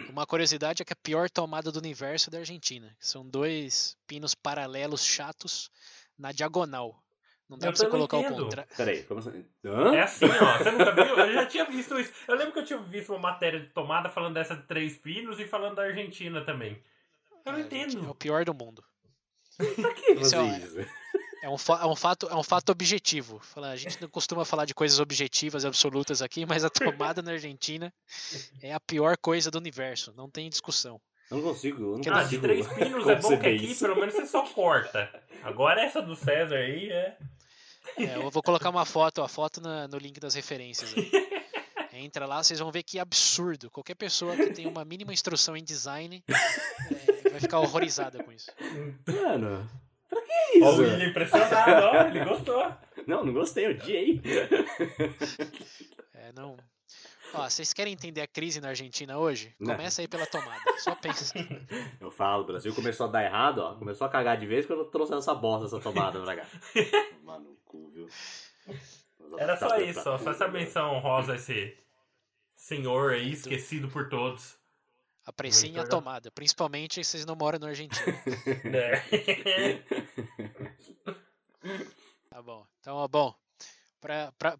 Uma 0.09 0.25
curiosidade 0.25 0.81
é 0.81 0.85
que 0.85 0.93
a 0.93 0.95
pior 0.95 1.29
tomada 1.29 1.71
do 1.73 1.79
universo 1.79 2.29
é 2.29 2.31
da 2.31 2.37
Argentina. 2.37 2.95
São 3.01 3.27
dois 3.27 3.97
pinos 4.07 4.33
paralelos 4.33 5.03
chatos 5.05 5.69
na 6.17 6.31
diagonal. 6.31 7.02
Não 7.53 7.59
dá 7.59 7.67
Eu 7.67 7.71
pra 7.71 7.77
você 7.77 7.87
colocar 7.87 8.17
o 8.17 8.19
entendo. 8.21 8.43
contrário. 8.43 8.69
Peraí, 8.75 9.03
como 9.03 9.19
assim? 9.19 9.45
Hã? 9.63 9.95
É 9.95 10.01
assim, 10.01 10.25
ó. 10.25 10.57
Você 10.57 10.71
nunca 10.71 10.91
viu? 10.91 11.03
Eu 11.17 11.33
já 11.33 11.45
tinha 11.45 11.65
visto 11.65 11.99
isso. 11.99 12.11
Eu 12.27 12.35
lembro 12.35 12.51
que 12.53 12.59
eu 12.59 12.65
tinha 12.65 12.79
visto 12.79 13.09
uma 13.13 13.19
matéria 13.19 13.59
de 13.59 13.67
tomada 13.67 14.09
falando 14.09 14.33
dessa 14.33 14.55
de 14.55 14.63
três 14.63 14.97
pinos 14.97 15.39
e 15.39 15.45
falando 15.45 15.75
da 15.75 15.83
Argentina 15.83 16.43
também. 16.43 16.81
Eu 17.45 17.51
não 17.51 17.59
É, 17.59 17.61
gente, 17.63 17.75
É 17.75 17.77
o 17.77 17.91
entendo. 17.91 18.15
pior 18.15 18.43
do 18.45 18.53
mundo. 18.53 18.83
Pra 19.57 19.93
que 19.93 20.11
é 20.35 20.39
o- 20.39 20.45
isso? 20.57 20.85
É 21.43 21.49
um, 21.49 21.57
fa- 21.57 21.81
é 21.81 21.85
um 21.85 21.95
fato, 21.95 22.27
é 22.29 22.35
um 22.35 22.43
fato 22.43 22.71
objetivo. 22.71 23.37
Fala, 23.39 23.71
A 23.71 23.75
gente 23.75 24.01
não 24.01 24.07
costuma 24.09 24.45
falar 24.45 24.63
de 24.65 24.73
coisas 24.73 24.99
objetivas, 24.99 25.65
absolutas 25.65 26.21
aqui, 26.21 26.45
mas 26.45 26.63
a 26.63 26.69
tomada 26.69 27.21
na 27.21 27.31
Argentina 27.33 27.93
é 28.61 28.73
a 28.73 28.79
pior 28.79 29.17
coisa 29.17 29.51
do 29.51 29.57
universo. 29.57 30.13
Não 30.15 30.29
tem 30.29 30.49
discussão. 30.49 30.99
Eu 31.29 31.37
não 31.37 31.43
consigo, 31.43 31.81
eu 31.83 31.97
não 31.97 32.13
Ah, 32.13 32.19
Ah, 32.21 32.23
de 32.23 32.37
três 32.39 32.65
pinos 32.67 33.07
é 33.07 33.15
bom 33.15 33.27
que 33.39 33.47
aqui 33.47 33.71
isso. 33.71 33.83
pelo 33.85 33.95
menos 33.99 34.13
você 34.15 34.25
só 34.25 34.43
corta. 34.43 35.09
Agora 35.43 35.81
essa 35.81 36.01
do 36.01 36.15
César 36.15 36.55
aí 36.55 36.89
é. 36.89 37.17
É, 37.97 38.15
eu 38.15 38.29
vou 38.31 38.41
colocar 38.43 38.69
uma 38.69 38.85
foto, 38.85 39.21
a 39.21 39.27
foto 39.27 39.61
na- 39.61 39.87
no 39.87 39.97
link 39.97 40.19
das 40.19 40.33
referências. 40.33 40.93
aí. 40.97 41.11
Entra 41.93 42.25
lá, 42.25 42.41
vocês 42.43 42.59
vão 42.59 42.71
ver 42.71 42.81
que 42.83 42.97
absurdo. 42.97 43.69
Qualquer 43.69 43.93
pessoa 43.95 44.35
que 44.35 44.49
tem 44.51 44.65
uma 44.67 44.83
mínima 44.83 45.13
instrução 45.13 45.55
em 45.55 45.63
design 45.63 46.23
é, 46.27 47.29
vai 47.29 47.39
ficar 47.39 47.59
horrorizada 47.59 48.23
com 48.23 48.31
isso. 48.31 48.49
Mano, 49.07 49.69
pra 50.09 50.21
que 50.21 50.31
Ó, 50.63 50.69
o 50.69 50.71
isso? 50.71 50.81
William 50.81 51.07
impressionado, 51.09 51.85
ó, 51.85 52.01
ele 52.07 52.25
gostou. 52.25 52.73
Não, 53.05 53.23
não 53.23 53.33
gostei, 53.33 53.67
odiei. 53.69 54.19
É, 56.13 56.31
não. 56.33 56.57
Ó, 57.33 57.43
vocês 57.49 57.73
querem 57.73 57.93
entender 57.93 58.21
a 58.21 58.27
crise 58.27 58.61
na 58.61 58.69
Argentina 58.69 59.17
hoje? 59.17 59.53
Não. 59.59 59.75
Começa 59.75 60.01
aí 60.01 60.07
pela 60.07 60.25
tomada. 60.25 60.61
Só 60.77 60.95
pensa. 60.95 61.33
Eu 61.99 62.11
falo, 62.11 62.43
o 62.43 62.45
Brasil 62.47 62.73
começou 62.73 63.07
a 63.07 63.09
dar 63.09 63.23
errado, 63.23 63.59
ó. 63.59 63.75
Começou 63.75 64.05
a 64.05 64.09
cagar 64.09 64.37
de 64.37 64.45
vez 64.45 64.65
quando 64.65 64.79
eu 64.79 64.85
trouxe 64.85 65.13
essa 65.13 65.33
bosta, 65.33 65.65
essa 65.65 65.79
tomada 65.79 66.21
pra 66.21 66.35
cá. 66.35 66.47
Mano, 67.23 67.49
no 67.49 67.55
cu, 67.65 67.89
viu? 67.89 68.07
Era 69.37 69.57
só 69.57 69.77
isso, 69.77 70.07
ó, 70.09 70.17
só 70.17 70.31
essa 70.31 70.47
menção 70.47 70.93
honrosa 70.93 71.35
esse 71.35 71.77
senhor 72.55 73.13
aí 73.13 73.31
esquecido 73.31 73.87
por 73.89 74.09
todos. 74.09 74.55
Apreciem 75.25 75.77
a 75.77 75.83
legal. 75.83 75.89
tomada. 75.89 76.29
Principalmente 76.31 76.95
se 76.95 77.11
vocês 77.11 77.25
não 77.25 77.35
moram 77.35 77.57
na 77.57 77.67
Argentina. 77.69 78.05
né? 78.65 79.83
Tá 82.29 82.41
bom. 82.41 82.67
Então, 82.79 82.97
ó, 82.97 83.07
bom. 83.07 83.33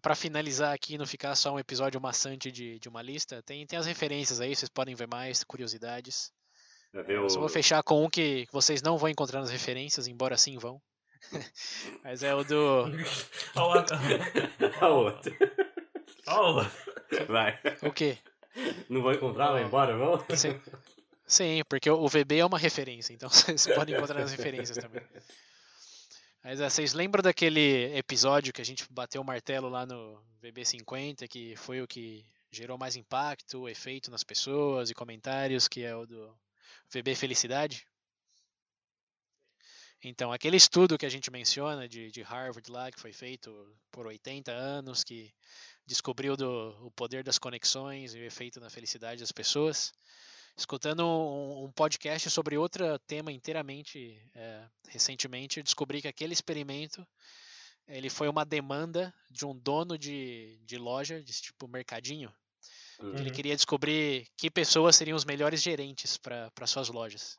Pra 0.00 0.14
finalizar 0.14 0.72
aqui, 0.72 0.96
não 0.96 1.06
ficar 1.06 1.34
só 1.34 1.52
um 1.52 1.58
episódio 1.58 2.00
maçante 2.00 2.50
de, 2.50 2.78
de 2.78 2.88
uma 2.88 3.02
lista, 3.02 3.42
tem, 3.42 3.66
tem 3.66 3.78
as 3.78 3.86
referências 3.86 4.40
aí, 4.40 4.54
vocês 4.56 4.68
podem 4.70 4.94
ver 4.94 5.06
mais, 5.06 5.44
curiosidades. 5.44 6.32
Eu 7.08 7.28
só 7.28 7.40
vou 7.40 7.48
fechar 7.48 7.82
com 7.82 8.04
um 8.04 8.08
que 8.08 8.46
vocês 8.52 8.80
não 8.80 8.96
vão 8.96 9.08
encontrar 9.08 9.40
nas 9.40 9.50
referências, 9.50 10.06
embora 10.06 10.36
sim 10.36 10.56
vão. 10.58 10.80
Mas 12.04 12.22
é 12.22 12.34
o 12.34 12.44
do. 12.44 12.84
Ó, 13.56 13.74
o- 13.74 13.78
a 14.80 14.88
outra. 14.88 15.32
ó, 16.26 16.60
o- 16.62 16.66
Vai. 17.28 17.58
O 17.82 17.90
quê? 17.92 18.18
Não 18.88 19.02
vou 19.02 19.12
encontrar, 19.12 19.52
vai 19.52 19.62
embora, 19.64 19.96
vamos? 19.96 20.24
Sim, 20.38 20.60
sim 21.26 21.62
porque 21.68 21.90
o 21.90 21.96
o 22.00 22.08
VB 22.08 22.38
é 22.38 22.46
uma 22.46 22.58
referência, 22.58 23.12
então 23.12 23.28
vocês 23.30 23.66
podem 23.74 23.94
encontrar 23.96 24.20
nas 24.20 24.30
referências 24.32 24.78
também. 24.78 25.02
Mas 26.44 26.60
é, 26.60 26.68
vocês 26.68 26.92
lembram 26.92 27.22
daquele 27.22 27.96
episódio 27.96 28.52
que 28.52 28.60
a 28.60 28.64
gente 28.64 28.86
bateu 28.90 29.22
o 29.22 29.24
martelo 29.24 29.70
lá 29.70 29.86
no 29.86 30.22
VB50, 30.42 31.26
que 31.26 31.56
foi 31.56 31.80
o 31.80 31.88
que 31.88 32.22
gerou 32.52 32.76
mais 32.76 32.96
impacto, 32.96 33.66
efeito 33.66 34.10
nas 34.10 34.22
pessoas 34.22 34.90
e 34.90 34.94
comentários, 34.94 35.66
que 35.66 35.82
é 35.82 35.96
o 35.96 36.04
do 36.04 36.38
VB 36.92 37.14
Felicidade? 37.14 37.88
Então, 40.02 40.30
aquele 40.30 40.58
estudo 40.58 40.98
que 40.98 41.06
a 41.06 41.08
gente 41.08 41.30
menciona 41.30 41.88
de, 41.88 42.10
de 42.10 42.20
Harvard 42.20 42.70
lá, 42.70 42.92
que 42.92 43.00
foi 43.00 43.14
feito 43.14 43.50
por 43.90 44.06
80 44.06 44.52
anos, 44.52 45.02
que 45.02 45.32
descobriu 45.86 46.36
do, 46.36 46.76
o 46.86 46.90
poder 46.90 47.24
das 47.24 47.38
conexões 47.38 48.14
e 48.14 48.18
o 48.18 48.24
efeito 48.24 48.60
na 48.60 48.68
felicidade 48.68 49.20
das 49.20 49.32
pessoas. 49.32 49.94
Escutando 50.56 51.04
um, 51.04 51.64
um 51.64 51.72
podcast 51.72 52.30
sobre 52.30 52.56
outro 52.56 52.98
tema 53.00 53.32
inteiramente 53.32 54.20
é, 54.34 54.64
recentemente, 54.88 55.62
descobri 55.62 56.00
que 56.00 56.08
aquele 56.08 56.32
experimento 56.32 57.06
ele 57.88 58.08
foi 58.08 58.28
uma 58.28 58.44
demanda 58.44 59.12
de 59.30 59.44
um 59.44 59.54
dono 59.54 59.98
de, 59.98 60.58
de 60.64 60.78
loja, 60.78 61.22
de 61.22 61.32
tipo 61.32 61.68
mercadinho, 61.68 62.32
que 62.98 63.04
ele 63.22 63.24
Uhum. 63.28 63.34
queria 63.34 63.56
descobrir 63.56 64.26
que 64.38 64.50
pessoas 64.50 64.96
seriam 64.96 65.16
os 65.16 65.24
melhores 65.24 65.60
gerentes 65.60 66.16
para 66.16 66.66
suas 66.66 66.88
lojas. 66.88 67.38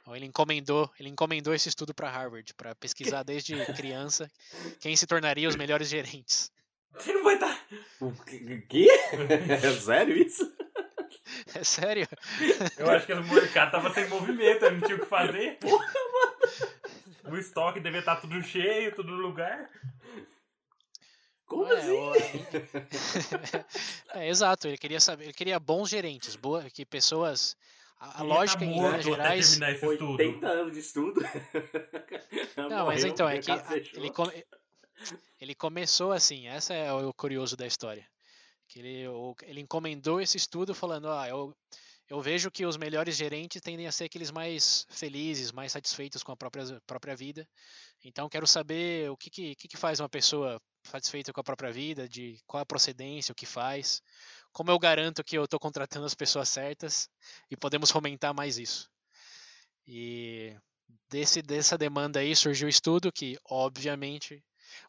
Então, 0.00 0.14
ele 0.14 0.26
encomendou, 0.26 0.90
ele 1.00 1.08
encomendou 1.08 1.54
esse 1.54 1.70
estudo 1.70 1.94
para 1.94 2.10
Harvard 2.10 2.52
para 2.54 2.74
pesquisar 2.74 3.22
desde 3.22 3.54
criança 3.74 4.30
quem 4.80 4.94
se 4.94 5.06
tornaria 5.06 5.48
os 5.48 5.56
melhores 5.56 5.88
gerentes. 5.88 6.52
Não 7.06 7.24
vai 7.24 7.34
estar. 7.34 7.66
O 8.00 8.12
quê? 8.68 8.86
É 9.64 9.80
sério 9.80 10.16
isso? 10.16 10.44
É 11.54 11.62
sério? 11.64 12.06
Eu 12.78 12.90
acho 12.90 13.06
que 13.06 13.12
o 13.12 13.22
mercado 13.24 13.70
tava 13.72 13.92
sem 13.94 14.08
movimento, 14.08 14.64
ele 14.64 14.76
não 14.76 14.82
tinha 14.86 14.96
o 14.96 15.00
que 15.00 15.06
fazer. 15.06 15.58
O 17.24 17.36
estoque 17.36 17.80
devia 17.80 18.00
estar 18.00 18.16
tudo 18.16 18.40
cheio, 18.42 18.94
tudo 18.94 19.12
no 19.12 19.18
lugar. 19.18 19.68
Como 21.46 21.66
É, 21.72 21.78
assim? 21.78 21.90
o- 21.92 22.14
é, 24.18 24.28
exato, 24.28 24.66
ele 24.68 24.78
queria 24.78 25.00
saber, 25.00 25.24
ele 25.24 25.32
queria 25.32 25.58
bons 25.60 25.88
gerentes, 25.90 26.36
boa, 26.36 26.64
que 26.70 26.84
pessoas. 26.84 27.56
A, 28.00 28.20
a 28.20 28.22
lógica 28.22 28.60
tá 28.60 28.64
em 28.66 28.86
até 28.86 29.02
gerais. 29.02 29.50
terminar 29.50 29.72
esse 29.72 29.86
estudo. 29.86 30.12
80 30.12 30.46
anos 30.48 30.72
de 30.72 30.78
estudo. 30.80 31.20
Não, 32.56 32.86
mas 32.86 33.02
Morreu, 33.02 33.08
então, 33.08 33.26
o 33.26 33.30
é 33.30 33.38
que 33.38 33.50
ele, 33.96 34.10
come- 34.10 34.44
ele 35.40 35.54
começou 35.54 36.12
assim, 36.12 36.46
essa 36.48 36.74
é 36.74 36.92
o 36.92 37.12
curioso 37.14 37.56
da 37.56 37.66
história. 37.66 38.06
Que 38.74 38.80
ele, 38.80 39.04
ele 39.44 39.60
encomendou 39.60 40.20
esse 40.20 40.36
estudo 40.36 40.74
falando, 40.74 41.08
ah, 41.08 41.28
eu, 41.28 41.56
eu 42.08 42.20
vejo 42.20 42.50
que 42.50 42.66
os 42.66 42.76
melhores 42.76 43.14
gerentes 43.14 43.62
tendem 43.62 43.86
a 43.86 43.92
ser 43.92 44.06
aqueles 44.06 44.32
mais 44.32 44.84
felizes, 44.90 45.52
mais 45.52 45.70
satisfeitos 45.70 46.24
com 46.24 46.32
a 46.32 46.36
própria, 46.36 46.64
própria 46.84 47.14
vida. 47.14 47.48
Então 48.02 48.28
quero 48.28 48.48
saber 48.48 49.08
o 49.12 49.16
que, 49.16 49.30
que, 49.30 49.54
que 49.54 49.68
que 49.68 49.76
faz 49.76 50.00
uma 50.00 50.08
pessoa 50.08 50.60
satisfeita 50.82 51.32
com 51.32 51.40
a 51.40 51.44
própria 51.44 51.70
vida, 51.70 52.08
de 52.08 52.36
qual 52.48 52.62
a 52.62 52.66
procedência, 52.66 53.30
o 53.30 53.36
que 53.36 53.46
faz, 53.46 54.02
como 54.52 54.72
eu 54.72 54.78
garanto 54.78 55.22
que 55.22 55.38
eu 55.38 55.44
estou 55.44 55.60
contratando 55.60 56.04
as 56.06 56.14
pessoas 56.14 56.48
certas 56.48 57.08
e 57.48 57.56
podemos 57.56 57.92
fomentar 57.92 58.34
mais 58.34 58.58
isso. 58.58 58.90
E 59.86 60.52
desse, 61.08 61.40
dessa 61.42 61.78
demanda 61.78 62.18
aí 62.18 62.34
surgiu 62.34 62.66
o 62.66 62.68
estudo 62.68 63.12
que, 63.12 63.38
obviamente, 63.48 64.42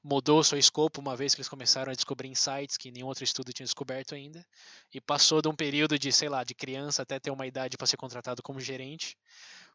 mudou 0.04 0.40
o 0.40 0.44
seu 0.44 0.58
escopo 0.58 1.00
uma 1.02 1.16
vez 1.16 1.34
que 1.34 1.42
eles 1.42 1.50
começaram 1.50 1.92
a 1.92 1.96
descobrir 1.96 2.28
insights 2.30 2.78
que 2.78 2.92
nenhum 2.92 3.08
outro 3.08 3.24
estudo 3.24 3.52
tinha 3.54 3.66
descoberto 3.66 4.16
ainda, 4.16 4.46
e 4.94 5.02
passou 5.02 5.42
de 5.42 5.48
um 5.48 5.56
período 5.56 5.98
de, 6.00 6.12
sei 6.12 6.30
lá, 6.30 6.44
de 6.44 6.54
criança 6.56 7.02
até 7.02 7.20
ter 7.20 7.32
uma 7.32 7.46
idade 7.48 7.78
para 7.78 7.88
ser 7.88 7.98
contratado 7.98 8.42
como 8.44 8.60
gerente, 8.60 9.18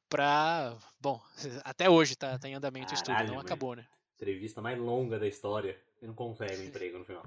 para, 0.08 0.76
bom, 1.00 1.20
até 1.64 1.88
hoje 1.88 2.16
tá, 2.16 2.38
tá 2.38 2.48
em 2.48 2.54
andamento 2.54 2.92
o 2.92 2.94
estudo, 2.94 3.12
Caralho, 3.14 3.28
não 3.28 3.36
mano. 3.36 3.46
acabou, 3.46 3.74
né? 3.76 3.86
Entrevista 4.16 4.60
mais 4.60 4.78
longa 4.78 5.18
da 5.18 5.26
história. 5.26 5.78
E 6.02 6.06
não 6.06 6.14
consegue 6.14 6.60
um 6.62 6.64
emprego 6.64 6.98
no 6.98 7.04
final. 7.04 7.22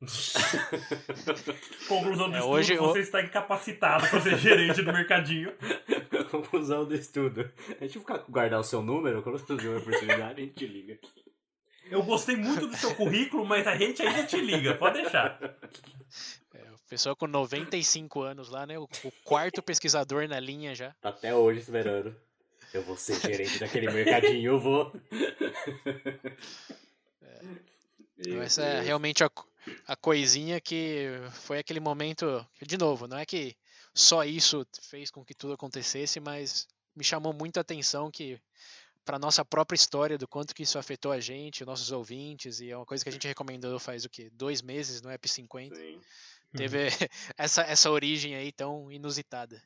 Conclusão 1.88 2.28
do 2.30 2.36
É, 2.36 2.38
estudo, 2.38 2.52
hoje 2.54 2.74
eu- 2.74 2.82
você 2.84 3.00
está 3.00 3.22
incapacitado 3.22 4.08
para 4.08 4.20
ser 4.20 4.38
gerente 4.38 4.82
do 4.82 4.92
mercadinho. 4.92 5.52
Conclusão 6.30 6.84
do 6.84 6.94
estudo. 6.94 7.50
A 7.80 7.84
gente 7.84 7.98
ficar 7.98 8.18
guardar 8.28 8.60
o 8.60 8.64
seu 8.64 8.82
número, 8.82 9.22
quando 9.22 9.38
surgir 9.38 9.68
uma 9.68 9.78
oportunidade, 9.78 10.40
a 10.40 10.44
gente 10.44 10.54
te 10.54 10.66
liga. 10.66 10.98
Eu 11.90 12.02
gostei 12.02 12.36
muito 12.36 12.66
do 12.66 12.76
seu 12.76 12.94
currículo, 12.94 13.44
mas 13.46 13.66
a 13.66 13.76
gente 13.76 14.02
ainda 14.02 14.24
te 14.26 14.40
liga, 14.40 14.74
pode 14.74 15.00
deixar. 15.00 15.38
É, 16.54 16.70
o 16.70 16.78
pessoal 16.88 17.16
com 17.16 17.26
95 17.26 18.22
anos 18.22 18.48
lá, 18.48 18.66
né? 18.66 18.78
O, 18.78 18.84
o 18.84 19.12
quarto 19.24 19.62
pesquisador 19.62 20.28
na 20.28 20.38
linha 20.38 20.74
já. 20.74 20.94
Tá 21.00 21.08
até 21.08 21.34
hoje 21.34 21.60
esperando. 21.60 22.14
Eu 22.72 22.82
vou 22.82 22.96
ser 22.96 23.18
gerente 23.20 23.58
daquele 23.58 23.90
mercadinho, 23.90 24.52
eu 24.52 24.60
vou. 24.60 24.92
Então, 28.18 28.42
essa 28.42 28.62
é 28.62 28.80
realmente 28.80 29.22
a, 29.22 29.30
a 29.86 29.96
coisinha 29.96 30.60
que 30.60 31.06
foi 31.32 31.58
aquele 31.58 31.80
momento. 31.80 32.46
De 32.60 32.76
novo, 32.76 33.06
não 33.06 33.16
é 33.16 33.24
que 33.24 33.56
só 33.94 34.24
isso 34.24 34.66
fez 34.82 35.10
com 35.10 35.24
que 35.24 35.34
tudo 35.34 35.54
acontecesse, 35.54 36.20
mas 36.20 36.66
me 36.94 37.04
chamou 37.04 37.32
muito 37.32 37.58
a 37.58 37.60
atenção 37.60 38.10
que 38.10 38.38
para 39.08 39.18
nossa 39.18 39.42
própria 39.42 39.74
história 39.74 40.18
do 40.18 40.28
quanto 40.28 40.54
que 40.54 40.62
isso 40.64 40.78
afetou 40.78 41.10
a 41.12 41.18
gente, 41.18 41.62
os 41.62 41.66
nossos 41.66 41.90
ouvintes, 41.90 42.60
e 42.60 42.70
é 42.70 42.76
uma 42.76 42.84
coisa 42.84 43.02
que 43.02 43.08
a 43.08 43.12
gente 43.12 43.26
recomendou 43.26 43.78
faz 43.78 44.04
o 44.04 44.10
quê? 44.10 44.28
Dois 44.34 44.60
meses 44.60 45.00
no 45.00 45.08
App 45.08 45.26
50. 45.26 45.74
Sim. 45.74 45.98
Teve 46.54 46.88
essa, 47.38 47.62
essa 47.62 47.90
origem 47.90 48.34
aí 48.34 48.52
tão 48.52 48.92
inusitada. 48.92 49.62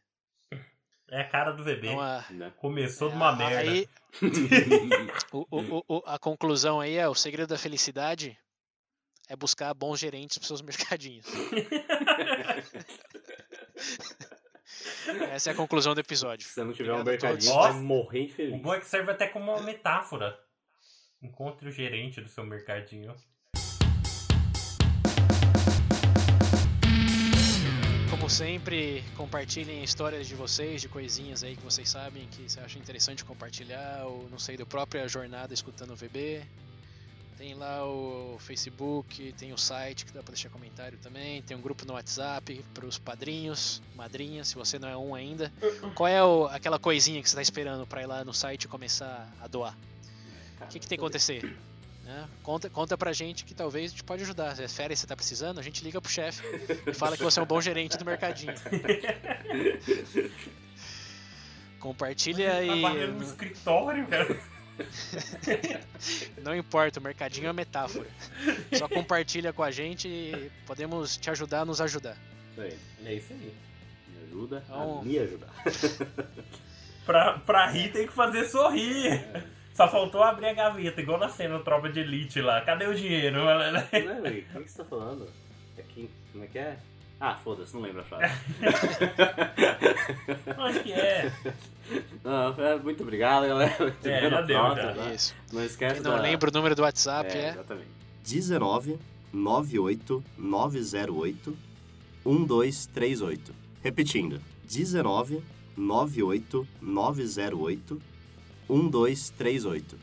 É 1.11 1.23
a 1.23 1.29
cara 1.29 1.51
do 1.51 1.65
bebê. 1.65 1.89
Então, 1.89 2.01
a, 2.01 2.25
Né? 2.31 2.53
Começou 2.57 3.09
de 3.09 3.17
uma 3.17 3.35
merda. 3.35 3.59
Aí, 3.69 3.89
o, 5.33 5.45
o- 5.51 5.79
o- 5.79 5.85
o- 5.99 6.03
a 6.07 6.21
conclusão 6.21 6.81
aí 6.81 6.95
é 6.95 7.09
o 7.09 7.15
segredo 7.15 7.49
da 7.49 7.59
felicidade 7.59 8.39
é 9.29 9.35
buscar 9.35 9.75
bons 9.75 9.99
gerentes 9.99 10.39
para 10.39 10.47
seus 10.47 10.63
mercadinhos. 10.63 11.27
Essa 15.31 15.51
é 15.51 15.53
a 15.53 15.57
conclusão 15.57 15.95
do 15.95 16.01
episódio. 16.01 16.47
Se 16.47 16.55
você 16.55 16.65
não 16.65 16.73
tiver 16.73 16.93
um 16.93 17.05
mercadinho, 17.05 17.53
você 17.53 17.59
vai 17.73 17.73
morrer 17.81 18.21
O 18.21 18.23
infeliz. 18.25 18.63
bom 18.63 18.75
é 18.75 18.81
que 18.81 18.87
serve 18.87 19.11
até 19.11 19.27
como 19.29 19.53
uma 19.53 19.63
metáfora. 19.63 20.39
Encontre 21.23 21.69
o 21.69 21.73
gerente 21.73 22.21
do 22.21 22.29
seu 22.29 22.45
mercadinho. 22.45 23.15
Como 28.11 28.29
sempre, 28.31 29.03
compartilhem 29.17 29.83
histórias 29.83 30.27
de 30.29 30.35
vocês, 30.35 30.81
de 30.81 30.89
coisinhas 30.89 31.43
aí 31.43 31.57
que 31.57 31.63
vocês 31.63 31.89
sabem 31.89 32.27
que 32.29 32.49
você 32.49 32.61
acha 32.61 32.79
interessante 32.79 33.25
compartilhar, 33.25 34.05
ou 34.07 34.29
não 34.31 34.39
sei, 34.39 34.57
da 34.57 34.65
própria 34.67 35.09
jornada 35.09 35.53
escutando 35.53 35.93
o 35.93 35.97
VB. 35.97 36.43
Tem 37.39 37.55
lá 37.55 37.85
o 37.85 38.37
Facebook, 38.39 39.33
tem 39.39 39.53
o 39.53 39.59
site 39.59 40.05
que 40.05 40.13
dá 40.13 40.23
pra 40.23 40.33
deixar 40.33 40.49
comentário 40.51 40.97
também, 41.03 41.43
tem 41.43 41.57
um 41.57 41.61
grupo 41.61 41.85
no 41.85 41.95
WhatsApp 41.95 42.65
para 42.73 42.87
os 42.87 42.99
padrinhos, 42.99 43.83
madrinhas, 43.97 44.49
se 44.49 44.55
você 44.55 44.79
não 44.79 44.89
é 44.89 44.97
um 44.97 45.15
ainda. 45.15 45.53
Qual 45.95 46.07
é 46.07 46.23
o- 46.23 46.47
aquela 46.47 46.79
coisinha 46.79 47.21
que 47.23 47.29
você 47.29 47.35
tá 47.35 47.43
esperando 47.43 47.85
pra 47.87 48.03
ir 48.03 48.07
lá 48.07 48.25
no 48.25 48.33
site 48.33 48.65
e 48.65 48.69
começar 48.69 49.29
a 49.41 49.49
doar? 49.49 49.77
O 50.61 50.67
que, 50.67 50.79
que 50.79 50.87
tem 50.87 50.97
que 50.97 51.03
acontecer? 51.05 51.57
Né? 52.05 52.29
Conta, 52.43 52.69
conta 52.71 52.97
pra 52.99 53.13
gente 53.13 53.45
que 53.45 53.55
talvez 53.55 53.87
a 53.87 53.93
gente 53.93 54.05
pode 54.05 54.23
ajudar. 54.23 54.55
Se 54.55 54.63
é 54.63 54.69
férias 54.69 55.01
você 55.01 55.07
tá 55.07 55.17
precisando, 55.17 55.59
a 55.59 55.63
gente 55.63 55.83
liga 55.83 56.01
pro 56.01 56.11
chefe 56.11 56.43
e 56.87 56.93
fala 56.93 57.17
que 57.17 57.23
você 57.25 57.41
é 57.41 57.43
um 57.43 57.47
bom 57.47 57.61
gerente 57.61 57.97
do 57.97 58.05
mercadinho. 58.05 58.53
Compartilha 61.81 62.55
aí. 62.57 62.69
Trabalhando 62.81 63.15
no 63.19 63.23
escritório, 63.25 64.07
cara. 64.07 64.52
Não 66.43 66.55
importa, 66.57 66.99
o 66.99 67.03
mercadinho 67.03 67.49
é 67.49 67.53
metáfora. 67.53 68.07
Só 68.73 68.89
compartilha 68.89 69.53
com 69.53 69.63
a 69.63 69.71
gente 69.71 70.09
e 70.09 70.51
podemos 70.67 71.17
te 71.17 71.31
ajudar 71.31 71.61
a 71.61 71.65
nos 71.65 71.81
ajudar. 71.81 72.17
É 72.59 73.15
isso 73.15 73.33
aí. 73.33 73.53
Me 74.09 74.25
ajuda 74.27 74.63
Então- 74.65 75.01
a 75.01 75.05
me 75.05 75.19
ajudar. 75.19 75.49
Pra, 77.05 77.37
pra 77.41 77.67
rir 77.69 77.91
tem 77.91 78.07
que 78.07 78.13
fazer 78.13 78.45
sorrir. 78.45 79.25
Só 79.75 79.89
faltou 79.89 80.23
abrir 80.23 80.47
a 80.47 80.53
gaveta, 80.55 81.01
igual 81.01 81.19
na 81.19 81.29
cena 81.29 81.59
Tropa 81.59 81.89
de 81.91 81.99
Elite 81.99 82.41
lá. 82.41 82.61
Cadê 82.61 82.87
o 82.87 82.95
dinheiro? 82.95 83.39
Não 83.39 83.51
é? 83.51 83.81
O 83.81 84.63
que 84.63 84.71
você 84.71 84.79
tá 84.79 84.85
falando? 84.85 85.29
É 85.77 85.83
quem, 85.83 86.09
como 86.31 86.45
é 86.45 86.47
que 86.47 86.59
é? 86.61 86.77
Ah, 87.25 87.37
foda-se, 87.37 87.73
não 87.73 87.83
lembro 87.83 88.01
a 88.01 88.05
frase. 88.05 88.35
Acho 90.59 90.83
que 90.83 90.93
é. 90.93 91.33
não, 92.25 92.49
é, 92.61 92.77
muito 92.81 93.05
obrigado, 93.05 93.47
galera. 93.47 93.97
É, 94.03 94.29
já 94.29 94.41
deu, 94.41 94.57
já. 94.57 94.93
né? 94.93 95.15
Isso. 95.15 95.33
Não 95.53 95.65
esquece 95.65 95.95
Quem 95.95 96.03
não 96.03 96.17
da... 96.17 96.21
lembra 96.21 96.51
o 96.51 96.53
número 96.53 96.75
do 96.75 96.83
WhatsApp 96.83 97.31
É, 97.31 97.39
é. 97.43 97.49
exatamente. 97.51 97.87
19 98.25 98.99
98 99.33 100.25
908 100.37 101.57
1238. 102.27 103.55
Repetindo, 103.85 104.43
19 104.65 105.45
98 105.77 106.67
908 106.81 108.03
1238. 108.69 109.97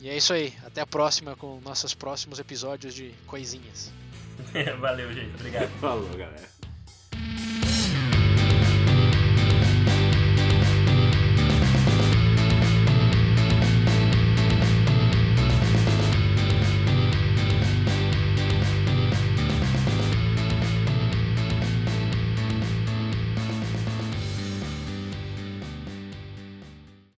E 0.00 0.08
é 0.08 0.16
isso 0.16 0.32
aí. 0.32 0.52
Até 0.66 0.80
a 0.80 0.86
próxima 0.86 1.36
com 1.36 1.60
nossos 1.60 1.94
próximos 1.94 2.40
episódios 2.40 2.92
de 2.92 3.14
coisinhas. 3.24 3.92
Valeu, 4.80 5.12
gente. 5.12 5.34
Obrigado. 5.34 5.68
Falou, 5.80 6.08
galera. 6.10 6.53